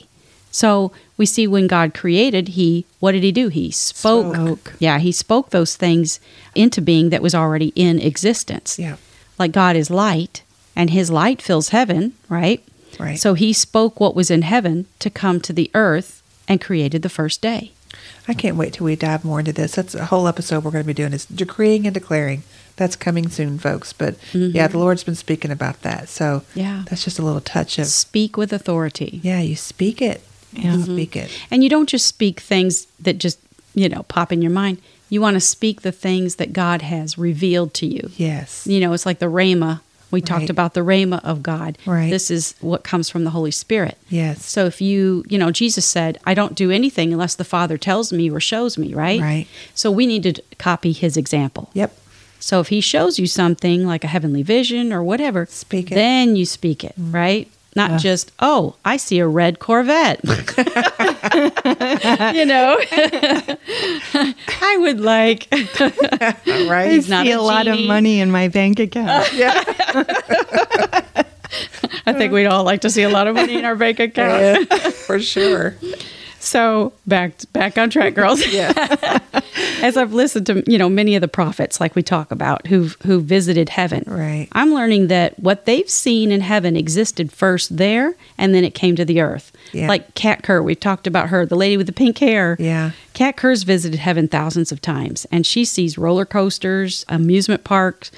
so 0.50 0.90
we 1.16 1.26
see 1.26 1.46
when 1.46 1.66
god 1.66 1.94
created 1.94 2.48
he 2.48 2.84
what 2.98 3.12
did 3.12 3.22
he 3.22 3.32
do 3.32 3.48
he 3.48 3.70
spoke, 3.70 4.34
Spoke. 4.34 4.72
yeah 4.78 4.98
he 4.98 5.12
spoke 5.12 5.50
those 5.50 5.76
things 5.76 6.20
into 6.54 6.80
being 6.80 7.10
that 7.10 7.22
was 7.22 7.34
already 7.34 7.72
in 7.76 7.98
existence 8.00 8.78
Yeah. 8.78 8.96
like 9.38 9.52
God 9.52 9.76
is 9.76 9.90
light 9.90 10.42
and 10.76 10.90
his 10.90 11.10
light 11.10 11.42
fills 11.42 11.70
heaven, 11.70 12.12
right? 12.28 12.62
Right. 12.98 13.18
So 13.18 13.34
he 13.34 13.52
spoke 13.52 13.98
what 14.00 14.14
was 14.14 14.30
in 14.30 14.42
heaven 14.42 14.86
to 15.00 15.10
come 15.10 15.40
to 15.40 15.52
the 15.52 15.70
earth 15.74 16.22
and 16.48 16.60
created 16.60 17.02
the 17.02 17.08
first 17.08 17.40
day. 17.42 17.72
I 18.28 18.34
can't 18.34 18.56
wait 18.56 18.74
till 18.74 18.84
we 18.86 18.96
dive 18.96 19.24
more 19.24 19.40
into 19.40 19.52
this. 19.52 19.72
That's 19.72 19.94
a 19.94 20.06
whole 20.06 20.28
episode 20.28 20.62
we're 20.64 20.70
going 20.70 20.84
to 20.84 20.86
be 20.86 20.94
doing 20.94 21.12
is 21.12 21.26
decreeing 21.26 21.86
and 21.86 21.94
declaring. 21.94 22.42
That's 22.76 22.96
coming 22.96 23.28
soon, 23.28 23.58
folks. 23.58 23.92
But 23.92 24.14
mm-hmm. 24.32 24.56
yeah, 24.56 24.68
the 24.68 24.78
Lord's 24.78 25.04
been 25.04 25.16
speaking 25.16 25.50
about 25.50 25.82
that. 25.82 26.08
So 26.08 26.42
Yeah. 26.54 26.84
that's 26.88 27.04
just 27.04 27.18
a 27.18 27.22
little 27.24 27.40
touch 27.40 27.78
of 27.78 27.86
Speak 27.86 28.36
with 28.36 28.52
authority. 28.52 29.20
yeah. 29.22 29.40
You 29.40 29.56
speak 29.56 30.00
it. 30.00 30.22
Yeah. 30.52 30.62
You 30.62 30.78
mm-hmm. 30.78 30.92
speak 30.94 31.16
it. 31.16 31.30
And 31.50 31.62
you 31.62 31.70
don't 31.70 31.88
just 31.88 32.06
speak 32.06 32.40
things 32.40 32.86
that 33.00 33.18
just, 33.18 33.38
you 33.74 33.88
know, 33.88 34.02
pop 34.04 34.32
in 34.32 34.42
your 34.42 34.50
mind. 34.50 34.78
You 35.08 35.20
want 35.20 35.34
to 35.34 35.40
speak 35.40 35.82
the 35.82 35.92
things 35.92 36.36
that 36.36 36.52
God 36.52 36.82
has 36.82 37.18
revealed 37.18 37.74
to 37.74 37.86
you. 37.86 38.10
Yes. 38.16 38.66
You 38.66 38.80
know, 38.80 38.92
it's 38.92 39.06
like 39.06 39.18
the 39.18 39.26
Rhema. 39.26 39.80
We 40.10 40.20
Right. 40.20 40.26
talked 40.26 40.50
about 40.50 40.74
the 40.74 40.80
Rhema 40.80 41.22
of 41.24 41.40
God. 41.42 41.78
Right. 41.86 42.10
This 42.10 42.32
is 42.32 42.54
what 42.60 42.82
comes 42.82 43.08
from 43.08 43.22
the 43.22 43.30
Holy 43.30 43.52
Spirit. 43.52 43.96
Yes. 44.08 44.44
So 44.44 44.66
if 44.66 44.80
you, 44.80 45.24
you 45.28 45.38
know, 45.38 45.52
Jesus 45.52 45.84
said, 45.86 46.18
I 46.24 46.34
don't 46.34 46.56
do 46.56 46.70
anything 46.72 47.12
unless 47.12 47.36
the 47.36 47.44
Father 47.44 47.78
tells 47.78 48.12
me 48.12 48.28
or 48.28 48.40
shows 48.40 48.76
me, 48.76 48.92
right? 48.92 49.20
Right. 49.20 49.46
So 49.74 49.90
we 49.90 50.06
need 50.06 50.24
to 50.24 50.42
copy 50.58 50.90
his 50.92 51.16
example. 51.16 51.70
Yep. 51.74 51.96
So 52.40 52.58
if 52.58 52.68
he 52.68 52.80
shows 52.80 53.18
you 53.18 53.26
something 53.26 53.86
like 53.86 54.02
a 54.02 54.08
heavenly 54.08 54.42
vision 54.42 54.92
or 54.92 55.02
whatever, 55.02 55.46
Speak 55.46 55.92
it. 55.92 55.94
then 55.94 56.34
you 56.36 56.46
speak 56.46 56.82
it, 56.82 56.94
mm-hmm. 56.98 57.12
right? 57.14 57.48
Not 57.76 57.90
Yeah. 57.92 57.96
just, 57.98 58.32
oh, 58.40 58.74
I 58.84 58.96
see 58.96 59.20
a 59.20 59.26
red 59.28 59.58
Corvette. 59.60 60.20
you 62.34 62.44
know, 62.44 62.76
I 64.62 64.76
would 64.80 65.00
like, 65.00 65.46
Right. 65.52 66.90
I 66.90 66.96
not 67.08 67.26
see 67.26 67.30
a 67.32 67.38
a 67.38 67.40
lot 67.40 67.68
of 67.68 67.78
money 67.80 68.20
in 68.20 68.30
my 68.30 68.48
bank 68.48 68.80
account. 68.80 69.32
yeah 69.34 69.62
I 72.06 72.12
think 72.12 72.32
we'd 72.32 72.46
all 72.46 72.64
like 72.64 72.80
to 72.82 72.90
see 72.90 73.02
a 73.02 73.08
lot 73.08 73.26
of 73.28 73.34
money 73.34 73.56
in 73.56 73.64
our 73.64 73.76
bank 73.76 74.00
account. 74.00 74.66
Yeah, 74.70 74.90
for 74.90 75.20
sure. 75.20 75.76
So 76.42 76.92
back 77.06 77.32
back 77.52 77.76
on 77.78 77.90
track, 77.90 78.14
girls. 78.14 78.40
Yeah. 78.50 79.18
As 79.82 79.96
I've 79.96 80.12
listened 80.12 80.46
to 80.46 80.62
you 80.70 80.76
know 80.78 80.88
many 80.88 81.14
of 81.14 81.20
the 81.20 81.28
prophets, 81.28 81.80
like 81.80 81.94
we 81.94 82.02
talk 82.02 82.30
about, 82.30 82.66
who 82.66 82.88
who 83.04 83.20
visited 83.20 83.68
heaven, 83.68 84.04
Right. 84.06 84.48
I'm 84.52 84.72
learning 84.74 85.08
that 85.08 85.38
what 85.38 85.64
they've 85.66 85.88
seen 85.88 86.32
in 86.32 86.40
heaven 86.40 86.76
existed 86.76 87.30
first 87.32 87.76
there, 87.76 88.14
and 88.38 88.54
then 88.54 88.64
it 88.64 88.74
came 88.74 88.96
to 88.96 89.04
the 89.04 89.20
earth. 89.20 89.52
Yeah. 89.72 89.88
Like 89.88 90.14
Kat 90.14 90.42
Kerr, 90.42 90.62
we've 90.62 90.80
talked 90.80 91.06
about 91.06 91.28
her, 91.28 91.44
the 91.46 91.56
lady 91.56 91.76
with 91.76 91.86
the 91.86 91.92
pink 91.92 92.18
hair. 92.18 92.56
Yeah. 92.58 92.90
Kat 93.14 93.36
Kerr's 93.36 93.62
visited 93.62 94.00
heaven 94.00 94.28
thousands 94.28 94.72
of 94.72 94.80
times, 94.80 95.26
and 95.30 95.46
she 95.46 95.64
sees 95.64 95.96
roller 95.98 96.24
coasters, 96.26 97.04
amusement 97.08 97.64
parks, 97.64 98.10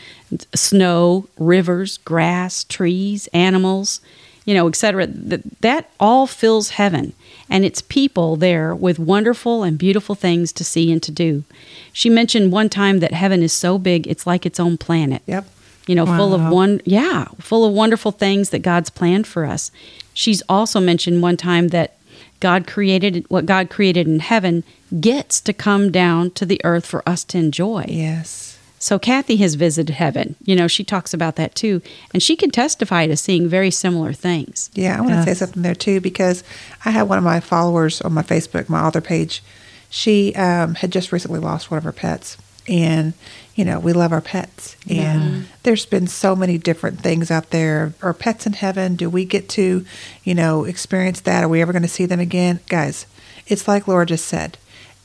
snow, 0.55 1.29
rivers, 1.39 1.99
grass, 1.99 2.65
trees, 2.65 3.29
animals, 3.29 4.01
you 4.45 4.55
know, 4.55 4.67
etc. 4.69 5.07
That 5.07 5.43
that 5.61 5.91
all 6.01 6.27
fills 6.27 6.71
heaven, 6.71 7.13
and 7.53 7.65
it's 7.65 7.83
people 7.83 8.37
there 8.37 8.75
with 8.75 8.99
wonderful 8.99 9.63
and 9.63 9.77
beautiful 9.79 10.15
things 10.15 10.53
to 10.55 10.65
see 10.65 10.91
and 10.91 11.03
to 11.03 11.13
do. 11.13 11.45
She 11.93 12.09
mentioned 12.09 12.51
one 12.51 12.69
time 12.69 13.01
that 13.01 13.13
heaven 13.13 13.43
is 13.43 13.53
so 13.53 13.79
big 13.79 14.07
it's 14.07 14.27
like 14.27 14.47
its 14.47 14.59
own 14.59 14.79
planet 14.79 15.23
Yep. 15.27 15.45
you 15.87 15.95
know, 15.95 16.07
full 16.07 16.33
of 16.35 16.41
one, 16.51 16.81
yeah, 16.85 17.27
full 17.39 17.65
of 17.65 17.75
wonderful 17.75 18.11
things 18.11 18.51
that 18.51 18.61
God's 18.61 18.91
planned 18.91 19.27
for 19.27 19.45
us. 19.45 19.71
She's 20.15 20.43
also 20.49 20.81
mentioned 20.81 21.23
one 21.23 21.37
time 21.37 21.69
that 21.69 21.97
God 22.41 22.67
created 22.67 23.25
what 23.29 23.47
God 23.47 23.71
created 23.71 24.09
in 24.09 24.19
heaven 24.21 24.65
gets 25.01 25.41
to 25.43 25.53
come 25.53 25.93
down 25.93 26.31
to 26.33 26.45
the 26.47 26.61
earth 26.65 26.87
for 26.87 27.07
us 27.09 27.23
to 27.25 27.39
enjoy. 27.39 27.85
Yes. 27.89 28.52
So 28.83 28.99
Kathy 28.99 29.37
has 29.37 29.55
visited 29.55 29.95
heaven. 29.95 30.35
You 30.43 30.57
know, 30.57 30.67
she 30.67 30.83
talks 30.83 31.15
about 31.15 31.37
that 31.37 31.55
too, 31.55 31.83
and 32.13 32.21
she 32.21 32.35
can 32.35 32.51
testify 32.51 33.07
to 33.07 33.17
seeing 33.17 33.47
very 33.47 33.71
similar 33.71 34.13
things. 34.13 34.71
Yeah, 34.75 34.99
I 34.99 35.01
want 35.01 35.13
to 35.13 35.23
say 35.23 35.35
something 35.35 35.63
there 35.63 35.77
too 35.77 36.01
because 36.01 36.43
I 36.85 36.91
had 36.91 37.03
one 37.03 37.17
of 37.17 37.23
my 37.23 37.39
followers 37.39 38.01
on 38.01 38.13
my 38.13 38.25
Facebook, 38.25 38.69
my 38.69 38.81
author 38.81 39.01
page. 39.01 39.41
She 39.89 40.35
um, 40.35 40.75
had 40.75 40.91
just 40.91 41.13
recently 41.13 41.39
lost 41.39 41.71
one 41.71 41.79
of 41.79 41.85
her 41.85 41.93
pets, 41.93 42.37
and 42.67 43.13
you 43.55 43.65
know 43.65 43.79
we 43.79 43.93
love 43.93 44.11
our 44.11 44.21
pets, 44.21 44.77
and 44.91 45.47
there's 45.63 45.87
been 45.87 46.09
so 46.09 46.35
many 46.35 46.59
different 46.59 46.99
things 46.99 47.31
out 47.31 47.51
there. 47.51 47.95
Are 48.03 48.13
pets 48.13 48.47
in 48.49 48.55
heaven? 48.55 48.97
Do 48.97 49.09
we 49.09 49.25
get 49.25 49.49
to, 49.51 49.87
you 50.25 50.35
know, 50.35 50.65
experience 50.65 51.21
that? 51.21 51.45
Are 51.45 51.49
we 51.49 51.63
ever 51.63 51.73
going 51.73 51.83
to 51.83 51.89
see 51.89 52.07
them 52.07 52.19
again, 52.19 52.59
guys? 52.69 53.07
It's 53.47 53.69
like 53.69 53.87
Laura 53.87 54.07
just 54.07 54.25
said. 54.25 54.59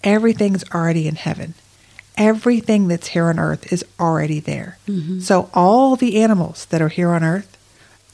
Everything's 0.03 0.63
already 0.73 1.07
in 1.07 1.15
heaven. 1.15 1.53
Everything 2.18 2.88
that's 2.88 3.07
here 3.07 3.26
on 3.26 3.39
earth 3.39 3.72
is 3.72 3.86
already 3.99 4.39
there. 4.39 4.78
Mm-hmm. 4.88 5.20
So 5.20 5.49
all 5.53 5.95
the 5.95 6.22
animals 6.22 6.65
that 6.65 6.82
are 6.82 6.89
here 6.89 7.11
on 7.11 7.24
earth 7.24 7.53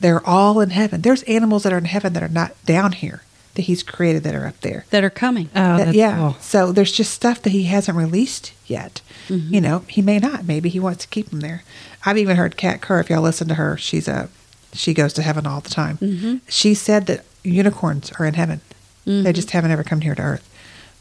they're 0.04 0.26
all 0.28 0.60
in 0.60 0.72
heaven. 0.72 1.00
There's 1.02 1.24
animals 1.24 1.64
that 1.64 1.72
are 1.72 1.78
in 1.78 1.86
heaven 1.86 2.12
that 2.12 2.22
are 2.24 2.28
not 2.28 2.52
down 2.66 2.92
here 2.92 3.24
that 3.56 3.62
he's 3.64 3.84
created 3.84 4.24
that 4.24 4.36
are 4.36 4.46
up 4.46 4.60
there. 4.60 4.86
That 4.90 5.04
are 5.04 5.10
coming. 5.10 5.50
Oh, 5.56 5.78
That- 5.78 5.96
yeah. 5.96 6.18
cool. 6.18 6.36
So 6.42 6.74
there's 6.74 6.92
just 6.92 7.14
stuff 7.14 7.42
that 7.44 7.52
he 7.52 7.64
hasn't 7.64 7.98
released 7.98 8.52
yet. 8.68 9.00
Mm-hmm. 9.30 9.54
You 9.54 9.62
know, 9.62 9.80
he 9.88 10.02
may 10.02 10.20
not. 10.20 10.46
Maybe 10.46 10.68
he 10.68 10.80
wants 10.80 11.04
to 11.04 11.08
keep 11.08 11.30
them 11.30 11.40
there. 11.40 11.64
I've 12.06 12.18
even 12.18 12.36
heard 12.36 12.58
Kat 12.58 12.82
Kerr. 12.82 13.00
If 13.00 13.10
y'all 13.10 13.22
listen 13.22 13.48
to 13.48 13.56
her, 13.56 13.78
she's 13.78 14.08
a 14.10 14.28
she 14.74 14.94
goes 14.94 15.14
to 15.14 15.22
heaven 15.22 15.48
all 15.48 15.62
the 15.62 15.70
time. 15.70 15.98
Mm-hmm. 16.00 16.38
She 16.50 16.74
said 16.74 17.06
that 17.06 17.24
unicorns 17.44 18.12
are 18.20 18.26
in 18.26 18.34
heaven. 18.34 18.60
They 19.06 19.34
just 19.34 19.52
haven't 19.52 19.72
ever 19.72 19.84
come 19.84 20.02
here 20.02 20.16
to 20.16 20.22
earth. 20.22 20.50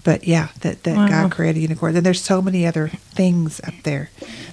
But 0.04 0.24
yeah, 0.24 0.48
that, 0.60 0.82
that 0.82 0.96
Wow. 0.96 1.08
God 1.08 1.32
created 1.32 1.60
unicorns. 1.60 1.96
And 1.96 2.04
there's 2.04 2.20
so 2.20 2.42
many 2.42 2.66
other 2.66 2.88
things 2.88 3.60
up 3.64 3.74
there 3.84 4.10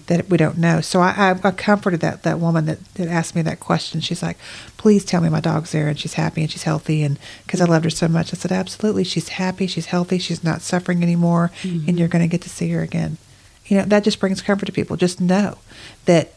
that 0.07 0.29
we 0.29 0.37
don't 0.37 0.57
know. 0.57 0.81
So 0.81 1.01
I, 1.01 1.31
I, 1.31 1.47
I 1.47 1.51
comforted 1.51 2.01
that, 2.01 2.23
that 2.23 2.39
woman 2.39 2.65
that, 2.65 2.83
that 2.95 3.07
asked 3.07 3.35
me 3.35 3.41
that 3.43 3.59
question. 3.59 3.99
She's 3.99 4.21
like, 4.21 4.37
please 4.77 5.03
tell 5.03 5.21
me 5.21 5.29
my 5.29 5.39
dog's 5.39 5.71
there 5.71 5.87
and 5.87 5.99
she's 5.99 6.13
happy 6.13 6.41
and 6.41 6.51
she's 6.51 6.63
healthy. 6.63 7.03
And 7.03 7.17
because 7.45 7.61
I 7.61 7.65
loved 7.65 7.85
her 7.85 7.89
so 7.89 8.07
much, 8.07 8.33
I 8.33 8.37
said, 8.37 8.51
absolutely. 8.51 9.03
She's 9.03 9.29
happy. 9.29 9.65
She's 9.67 9.87
healthy. 9.87 10.19
She's 10.19 10.43
not 10.43 10.61
suffering 10.61 11.01
anymore. 11.01 11.51
And 11.63 11.71
mm-hmm. 11.71 11.97
you're 11.97 12.07
going 12.07 12.23
to 12.23 12.31
get 12.31 12.41
to 12.41 12.49
see 12.49 12.69
her 12.71 12.81
again. 12.81 13.17
You 13.65 13.77
know, 13.77 13.85
that 13.85 14.03
just 14.03 14.19
brings 14.19 14.41
comfort 14.41 14.65
to 14.65 14.71
people. 14.71 14.97
Just 14.97 15.19
know 15.21 15.57
that 16.05 16.33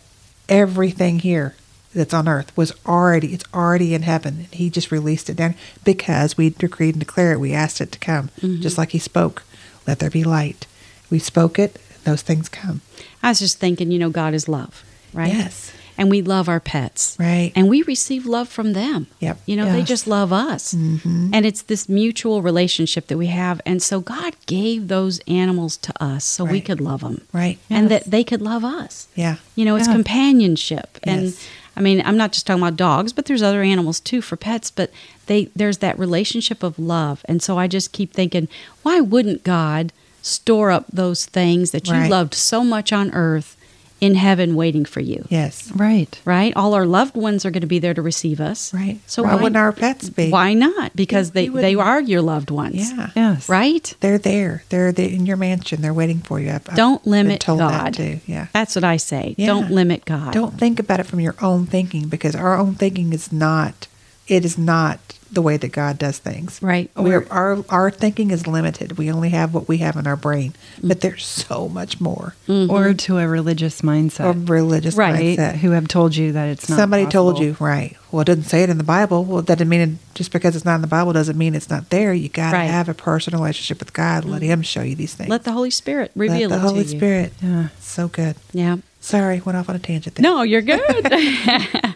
everything 0.48 1.18
here 1.18 1.54
that's 1.95 2.14
on 2.14 2.26
earth 2.28 2.57
was 2.57 2.72
already 2.86 3.32
it's 3.34 3.45
already 3.55 3.95
in 3.95 4.03
heaven 4.03 4.38
and 4.38 4.55
he 4.55 4.70
just 4.70 4.90
released 4.90 5.28
it 5.30 5.36
down 5.36 5.55
because 5.84 6.36
we 6.36 6.51
decreed 6.51 6.95
and 6.95 7.01
declared 7.01 7.36
it 7.36 7.40
we 7.40 7.53
asked 7.53 7.80
it 7.80 7.93
to 7.93 7.99
come 7.99 8.30
just 8.61 8.78
like 8.78 8.90
he 8.93 8.99
spoke 8.99 9.43
let 9.86 9.99
there 9.99 10.11
be 10.11 10.24
light 10.24 10.66
we 11.11 11.18
spoke 11.18 11.59
it 11.59 11.78
those 12.05 12.22
things 12.22 12.49
come 12.49 12.80
I 13.22 13.28
was 13.28 13.38
just 13.38 13.59
thinking, 13.61 13.93
you 13.93 14.01
know, 14.01 14.11
God 14.11 14.34
is 14.34 14.49
love, 14.49 14.84
right? 15.12 15.32
Yes. 15.32 15.72
And 15.97 16.11
we 16.11 16.22
love 16.22 16.49
our 16.49 16.59
pets. 16.59 17.16
Right. 17.20 17.53
And 17.55 17.68
we 17.68 17.82
receive 17.82 18.26
love 18.26 18.49
from 18.49 18.72
them. 18.72 19.07
Yep. 19.20 19.38
You 19.47 19.55
know, 19.57 19.66
they 19.70 19.84
just 19.84 20.09
love 20.09 20.32
us. 20.32 20.74
Mm-hmm. 20.74 21.30
And 21.32 21.47
it's 21.47 21.62
this 21.62 21.88
mutual 21.88 22.43
relationship 22.43 23.07
that 23.07 23.16
we 23.18 23.28
have. 23.28 23.61
And 23.64 23.80
so 23.80 24.01
God 24.01 24.34
gave 24.47 24.88
those 24.88 25.20
animals 25.28 25.76
to 25.76 25.93
us 26.03 26.24
so 26.24 26.45
we 26.45 26.61
could 26.61 26.80
love 26.80 27.03
them. 27.03 27.20
right 27.32 27.61
And 27.70 27.88
that 27.90 28.05
they 28.11 28.24
could 28.24 28.43
love 28.43 28.64
us. 28.64 29.07
yeah 29.14 29.36
You 29.55 29.64
know, 29.64 29.76
it's 29.76 29.86
Yeah. 29.86 29.93
companionship. 29.95 30.99
And 31.05 31.26
Yes. 31.26 31.49
I 31.76 31.80
mean, 31.80 32.02
I'm 32.04 32.16
not 32.16 32.32
just 32.32 32.46
talking 32.46 32.62
about 32.62 32.76
dogs, 32.76 33.12
but 33.12 33.24
there's 33.26 33.42
other 33.42 33.62
animals 33.62 33.98
too 34.00 34.20
for 34.20 34.36
pets, 34.36 34.70
but 34.70 34.90
they 35.26 35.46
there's 35.56 35.78
that 35.78 35.98
relationship 35.98 36.62
of 36.62 36.78
love. 36.78 37.24
And 37.26 37.42
so 37.42 37.58
I 37.58 37.66
just 37.66 37.92
keep 37.92 38.12
thinking, 38.12 38.48
why 38.82 39.00
wouldn't 39.00 39.44
God 39.44 39.92
store 40.20 40.70
up 40.70 40.86
those 40.92 41.26
things 41.26 41.70
that 41.72 41.88
you 41.88 41.94
Right. 41.94 42.10
loved 42.10 42.34
so 42.34 42.62
much 42.62 42.92
on 42.92 43.10
earth 43.12 43.56
in 44.03 44.14
heaven 44.16 44.55
waiting 44.57 44.84
for 44.84 45.00
you? 45.00 45.24
yes 45.30 45.70
Right. 45.74 46.20
Right? 46.24 46.53
All 46.57 46.74
our 46.74 46.84
loved 46.84 47.14
ones 47.16 47.46
are 47.46 47.50
going 47.50 47.61
to 47.62 47.66
be 47.66 47.78
there 47.78 47.94
to 47.94 48.03
receive 48.03 48.40
us. 48.40 48.74
right 48.74 48.98
So 49.07 49.22
why, 49.22 49.36
why, 49.36 49.42
wouldn't 49.42 49.57
our 49.57 49.72
pets 49.72 50.11
be 50.11 50.28
why 50.30 50.55
not? 50.55 50.94
Because 50.96 51.28
You- 51.28 51.32
they, 51.32 51.44
you 51.44 51.53
they 51.53 51.74
are 51.76 52.00
your 52.00 52.20
loved 52.22 52.50
ones. 52.50 52.92
yeah 52.92 53.11
Yes. 53.16 53.48
Right? 53.48 53.94
they're 54.00 54.18
there 54.18 54.64
they're, 54.68 54.92
they 54.92 55.09
in 55.12 55.24
your 55.24 55.36
mansion 55.36 55.80
they're 55.82 55.94
waiting 55.94 56.18
for 56.20 56.40
you 56.40 56.50
I've, 56.50 56.68
I've 56.68 56.76
Don't 56.76 57.03
been 57.05 57.12
limit 57.12 57.40
told 57.40 57.61
God. 57.61 57.70
that 57.72 57.94
too 57.94 58.20
yeah 58.26 58.48
That's 58.53 58.74
what 58.74 58.84
I 58.84 58.96
say. 58.98 59.34
Yeah. 59.38 59.46
Don't 59.46 59.70
limit 59.70 60.05
God. 60.05 60.32
Don't 60.34 60.59
think 60.59 60.80
about 60.80 60.98
it 61.00 61.05
from 61.07 61.20
your 61.20 61.36
own 61.40 61.66
thinking 61.66 62.09
because 62.09 62.34
our 62.34 62.57
own 62.59 62.74
thinking 62.74 63.12
is 63.12 63.32
not 63.32 63.86
it 64.26 64.44
is 64.44 64.59
not 64.59 64.98
the 65.32 65.42
way 65.42 65.56
that 65.56 65.72
God 65.72 65.98
does 65.98 66.18
things. 66.18 66.60
Right. 66.62 66.90
We're, 66.94 67.26
our 67.30 67.64
our 67.70 67.90
thinking 67.90 68.30
is 68.30 68.46
limited. 68.46 68.98
We 68.98 69.10
only 69.10 69.30
have 69.30 69.54
what 69.54 69.66
we 69.66 69.78
have 69.78 69.96
in 69.96 70.06
our 70.06 70.14
brain. 70.16 70.52
Mm. 70.80 70.88
But 70.88 71.00
there's 71.00 71.24
so 71.26 71.68
much 71.68 72.00
more 72.00 72.34
Or 72.48 72.92
to 72.92 73.18
a 73.18 73.26
religious 73.26 73.80
mindset. 73.80 74.28
of 74.28 74.50
religious 74.50 74.94
Right. 74.94 75.38
mindset. 75.38 75.56
Who 75.56 75.70
have 75.70 75.88
told 75.88 76.14
you 76.14 76.32
that 76.32 76.48
it's 76.48 76.68
not 76.68 76.76
Somebody 76.76 77.06
told 77.06 77.38
you, 77.38 77.56
right. 77.58 77.96
Well, 78.10 78.20
it 78.20 78.26
doesn't 78.26 78.44
say 78.44 78.62
it 78.62 78.68
in 78.68 78.76
the 78.76 78.84
Bible. 78.84 79.24
Well, 79.24 79.40
that 79.40 79.56
doesn't 79.56 79.68
mean 79.70 79.80
it, 79.80 79.90
just 80.14 80.32
because 80.32 80.54
it's 80.54 80.66
not 80.66 80.74
in 80.74 80.80
the 80.82 80.86
Bible 80.86 81.14
doesn't 81.14 81.38
mean 81.38 81.54
it's 81.54 81.70
not 81.70 81.88
there. 81.88 82.12
You 82.12 82.28
got 82.28 82.50
to 82.50 82.58
Right. 82.58 82.64
Have 82.70 82.90
a 82.90 82.94
personal 82.94 83.40
relationship 83.40 83.78
with 83.78 83.94
God. 83.94 84.26
Let 84.26 84.42
Him 84.42 84.60
show 84.60 84.82
you 84.82 84.94
these 84.94 85.14
things. 85.14 85.30
Let 85.30 85.44
the 85.44 85.52
Holy 85.52 85.70
Spirit 85.70 86.12
Let 86.14 86.28
reveal 86.30 86.50
the 86.50 86.56
it 86.56 86.60
Holy 86.60 86.84
to 86.84 86.90
you. 86.90 86.98
Spirit. 86.98 87.32
Yeah. 87.42 87.68
So 87.80 88.08
good. 88.08 88.36
Yeah. 88.52 88.76
Sorry, 89.00 89.40
went 89.40 89.56
off 89.56 89.68
on 89.70 89.76
a 89.76 89.78
tangent 89.78 90.16
there. 90.16 90.22
No, 90.22 90.42
you're 90.42 90.60
good. 90.62 90.78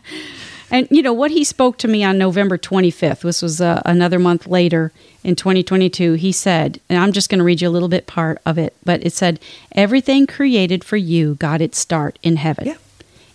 and 0.71 0.89
you 0.91 1.03
know 1.03 1.13
what 1.13 1.31
he 1.31 1.45
spoke 1.45 1.79
to 1.79 1.89
me 1.89 2.03
on 2.03 2.19
November 2.19 2.59
25th. 2.59 3.21
This 3.21 3.43
was 3.43 3.61
uh, 3.61 3.83
another 3.85 4.19
month 4.19 4.47
later 4.47 4.93
in 5.23 5.37
2022. 5.37 6.15
He 6.15 6.33
said, 6.33 6.81
and 6.89 6.99
I'm 6.99 7.13
just 7.13 7.29
going 7.29 7.39
to 7.39 7.45
read 7.45 7.61
you 7.61 7.69
a 7.69 7.71
little 7.71 7.89
bit 7.89 8.07
part 8.07 8.39
of 8.45 8.59
it, 8.59 8.77
but 8.85 9.05
it 9.05 9.13
said, 9.13 9.41
"Everything 9.73 10.27
created 10.27 10.85
for 10.85 10.97
you 10.97 11.35
got 11.37 11.61
its 11.61 11.79
start 11.79 12.19
in 12.23 12.37
heaven. 12.37 12.67
Yeah. 12.67 12.77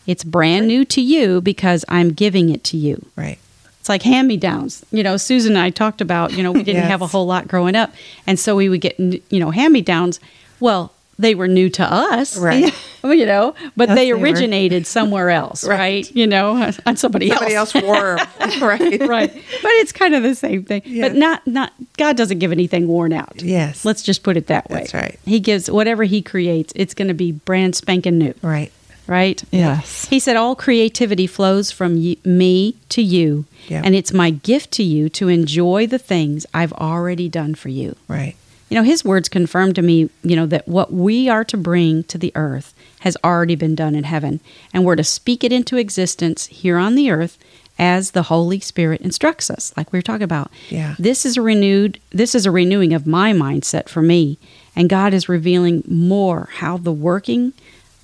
It's 0.08 0.24
brand 0.24 0.68
new 0.68 0.84
to 0.86 1.02
you 1.02 1.42
because 1.42 1.86
I'm 1.88 2.12
giving 2.12 2.50
it 2.50 2.64
to 2.66 2.78
you." 2.78 3.06
Right. 3.16 3.40
It's 3.80 3.90
like 3.90 4.04
hand 4.04 4.28
me 4.28 4.38
downs. 4.38 4.86
You 4.92 5.02
know, 5.02 5.18
Susan 5.18 5.54
and 5.54 5.62
I 5.62 5.72
talked 5.72 6.02
about, 6.02 6.34
you 6.34 6.44
know, 6.44 6.52
we 6.52 6.62
didn't 6.62 6.84
have 6.88 7.02
a 7.02 7.08
whole 7.08 7.26
lot 7.26 7.48
growing 7.48 7.76
up. 7.76 7.92
And 8.28 8.40
so 8.40 8.56
we 8.56 8.70
would 8.70 8.82
get, 8.82 9.00
you 9.00 9.40
know, 9.40 9.50
hand 9.50 9.74
me 9.74 9.82
downs. 9.82 10.20
Well, 10.60 10.94
they 11.20 11.36
were 11.36 11.48
new 11.48 11.70
to 11.70 11.84
us. 11.84 12.38
Right. 12.42 12.74
You 13.04 13.26
know, 13.26 13.56
but 13.76 13.90
Yes, 13.90 13.98
they 13.98 14.06
they 14.06 14.12
originated 14.12 14.86
somewhere 14.86 15.32
else, 15.32 15.64
Right. 15.68 15.78
right. 15.80 16.16
You 16.16 16.28
know, 16.28 16.52
on 16.86 16.98
somebody, 16.98 17.32
else. 17.32 17.40
Somebody 17.40 17.56
else 17.56 17.74
wore 17.74 18.20
'em. 18.20 18.28
right. 18.62 19.02
right. 19.08 19.34
But 19.34 19.72
it's 19.82 19.92
kind 19.92 20.14
of 20.14 20.22
the 20.24 20.36
same 20.36 20.64
thing. 20.64 20.84
Yeah. 20.86 21.08
But 21.08 21.16
not 21.18 21.46
not 21.48 21.74
God 21.98 22.16
doesn't 22.16 22.38
give 22.40 22.52
anything 22.52 22.88
worn 22.88 23.12
out. 23.12 23.42
Yes. 23.42 23.84
Let's 23.86 24.04
just 24.04 24.22
put 24.24 24.38
it 24.38 24.48
that 24.48 24.70
way. 24.70 24.82
That's 24.82 24.94
right. 24.94 25.20
He 25.26 25.40
gives 25.40 25.70
whatever 25.70 26.04
he 26.04 26.22
creates, 26.22 26.74
it's 26.76 26.94
going 26.94 27.08
to 27.08 27.14
be 27.16 27.32
brand 27.32 27.76
spanking 27.76 28.18
new, 28.20 28.36
Right. 28.44 28.72
right? 29.08 29.44
Yes. 29.52 30.06
He 30.06 30.20
said 30.20 30.36
all 30.38 30.56
creativity 30.56 31.26
flows 31.28 31.72
from 31.72 31.96
me 32.24 32.76
to 32.90 33.02
you, 33.02 33.46
Yeah. 33.68 33.82
and 33.84 33.96
it's 33.96 34.14
my 34.14 34.30
gift 34.30 34.70
to 34.74 34.84
you 34.84 35.10
to 35.10 35.28
enjoy 35.28 35.88
the 35.88 36.00
things 36.00 36.46
I've 36.54 36.74
already 36.74 37.30
done 37.30 37.56
for 37.56 37.70
you. 37.70 37.96
Right. 38.08 38.36
You 38.72 38.78
know, 38.78 38.84
his 38.84 39.04
words 39.04 39.28
confirm 39.28 39.74
to 39.74 39.82
me, 39.82 40.10
you 40.24 40.34
know, 40.34 40.46
that 40.46 40.66
what 40.66 40.94
we 40.94 41.28
are 41.28 41.44
to 41.44 41.58
bring 41.58 42.06
to 42.06 42.18
the 42.18 42.32
earth 42.36 42.74
has 43.02 43.18
already 43.22 43.56
been 43.56 43.76
done 43.76 43.96
in 43.96 44.06
heaven, 44.06 44.40
and 44.74 44.86
we're 44.86 44.96
to 44.96 45.04
speak 45.04 45.44
it 45.44 45.52
into 45.52 45.76
existence 45.76 46.46
here 46.48 46.78
on 46.78 46.96
the 46.96 47.12
earth 47.12 47.38
as 47.78 48.12
the 48.12 48.24
Holy 48.24 48.62
Spirit 48.62 49.02
instructs 49.02 49.50
us, 49.50 49.74
like 49.76 49.92
we 49.92 50.00
were 50.00 50.04
talking 50.04 50.24
about. 50.24 50.52
Yeah. 50.70 50.96
This 50.98 51.26
is 51.26 51.36
a 51.36 51.42
renewed 51.42 52.00
this 52.12 52.34
is 52.34 52.46
a 52.46 52.52
renewing 52.52 52.94
of 52.94 53.06
my 53.06 53.34
mindset 53.34 53.90
for 53.90 54.02
me, 54.02 54.38
and 54.74 54.88
God 54.88 55.14
is 55.14 55.28
revealing 55.28 55.84
more 55.86 56.48
how 56.54 56.78
the 56.78 56.94
working 56.94 57.52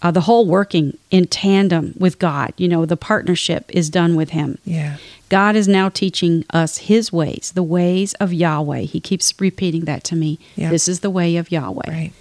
uh, 0.02 0.12
the 0.12 0.22
whole 0.22 0.46
working 0.46 0.98
in 1.10 1.26
tandem 1.26 1.94
with 1.98 2.20
God, 2.20 2.54
you 2.58 2.68
know, 2.68 2.86
the 2.86 2.98
partnership 2.98 3.66
is 3.70 3.90
done 3.90 4.16
with 4.16 4.30
him. 4.30 4.58
Yeah. 4.64 4.98
God 5.30 5.56
is 5.56 5.68
now 5.68 5.90
teaching 5.90 6.46
us 6.52 6.78
his 6.78 7.12
ways, 7.12 7.52
the 7.56 7.64
ways 7.64 8.14
of 8.16 8.34
Yahweh. 8.34 8.82
He 8.82 9.00
keeps 9.00 9.34
repeating 9.40 9.86
that 9.86 10.04
to 10.06 10.16
me. 10.16 10.40
Yeah. 10.56 10.70
This 10.70 10.88
is 10.88 11.02
the 11.02 11.10
way 11.10 11.36
of 11.36 11.52
Yahweh. 11.52 11.90
Right. 11.90 12.14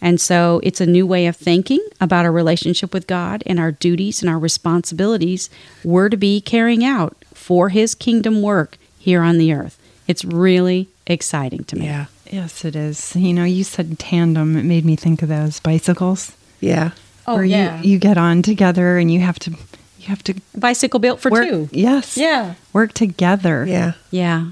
And 0.00 0.20
so 0.20 0.60
it's 0.64 0.80
a 0.80 0.86
new 0.86 1.06
way 1.06 1.26
of 1.26 1.36
thinking 1.36 1.84
about 2.00 2.24
our 2.24 2.32
relationship 2.32 2.92
with 2.92 3.06
God 3.06 3.42
and 3.46 3.58
our 3.58 3.72
duties 3.72 4.20
and 4.20 4.28
our 4.28 4.38
responsibilities 4.38 5.48
we're 5.84 6.08
to 6.08 6.16
be 6.16 6.40
carrying 6.40 6.84
out 6.84 7.16
for 7.32 7.68
his 7.68 7.94
kingdom 7.94 8.42
work 8.42 8.78
here 8.98 9.22
on 9.22 9.38
the 9.38 9.52
earth. 9.52 9.78
It's 10.08 10.24
really 10.24 10.88
exciting 11.06 11.64
to 11.64 11.76
me. 11.76 11.86
Yeah. 11.86 12.06
Yes, 12.30 12.64
it 12.64 12.74
is. 12.74 13.14
You 13.14 13.32
know, 13.32 13.44
you 13.44 13.62
said 13.62 13.98
tandem. 13.98 14.56
It 14.56 14.64
made 14.64 14.84
me 14.84 14.96
think 14.96 15.22
of 15.22 15.28
those 15.28 15.60
bicycles. 15.60 16.32
Yeah. 16.60 16.92
Oh, 17.26 17.34
where 17.36 17.44
yeah. 17.44 17.80
You, 17.82 17.92
you 17.92 17.98
get 17.98 18.18
on 18.18 18.42
together 18.42 18.98
and 18.98 19.10
you 19.10 19.20
have 19.20 19.38
to, 19.40 19.50
you 19.50 20.06
have 20.08 20.22
to 20.24 20.34
Bicycle 20.56 20.98
built 21.00 21.20
for 21.20 21.30
work. 21.30 21.48
two. 21.48 21.68
Yes. 21.72 22.16
Yeah. 22.16 22.54
Work 22.72 22.92
together. 22.94 23.64
Yeah. 23.66 23.92
Yeah. 24.10 24.48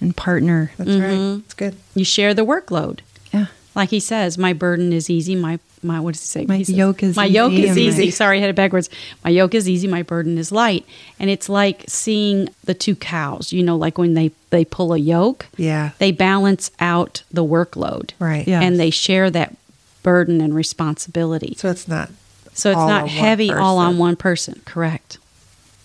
And 0.00 0.16
partner. 0.16 0.72
That's 0.78 0.90
Mhm. 0.90 1.02
right. 1.36 1.42
It's 1.44 1.54
good. 1.54 1.76
You 1.94 2.04
share 2.04 2.34
the 2.34 2.44
workload. 2.44 3.00
Yeah. 3.32 3.46
Like 3.74 3.90
he 3.90 4.00
says, 4.00 4.36
my 4.38 4.52
burden 4.52 4.92
is 4.92 5.08
easy. 5.10 5.34
My 5.36 5.58
my 5.84 5.98
what 5.98 6.14
does 6.14 6.22
he 6.22 6.26
say? 6.28 6.46
My 6.46 6.58
He 6.58 6.64
says, 6.64 6.76
yoke 6.76 7.02
is 7.02 7.16
my 7.16 7.24
yoke 7.24 7.52
is 7.54 7.70
and 7.70 7.74
my- 7.76 7.82
easy. 7.82 8.10
Sorry, 8.12 8.38
I 8.38 8.40
had 8.40 8.50
it 8.50 8.54
backwards. 8.56 8.88
My 9.24 9.30
yoke 9.30 9.52
is 9.54 9.68
easy. 9.68 9.88
My 9.88 10.02
burden 10.02 10.38
is 10.38 10.52
light. 10.52 10.84
And 11.18 11.28
it's 11.28 11.48
like 11.48 11.84
seeing 11.88 12.48
the 12.64 12.74
two 12.74 12.94
cows. 12.94 13.52
You 13.52 13.64
know, 13.64 13.76
like 13.76 13.98
when 13.98 14.14
they 14.14 14.30
they 14.50 14.64
pull 14.64 14.92
a 14.92 14.98
yoke, 14.98 15.46
Yeah. 15.56 15.90
they 15.98 16.12
balance 16.12 16.70
out 16.78 17.22
the 17.32 17.44
workload, 17.44 18.10
Right. 18.20 18.46
Yeah. 18.46 18.60
and 18.60 18.78
they 18.78 18.90
share 18.90 19.28
that 19.30 19.56
burden 20.02 20.40
and 20.40 20.54
responsibility. 20.54 21.54
So 21.56 21.70
it's 21.70 21.86
not 21.88 22.10
So 22.54 22.70
it's 22.70 22.76
not 22.76 23.08
heavy 23.08 23.50
all 23.52 23.78
on 23.78 23.98
one 23.98 24.16
person. 24.16 24.60
Correct. 24.64 25.18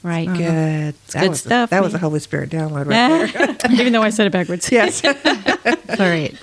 Right. 0.04 0.28
Uh-huh. 0.28 0.38
good. 0.38 0.96
That 1.12 1.22
good 1.22 1.30
was 1.30 1.40
a- 1.40 1.48
stuff, 1.48 1.70
that 1.72 1.84
was 1.84 1.94
a. 1.94 1.98
Holy 1.98 2.20
Spirit 2.20 2.50
download 2.50 2.86
right 2.88 3.34
there. 3.34 3.72
Even 3.80 3.94
though 3.94 4.04
I 4.04 4.10
said 4.12 4.28
it 4.28 4.32
backwards. 4.32 4.72
yes. 4.72 5.04
All 5.06 5.96
right. 5.98 6.34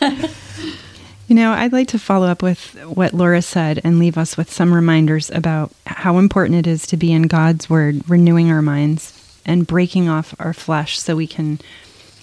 You 1.29 1.35
know, 1.37 1.53
I'd 1.53 1.72
like 1.72 1.89
to 1.89 1.99
follow 1.99 2.27
up 2.27 2.43
with 2.43 2.75
what 2.85 3.14
Laura 3.14 3.41
said 3.41 3.81
and 3.83 3.99
leave 3.99 4.18
us 4.18 4.37
with 4.37 4.53
some 4.53 4.75
reminders 4.75 5.31
about 5.31 5.72
how 5.87 6.18
important 6.18 6.59
it 6.59 6.66
is 6.66 6.87
to 6.89 6.99
be 6.99 7.12
in 7.12 7.22
God's 7.22 7.70
Word, 7.70 8.03
renewing 8.11 8.51
our 8.51 8.61
minds 8.61 9.12
and 9.47 9.66
breaking 9.66 10.09
off 10.09 10.35
our 10.39 10.53
flesh 10.53 10.99
so 10.99 11.16
we 11.16 11.27
can 11.27 11.61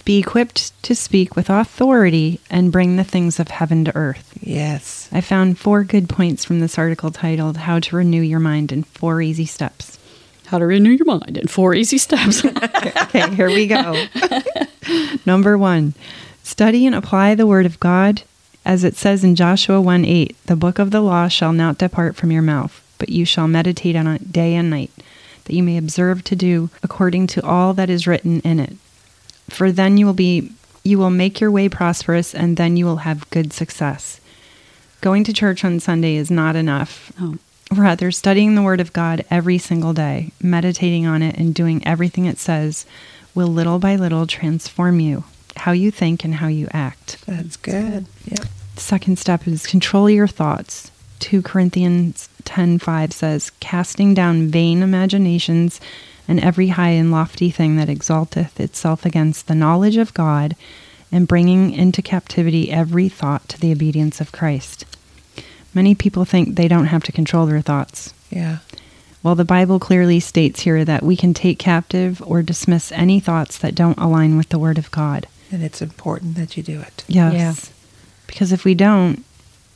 be 0.04 0.18
equipped 0.18 0.80
to 0.82 0.94
speak 0.94 1.36
with 1.36 1.48
authority 1.48 2.40
and 2.50 2.72
bring 2.72 2.96
the 2.96 3.04
things 3.04 3.38
of 3.38 3.48
heaven 3.48 3.84
to 3.84 3.96
earth. 3.96 4.36
yes. 4.40 5.08
I 5.12 5.20
found 5.20 5.58
four 5.58 5.84
good 5.84 6.08
points 6.08 6.44
from 6.44 6.60
this 6.60 6.78
article 6.78 7.10
titled 7.10 7.58
How 7.58 7.78
to 7.80 7.96
Renew 7.96 8.22
Your 8.22 8.40
Mind 8.40 8.72
in 8.72 8.82
Four 8.82 9.20
Easy 9.22 9.46
Steps. 9.46 9.98
How 10.46 10.58
to 10.58 10.66
renew 10.66 10.90
your 10.90 11.06
mind 11.06 11.38
in 11.38 11.46
four 11.46 11.74
easy 11.74 11.96
steps. 11.98 12.44
Okay, 13.04 13.34
here 13.34 13.48
we 13.48 13.66
go. 13.66 14.06
Number 15.26 15.56
one, 15.56 15.94
study 16.42 16.86
and 16.86 16.94
apply 16.94 17.34
the 17.34 17.46
word 17.46 17.64
of 17.66 17.80
God. 17.80 18.22
As 18.64 18.84
it 18.84 18.96
says 18.96 19.24
in 19.24 19.34
Joshua 19.34 19.80
1 19.80 20.04
8, 20.04 20.36
the 20.46 20.56
book 20.56 20.78
of 20.78 20.90
the 20.90 21.00
law 21.00 21.28
shall 21.28 21.52
not 21.52 21.78
depart 21.78 22.16
from 22.16 22.30
your 22.30 22.42
mouth, 22.42 22.82
but 22.98 23.08
you 23.08 23.24
shall 23.24 23.48
meditate 23.48 23.96
on 23.96 24.06
it 24.06 24.30
day 24.32 24.54
and 24.54 24.68
night, 24.70 24.90
that 25.44 25.54
you 25.54 25.62
may 25.62 25.76
observe 25.76 26.22
to 26.24 26.36
do 26.36 26.70
according 26.82 27.26
to 27.28 27.44
all 27.44 27.72
that 27.74 27.90
is 27.90 28.06
written 28.06 28.40
in 28.40 28.60
it. 28.60 28.76
For 29.48 29.72
then 29.72 29.96
you 29.96 30.06
will 30.06 30.12
be 30.12 30.52
you 30.84 30.98
will 30.98 31.10
make 31.10 31.40
your 31.40 31.50
way 31.50 31.68
prosperous 31.68 32.34
and 32.34 32.56
then 32.56 32.76
you 32.76 32.84
will 32.84 32.96
have 32.96 33.28
good 33.30 33.52
success. 33.52 34.20
Going 35.00 35.24
to 35.24 35.32
church 35.32 35.64
on 35.64 35.80
Sunday 35.80 36.16
is 36.16 36.30
not 36.30 36.56
enough. 36.56 37.12
Oh. 37.20 37.38
Rather, 37.72 38.10
studying 38.10 38.54
the 38.54 38.62
Word 38.62 38.80
of 38.80 38.92
God 38.92 39.24
every 39.30 39.58
single 39.58 39.92
day, 39.92 40.32
meditating 40.42 41.06
on 41.06 41.22
it, 41.22 41.36
and 41.38 41.54
doing 41.54 41.86
everything 41.86 42.26
it 42.26 42.38
says 42.38 42.84
will 43.34 43.48
little 43.48 43.78
by 43.78 43.96
little 43.96 44.26
transform 44.26 45.00
you, 45.00 45.24
how 45.56 45.72
you 45.72 45.90
think 45.90 46.24
and 46.24 46.34
how 46.34 46.48
you 46.48 46.68
act. 46.72 47.24
That's 47.26 47.56
good. 47.56 48.06
Yeah. 48.26 48.44
Second 48.76 49.18
step 49.18 49.46
is 49.46 49.66
control 49.66 50.10
your 50.10 50.28
thoughts. 50.28 50.90
2 51.20 51.40
Corinthians 51.40 52.28
10:5 52.44 53.12
says, 53.12 53.50
"Casting 53.60 54.12
down 54.12 54.48
vain 54.48 54.82
imaginations 54.82 55.80
and 56.28 56.40
every 56.40 56.68
high 56.68 56.90
and 56.90 57.10
lofty 57.10 57.50
thing 57.50 57.76
that 57.76 57.88
exalteth 57.88 58.60
itself 58.60 59.04
against 59.04 59.46
the 59.46 59.54
knowledge 59.54 59.96
of 59.96 60.14
God, 60.14 60.56
and 61.10 61.28
bringing 61.28 61.72
into 61.72 62.02
captivity 62.02 62.70
every 62.70 63.08
thought 63.08 63.48
to 63.50 63.60
the 63.60 63.72
obedience 63.72 64.20
of 64.20 64.32
Christ." 64.32 64.84
Many 65.74 65.94
people 65.94 66.24
think 66.24 66.56
they 66.56 66.68
don't 66.68 66.86
have 66.86 67.02
to 67.04 67.12
control 67.12 67.46
their 67.46 67.62
thoughts. 67.62 68.12
Yeah. 68.30 68.58
Well, 69.22 69.34
the 69.34 69.44
Bible 69.44 69.78
clearly 69.78 70.20
states 70.20 70.62
here 70.62 70.84
that 70.84 71.02
we 71.02 71.16
can 71.16 71.32
take 71.32 71.58
captive 71.58 72.20
or 72.26 72.42
dismiss 72.42 72.90
any 72.92 73.20
thoughts 73.20 73.56
that 73.58 73.74
don't 73.74 73.98
align 73.98 74.36
with 74.36 74.48
the 74.48 74.58
Word 74.58 74.78
of 74.78 74.90
God. 74.90 75.28
And 75.50 75.62
it's 75.62 75.80
important 75.80 76.34
that 76.36 76.56
you 76.56 76.62
do 76.62 76.80
it. 76.80 77.04
Yes. 77.06 77.34
Yeah. 77.34 77.54
Because 78.26 78.52
if 78.52 78.64
we 78.64 78.74
don't, 78.74 79.24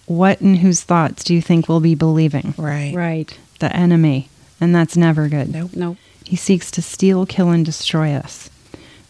what 0.07 0.40
and 0.40 0.59
whose 0.59 0.82
thoughts 0.82 1.22
do 1.22 1.34
you 1.34 1.42
think 1.42 1.68
we'll 1.68 1.80
be 1.80 1.94
believing? 1.94 2.55
Right. 2.57 2.94
right. 2.94 3.38
The 3.61 3.74
enemy. 3.74 4.28
And 4.61 4.74
that's 4.74 4.97
never 4.97 5.28
good. 5.28 5.53
Nope. 5.53 5.76
No. 5.76 5.97
He 6.27 6.37
seeks 6.37 6.70
to 6.72 6.83
steal, 6.83 7.24
kill, 7.24 7.51
and 7.51 7.64
destroy 7.64 8.12
us. 8.12 8.51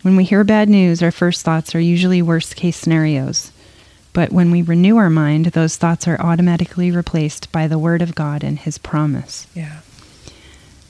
When 0.02 0.16
we 0.16 0.24
hear 0.24 0.44
bad 0.44 0.68
news, 0.68 1.02
our 1.02 1.10
first 1.10 1.44
thoughts 1.44 1.74
are 1.74 1.80
usually 1.80 2.20
worst 2.20 2.56
case 2.56 2.76
scenarios. 2.76 3.50
But 4.12 4.32
when 4.32 4.50
we 4.50 4.62
renew 4.62 4.98
our 4.98 5.10
mind, 5.10 5.46
those 5.46 5.76
thoughts 5.76 6.06
are 6.06 6.20
automatically 6.20 6.90
replaced 6.90 7.50
by 7.52 7.66
the 7.66 7.78
Word 7.78 8.02
of 8.02 8.14
God 8.14 8.44
and 8.44 8.58
His 8.58 8.78
promise. 8.78 9.46
Yeah. 9.54 9.80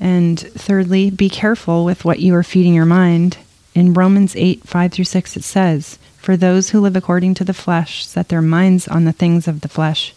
And 0.01 0.39
thirdly, 0.39 1.11
be 1.11 1.29
careful 1.29 1.85
with 1.85 2.05
what 2.05 2.19
you 2.19 2.35
are 2.35 2.43
feeding 2.43 2.75
your 2.75 2.85
mind. 2.85 3.39
In 3.75 3.95
Romans 3.95 4.35
8 4.37 4.67
5 4.67 4.93
through 4.93 5.05
6, 5.05 5.37
it 5.37 5.45
says, 5.45 5.99
For 6.19 6.37
those 6.37 6.71
who 6.71 6.81
live 6.81 6.97
according 6.97 7.35
to 7.35 7.45
the 7.45 7.55
flesh 7.55 8.05
set 8.05 8.29
their 8.29 8.43
minds 8.43 8.89
on 8.89 9.05
the 9.05 9.13
things 9.13 9.47
of 9.47 9.61
the 9.61 9.69
flesh, 9.69 10.15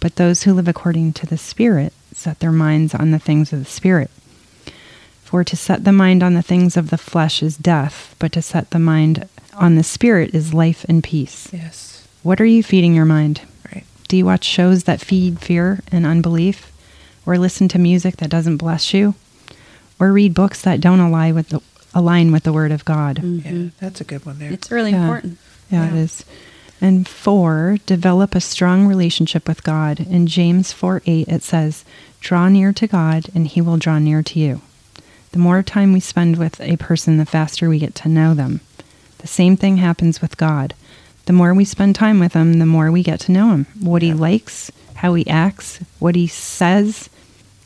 but 0.00 0.16
those 0.16 0.42
who 0.42 0.52
live 0.52 0.68
according 0.68 1.12
to 1.14 1.26
the 1.26 1.38
Spirit 1.38 1.92
set 2.12 2.40
their 2.40 2.52
minds 2.52 2.94
on 2.94 3.12
the 3.12 3.18
things 3.18 3.52
of 3.52 3.60
the 3.60 3.64
Spirit. 3.64 4.10
For 5.24 5.42
to 5.44 5.56
set 5.56 5.84
the 5.84 5.92
mind 5.92 6.22
on 6.22 6.34
the 6.34 6.42
things 6.42 6.76
of 6.76 6.90
the 6.90 6.98
flesh 6.98 7.42
is 7.42 7.56
death, 7.56 8.14
but 8.18 8.32
to 8.32 8.42
set 8.42 8.70
the 8.70 8.78
mind 8.78 9.28
on 9.54 9.74
the 9.74 9.82
Spirit 9.82 10.34
is 10.34 10.54
life 10.54 10.84
and 10.88 11.02
peace. 11.02 11.48
Yes. 11.52 12.06
What 12.22 12.40
are 12.40 12.44
you 12.46 12.62
feeding 12.62 12.94
your 12.94 13.04
mind? 13.04 13.40
Right. 13.72 13.84
Do 14.08 14.16
you 14.16 14.24
watch 14.26 14.44
shows 14.44 14.84
that 14.84 15.00
feed 15.00 15.40
fear 15.40 15.80
and 15.90 16.06
unbelief? 16.06 16.70
Or 17.26 17.38
listen 17.38 17.68
to 17.68 17.78
music 17.78 18.18
that 18.18 18.30
doesn't 18.30 18.58
bless 18.58 18.92
you? 18.92 19.14
Or 19.98 20.12
read 20.12 20.34
books 20.34 20.60
that 20.62 20.80
don't 20.80 21.00
align 21.00 21.34
with 21.34 21.48
the, 21.48 21.60
align 21.94 22.30
with 22.30 22.42
the 22.44 22.52
Word 22.52 22.70
of 22.72 22.84
God? 22.84 23.18
Yeah. 23.18 23.24
Mm-hmm. 23.50 23.68
That's 23.80 24.00
a 24.00 24.04
good 24.04 24.26
one 24.26 24.38
there. 24.38 24.52
It's 24.52 24.70
really 24.70 24.90
Yeah. 24.90 25.02
important. 25.04 25.38
Yeah, 25.70 25.86
it 25.88 25.94
Yeah. 25.94 26.00
is. 26.00 26.24
And 26.80 27.08
four, 27.08 27.78
develop 27.86 28.34
a 28.34 28.40
strong 28.40 28.86
relationship 28.86 29.48
with 29.48 29.62
God. 29.62 30.00
In 30.00 30.26
James 30.26 30.70
4 30.72 31.00
8, 31.06 31.28
it 31.28 31.42
says, 31.42 31.84
Draw 32.20 32.48
near 32.50 32.72
to 32.74 32.86
God, 32.86 33.26
and 33.34 33.46
he 33.46 33.60
will 33.62 33.78
draw 33.78 33.98
near 33.98 34.22
to 34.22 34.38
you. 34.38 34.60
The 35.34 35.40
more 35.40 35.64
time 35.64 35.92
we 35.92 35.98
spend 35.98 36.38
with 36.38 36.60
a 36.60 36.76
person, 36.76 37.16
the 37.16 37.26
faster 37.26 37.68
we 37.68 37.80
get 37.80 37.96
to 37.96 38.08
know 38.08 38.34
them. 38.34 38.60
The 39.18 39.26
same 39.26 39.56
thing 39.56 39.78
happens 39.78 40.22
with 40.22 40.36
God. 40.36 40.74
The 41.24 41.32
more 41.32 41.52
we 41.52 41.64
spend 41.64 41.96
time 41.96 42.20
with 42.20 42.34
him, 42.34 42.60
the 42.60 42.66
more 42.66 42.92
we 42.92 43.02
get 43.02 43.18
to 43.22 43.32
know 43.32 43.50
him. 43.50 43.66
What 43.80 44.00
he 44.02 44.12
likes, 44.12 44.70
how 44.94 45.14
he 45.14 45.26
acts, 45.26 45.80
what 45.98 46.14
he 46.14 46.28
says, 46.28 47.10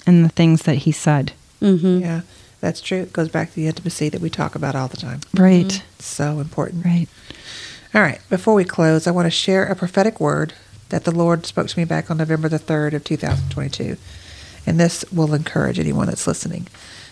and 0.07 0.25
the 0.25 0.31
things 0.31 0.63
that 0.63 0.79
he 0.79 0.93
said. 0.93 1.33
Mm-hmm. 1.61 1.99
Yeah. 1.99 2.21
That's 2.63 2.81
true. 2.81 3.01
It 3.03 3.13
goes 3.13 3.29
back 3.29 3.51
to 3.51 3.57
the 3.57 3.67
intimacy 3.67 4.09
that 4.09 4.23
we 4.23 4.31
talk 4.31 4.55
about 4.55 4.75
all 4.75 4.89
the 4.89 4.97
time. 4.97 5.21
Right. 5.35 5.85
It's 5.99 6.07
so 6.07 6.41
important. 6.41 6.87
Right. 6.87 7.07
All 7.95 8.01
right. 8.01 8.23
Before 8.31 8.55
we 8.55 8.65
close, 8.65 9.07
I 9.07 9.11
want 9.11 9.27
to 9.27 9.31
share 9.31 9.67
a 9.67 9.77
prophetic 9.77 10.21
word 10.21 10.55
that 10.89 11.05
the 11.05 11.15
Lord 11.15 11.45
spoke 11.45 11.69
to 11.69 11.79
me 11.79 11.85
back 11.85 12.11
on 12.11 12.17
November 12.17 12.49
the 12.49 12.59
3rd 12.59 12.95
of 12.95 13.05
2022. 13.05 13.99
And 14.67 14.81
this 14.81 15.05
will 15.13 15.35
encourage 15.35 15.79
anyone 15.79 16.07
that's 16.07 16.27
listening. 16.27 16.67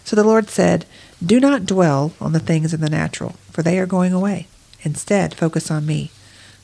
So 0.06 0.14
the 0.14 0.22
Lord 0.24 0.48
said, 0.48 0.86
Do 1.24 1.40
not 1.40 1.66
dwell 1.66 2.12
on 2.20 2.32
the 2.32 2.38
things 2.40 2.72
in 2.72 2.80
the 2.80 2.88
natural, 2.88 3.34
for 3.50 3.62
they 3.62 3.78
are 3.78 3.86
going 3.86 4.12
away. 4.12 4.46
Instead, 4.82 5.34
focus 5.34 5.68
on 5.70 5.84
me, 5.84 6.10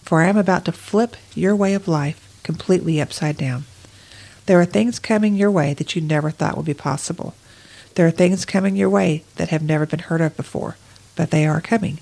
for 0.02 0.22
I 0.22 0.28
am 0.28 0.36
about 0.36 0.64
to 0.66 0.72
flip 0.72 1.16
your 1.34 1.56
way 1.56 1.74
of 1.74 1.88
life 1.88 2.40
completely 2.44 3.00
upside 3.00 3.36
down. 3.36 3.64
There 4.46 4.60
are 4.60 4.64
things 4.64 4.98
coming 5.00 5.34
your 5.34 5.50
way 5.50 5.74
that 5.74 5.94
you 5.96 6.02
never 6.02 6.30
thought 6.30 6.56
would 6.56 6.66
be 6.66 6.74
possible. 6.74 7.34
There 7.96 8.06
are 8.06 8.12
things 8.12 8.44
coming 8.44 8.76
your 8.76 8.88
way 8.90 9.24
that 9.36 9.48
have 9.50 9.62
never 9.62 9.86
been 9.86 10.00
heard 10.00 10.20
of 10.20 10.36
before, 10.36 10.76
but 11.16 11.30
they 11.32 11.44
are 11.44 11.60
coming, 11.60 11.98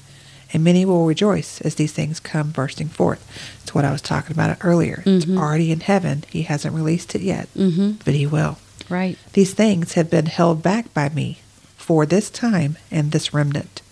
and 0.53 0.63
many 0.63 0.85
will 0.85 1.07
rejoice 1.07 1.61
as 1.63 1.77
these 1.77 1.93
things 1.93 2.21
come 2.21 2.51
bursting 2.51 2.89
forth. 2.89 3.27
It's 3.63 3.75
what 3.75 3.87
I 3.87 3.93
was 3.93 4.03
talking 4.03 4.33
about 4.37 4.59
earlier. 4.63 5.03
It's 5.07 5.27
already 5.29 5.73
in 5.73 5.81
heaven. 5.81 6.25
He 6.31 6.43
hasn't 6.43 6.75
released 6.75 7.15
it 7.15 7.23
yet, 7.23 7.49
Mm-hmm. 7.57 7.93
but 8.05 8.13
he 8.15 8.27
will. 8.27 8.59
Right. 8.91 9.17
These 9.33 9.55
things 9.55 9.95
have 9.95 10.11
been 10.11 10.27
held 10.27 10.63
back 10.63 10.93
by 10.93 11.09
me 11.09 11.39
for 11.77 12.05
this 12.05 12.29
time 12.29 12.77
and 12.91 13.13
this 13.13 13.33
remnant. 13.33 13.83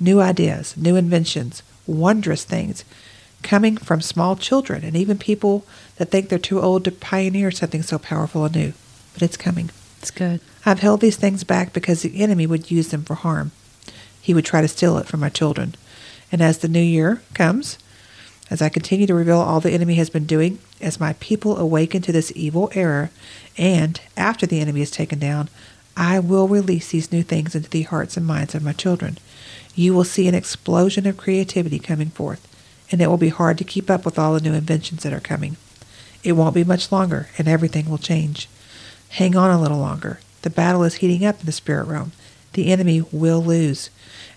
New 0.00 0.20
ideas, 0.20 0.76
new 0.76 0.96
inventions, 0.96 1.62
wondrous 1.86 2.44
things 2.44 2.84
coming 3.42 3.76
from 3.76 4.00
small 4.00 4.36
children 4.36 4.82
and 4.84 4.96
even 4.96 5.18
people 5.18 5.64
that 5.96 6.10
think 6.10 6.28
they're 6.28 6.38
too 6.38 6.60
old 6.60 6.84
to 6.84 6.90
pioneer 6.90 7.50
something 7.50 7.82
so 7.82 7.98
powerful 7.98 8.44
and 8.44 8.54
new. 8.54 8.72
But 9.12 9.22
it's 9.22 9.36
coming. 9.36 9.70
It's 9.98 10.10
good. 10.10 10.40
I've 10.64 10.80
held 10.80 11.00
these 11.00 11.16
things 11.16 11.44
back 11.44 11.72
because 11.72 12.02
the 12.02 12.22
enemy 12.22 12.46
would 12.46 12.70
use 12.70 12.88
them 12.88 13.04
for 13.04 13.14
harm. 13.14 13.52
He 14.20 14.34
would 14.34 14.44
try 14.44 14.60
to 14.60 14.68
steal 14.68 14.98
it 14.98 15.06
from 15.06 15.20
my 15.20 15.28
children. 15.28 15.74
And 16.32 16.42
as 16.42 16.58
the 16.58 16.68
new 16.68 16.80
year 16.80 17.22
comes, 17.34 17.78
as 18.50 18.62
I 18.62 18.68
continue 18.68 19.06
to 19.06 19.14
reveal 19.14 19.38
all 19.38 19.60
the 19.60 19.72
enemy 19.72 19.96
has 19.96 20.10
been 20.10 20.26
doing, 20.26 20.58
as 20.80 21.00
my 21.00 21.14
people 21.14 21.56
awaken 21.56 22.02
to 22.02 22.12
this 22.12 22.32
evil 22.34 22.70
error, 22.74 23.10
and 23.56 24.00
after 24.16 24.46
the 24.46 24.60
enemy 24.60 24.82
is 24.82 24.90
taken 24.90 25.18
down, 25.18 25.48
I 25.96 26.18
will 26.18 26.46
release 26.46 26.90
these 26.90 27.10
new 27.10 27.22
things 27.22 27.54
into 27.54 27.70
the 27.70 27.82
hearts 27.82 28.16
and 28.16 28.26
minds 28.26 28.54
of 28.54 28.62
my 28.62 28.72
children. 28.72 29.18
You 29.74 29.94
will 29.94 30.04
see 30.04 30.28
an 30.28 30.34
explosion 30.34 31.06
of 31.06 31.16
creativity 31.16 31.78
coming 31.78 32.10
forth, 32.10 32.46
and 32.90 33.00
it 33.00 33.08
will 33.08 33.16
be 33.16 33.30
hard 33.30 33.58
to 33.58 33.64
keep 33.64 33.90
up 33.90 34.04
with 34.04 34.18
all 34.18 34.34
the 34.34 34.40
new 34.40 34.52
inventions 34.52 35.02
that 35.02 35.12
are 35.12 35.20
coming. 35.20 35.56
It 36.22 36.32
won't 36.32 36.54
be 36.54 36.64
much 36.64 36.92
longer, 36.92 37.28
and 37.38 37.48
everything 37.48 37.88
will 37.88 37.98
change. 37.98 38.48
Hang 39.10 39.36
on 39.36 39.50
a 39.50 39.60
little 39.60 39.78
longer. 39.78 40.20
The 40.42 40.50
battle 40.50 40.84
is 40.84 40.96
heating 40.96 41.24
up 41.24 41.40
in 41.40 41.46
the 41.46 41.52
spirit 41.52 41.86
realm. 41.86 42.12
The 42.52 42.70
enemy 42.72 43.02
will 43.12 43.42
lose. 43.42 43.90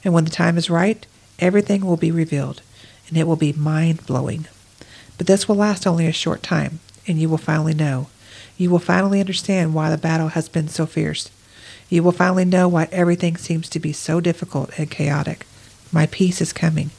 And 0.04 0.14
when 0.14 0.24
the 0.24 0.30
time 0.30 0.58
is 0.58 0.70
right, 0.70 1.06
everything 1.40 1.86
will 1.86 1.98
be 1.98 2.12
revealed, 2.12 2.62
and 3.10 3.18
it 3.18 3.28
will 3.28 3.36
be 3.36 3.54
mind 3.54 4.06
blowing. 4.06 4.48
But 5.18 5.28
this 5.28 5.48
will 5.48 5.58
last 5.58 5.86
only 5.86 6.06
a 6.08 6.14
short 6.14 6.42
time, 6.42 6.80
and 7.08 7.20
you 7.20 7.28
will 7.28 7.38
finally 7.38 7.74
know. 7.74 8.08
You 8.58 8.70
will 8.70 8.80
finally 8.80 9.20
understand 9.20 9.74
why 9.74 9.90
the 9.90 9.98
battle 9.98 10.30
has 10.30 10.48
been 10.48 10.68
so 10.68 10.86
fierce. 10.86 11.30
You 11.90 12.04
will 12.04 12.12
finally 12.12 12.46
know 12.46 12.68
why 12.68 12.88
everything 12.92 13.36
seems 13.36 13.68
to 13.70 13.80
be 13.80 13.92
so 13.92 14.22
difficult 14.22 14.78
and 14.78 14.90
chaotic. 14.90 15.46
My 15.92 16.06
peace 16.06 16.40
is 16.40 16.54
coming. 16.54 16.92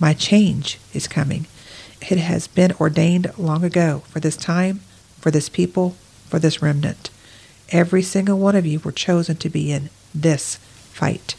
My 0.00 0.14
change 0.14 0.80
is 0.92 1.06
coming. 1.06 1.46
It 2.00 2.18
has 2.18 2.48
been 2.48 2.72
ordained 2.80 3.32
long 3.38 3.62
ago 3.62 4.02
for 4.08 4.18
this 4.18 4.36
time, 4.36 4.80
for 5.20 5.30
this 5.30 5.48
people, 5.48 5.90
for 6.28 6.40
this 6.40 6.60
remnant. 6.60 7.10
Every 7.70 8.02
single 8.02 8.38
one 8.38 8.56
of 8.56 8.66
you 8.66 8.80
were 8.80 8.90
chosen 8.90 9.36
to 9.36 9.48
be 9.48 9.70
in 9.70 9.90
this 10.12 10.56
fight. 10.56 11.34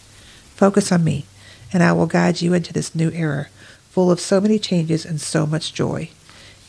Focus 0.56 0.92
on 0.92 1.04
me, 1.04 1.26
and 1.74 1.84
I 1.84 1.92
will 1.92 2.06
guide 2.06 2.42
you 2.42 2.54
into 2.54 2.72
this 2.72 2.96
new 2.96 3.12
era, 3.12 3.50
full 3.94 4.10
of 4.10 4.20
so 4.20 4.42
many 4.42 4.58
changes 4.58 5.06
and 5.06 5.22
so 5.22 5.46
much 5.46 5.72
joy. 5.72 6.10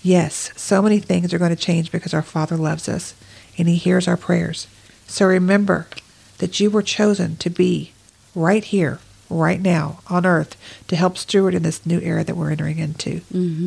Yes, 0.02 0.50
so 0.54 0.82
many 0.82 0.98
things 0.98 1.32
are 1.32 1.38
going 1.38 1.56
to 1.56 1.56
change 1.56 1.90
because 1.90 2.12
our 2.12 2.20
Father 2.22 2.58
loves 2.58 2.86
us, 2.86 3.14
and 3.56 3.66
He 3.66 3.76
hears 3.76 4.06
our 4.06 4.18
prayers. 4.18 4.66
So 5.06 5.24
remember 5.24 5.86
that 6.38 6.60
you 6.60 6.70
were 6.70 6.82
chosen 6.82 7.36
to 7.36 7.48
be 7.48 7.92
right 8.34 8.62
here, 8.62 8.98
right 9.30 9.62
now, 9.62 10.00
on 10.10 10.26
earth, 10.26 10.54
to 10.88 10.96
help 10.96 11.16
steward 11.16 11.54
in 11.54 11.62
this 11.62 11.86
new 11.86 11.98
era 12.00 12.24
that 12.24 12.36
we're 12.36 12.50
entering 12.50 12.78
into. 12.78 13.22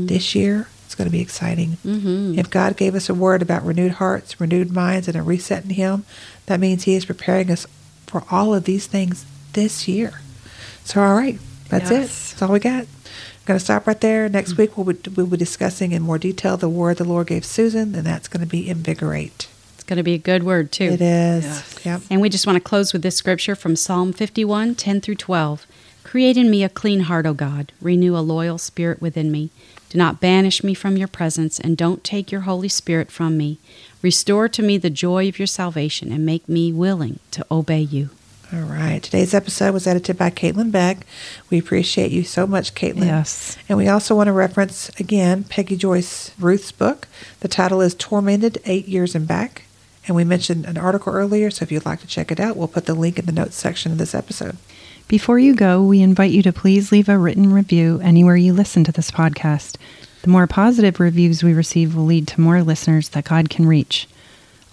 This 0.05 0.35
year, 0.35 0.67
it's 0.85 0.93
going 0.93 1.07
to 1.07 1.11
be 1.11 1.21
exciting. 1.21 1.77
Mm-hmm. 1.83 2.37
If 2.37 2.51
God 2.51 2.77
gave 2.77 2.93
us 2.93 3.09
a 3.09 3.15
word 3.15 3.41
about 3.41 3.65
renewed 3.65 3.93
hearts, 3.93 4.39
renewed 4.39 4.71
minds, 4.71 5.07
and 5.07 5.17
a 5.17 5.23
reset 5.23 5.63
in 5.63 5.71
Him, 5.71 6.05
that 6.45 6.59
means 6.59 6.83
He 6.83 6.93
is 6.93 7.05
preparing 7.05 7.49
us 7.49 7.65
for 8.05 8.23
all 8.29 8.53
of 8.53 8.65
these 8.65 8.85
things 8.85 9.25
this 9.53 9.87
year. 9.87 10.21
So, 10.83 11.01
all 11.01 11.15
right, 11.15 11.39
that's 11.69 11.89
it. 11.89 12.01
That's 12.01 12.41
all 12.43 12.51
we 12.51 12.59
got. 12.59 12.85
I'm 13.47 13.53
going 13.53 13.59
to 13.59 13.63
stop 13.63 13.87
right 13.87 14.01
there. 14.01 14.27
Next 14.27 14.57
week, 14.57 14.75
we'll 14.75 14.93
be, 14.93 15.09
we'll 15.11 15.25
be 15.25 15.37
discussing 15.37 15.93
in 15.93 16.01
more 16.01 16.17
detail 16.17 16.57
the 16.57 16.67
word 16.67 16.97
the 16.97 17.05
Lord 17.05 17.27
gave 17.27 17.45
Susan, 17.45 17.95
and 17.95 18.05
that's 18.05 18.27
going 18.27 18.41
to 18.41 18.45
be 18.45 18.69
invigorate. 18.69 19.47
It's 19.75 19.85
going 19.85 19.95
to 19.95 20.03
be 20.03 20.15
a 20.15 20.17
good 20.17 20.43
word, 20.43 20.69
too. 20.69 20.83
It 20.83 20.99
is. 20.99 21.45
Yes. 21.45 21.85
Yep. 21.85 22.01
And 22.09 22.19
we 22.19 22.27
just 22.27 22.45
want 22.45 22.57
to 22.57 22.59
close 22.59 22.91
with 22.91 23.03
this 23.03 23.15
scripture 23.15 23.55
from 23.55 23.77
Psalm 23.77 24.11
51 24.11 24.75
10 24.75 24.99
through 24.99 25.15
12. 25.15 25.65
Create 26.03 26.35
in 26.35 26.51
me 26.51 26.61
a 26.61 26.67
clean 26.67 27.01
heart, 27.01 27.25
O 27.25 27.33
God. 27.33 27.71
Renew 27.79 28.17
a 28.17 28.19
loyal 28.19 28.57
spirit 28.57 29.01
within 29.01 29.31
me. 29.31 29.49
Do 29.87 29.97
not 29.97 30.19
banish 30.19 30.61
me 30.61 30.73
from 30.73 30.97
your 30.97 31.07
presence, 31.07 31.57
and 31.57 31.77
don't 31.77 32.03
take 32.03 32.33
your 32.33 32.41
Holy 32.41 32.67
Spirit 32.67 33.09
from 33.09 33.37
me. 33.37 33.59
Restore 34.01 34.49
to 34.49 34.61
me 34.61 34.77
the 34.77 34.89
joy 34.89 35.29
of 35.29 35.39
your 35.39 35.47
salvation, 35.47 36.11
and 36.11 36.25
make 36.25 36.49
me 36.49 36.73
willing 36.73 37.21
to 37.31 37.45
obey 37.49 37.79
you. 37.79 38.09
All 38.53 38.61
right. 38.61 39.03
Today's 39.03 39.33
episode 39.33 39.73
was 39.73 39.87
edited 39.87 40.17
by 40.17 40.29
Caitlin 40.29 40.71
Beck. 40.71 41.05
We 41.49 41.57
appreciate 41.57 42.11
you 42.11 42.23
so 42.23 42.47
much, 42.47 42.73
Caitlin. 42.75 43.07
Yes. 43.07 43.57
And 43.67 43.77
we 43.77 43.89
also 43.89 44.15
want 44.15 44.27
to 44.27 44.31
reference 44.31 44.87
again 45.01 45.43
Peggy 45.43 45.75
Joyce 45.75 46.31
Ruth's 46.39 46.71
book. 46.71 47.09
The 47.41 47.49
title 47.49 47.81
is 47.81 47.93
Tormented 47.93 48.59
Eight 48.63 48.87
Years 48.87 49.15
and 49.15 49.27
Back. 49.27 49.63
And 50.07 50.15
we 50.15 50.23
mentioned 50.23 50.65
an 50.65 50.77
article 50.77 51.11
earlier, 51.11 51.51
so 51.51 51.63
if 51.63 51.73
you'd 51.73 51.85
like 51.85 51.99
to 51.99 52.07
check 52.07 52.31
it 52.31 52.39
out, 52.39 52.55
we'll 52.55 52.69
put 52.69 52.85
the 52.85 52.93
link 52.93 53.19
in 53.19 53.25
the 53.25 53.33
notes 53.33 53.57
section 53.57 53.91
of 53.91 53.97
this 53.97 54.15
episode. 54.15 54.55
Before 55.09 55.37
you 55.37 55.53
go, 55.53 55.83
we 55.83 56.01
invite 56.01 56.31
you 56.31 56.41
to 56.43 56.53
please 56.53 56.89
leave 56.89 57.09
a 57.09 57.17
written 57.17 57.51
review 57.51 57.99
anywhere 58.01 58.37
you 58.37 58.53
listen 58.53 58.85
to 58.85 58.93
this 58.93 59.11
podcast. 59.11 59.75
The 60.21 60.29
more 60.29 60.47
positive 60.47 61.01
reviews 61.01 61.43
we 61.43 61.53
receive 61.53 61.95
will 61.95 62.05
lead 62.05 62.29
to 62.29 62.39
more 62.39 62.63
listeners 62.63 63.09
that 63.09 63.25
God 63.25 63.49
can 63.49 63.67
reach. 63.67 64.07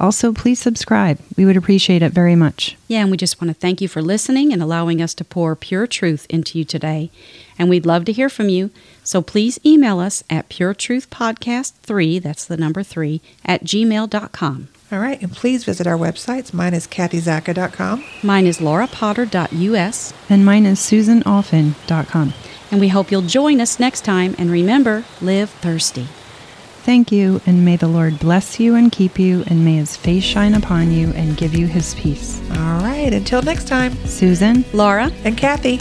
Also, 0.01 0.33
please 0.33 0.59
subscribe. 0.59 1.19
We 1.37 1.45
would 1.45 1.57
appreciate 1.57 2.03
it 2.03 2.13
very 2.13 2.35
much. 2.35 2.77
Yeah, 2.89 3.03
and 3.03 3.11
we 3.11 3.17
just 3.17 3.41
want 3.41 3.49
to 3.49 3.55
thank 3.55 3.81
you 3.81 3.89
for 3.89 4.03
listening 4.03 4.53
and 4.53 4.63
allowing 4.63 5.01
us 5.01 5.15
to 5.15 5.25
pour 5.25 5.55
pure 5.55 5.87
truth 5.87 6.27
into 6.29 6.59
you 6.59 6.65
today. 6.65 7.11
And 7.59 7.71
we'd 7.71 7.87
love 7.87 8.05
to 8.07 8.13
hear 8.13 8.29
from 8.29 8.49
you. 8.49 8.71
So 9.05 9.23
please 9.23 9.61
email 9.65 10.01
us 10.01 10.25
at 10.29 10.49
puretruthpodcast3, 10.49 12.23
that's 12.23 12.45
the 12.45 12.57
number 12.57 12.83
3, 12.83 13.21
at 13.45 13.65
gmail.com. 13.65 14.69
All 14.93 14.99
right. 15.01 15.21
And 15.21 15.33
please 15.33 15.65
visit 15.65 15.87
our 15.87 15.97
websites. 15.97 16.53
Mine 16.53 16.75
is 16.75 16.87
kathyzacca.com. 16.87 18.05
Mine 18.23 18.47
is 18.47 18.59
laurapotter.us. 18.59 20.15
And 20.29 20.45
mine 20.45 20.67
is 20.67 20.79
susanoffen.com. 20.79 22.35
And 22.71 22.81
we 22.81 22.89
hope 22.89 23.11
you'll 23.11 23.23
join 23.23 23.61
us 23.61 23.81
next 23.81 24.05
time. 24.05 24.35
And 24.39 24.51
remember, 24.51 25.05
live 25.21 25.51
thirsty. 25.51 26.07
Thank 26.85 27.11
you, 27.11 27.41
and 27.47 27.65
may 27.65 27.77
the 27.77 27.89
Lord 27.89 28.19
bless 28.19 28.61
you 28.61 28.75
and 28.75 28.93
keep 28.93 29.19
you, 29.19 29.43
and 29.47 29.65
may 29.65 29.77
his 29.77 29.97
face 29.97 30.23
shine 30.23 30.53
upon 30.53 30.93
you 30.93 31.09
and 31.13 31.35
give 31.35 31.55
you 31.55 31.67
his 31.67 31.95
peace. 31.95 32.43
All 32.51 32.83
right. 32.83 33.11
Until 33.11 33.41
next 33.41 33.67
time. 33.69 33.95
Susan, 34.05 34.67
Laura, 34.75 35.11
And 35.25 35.39
Kathy. 35.39 35.81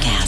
acid. 0.00 0.21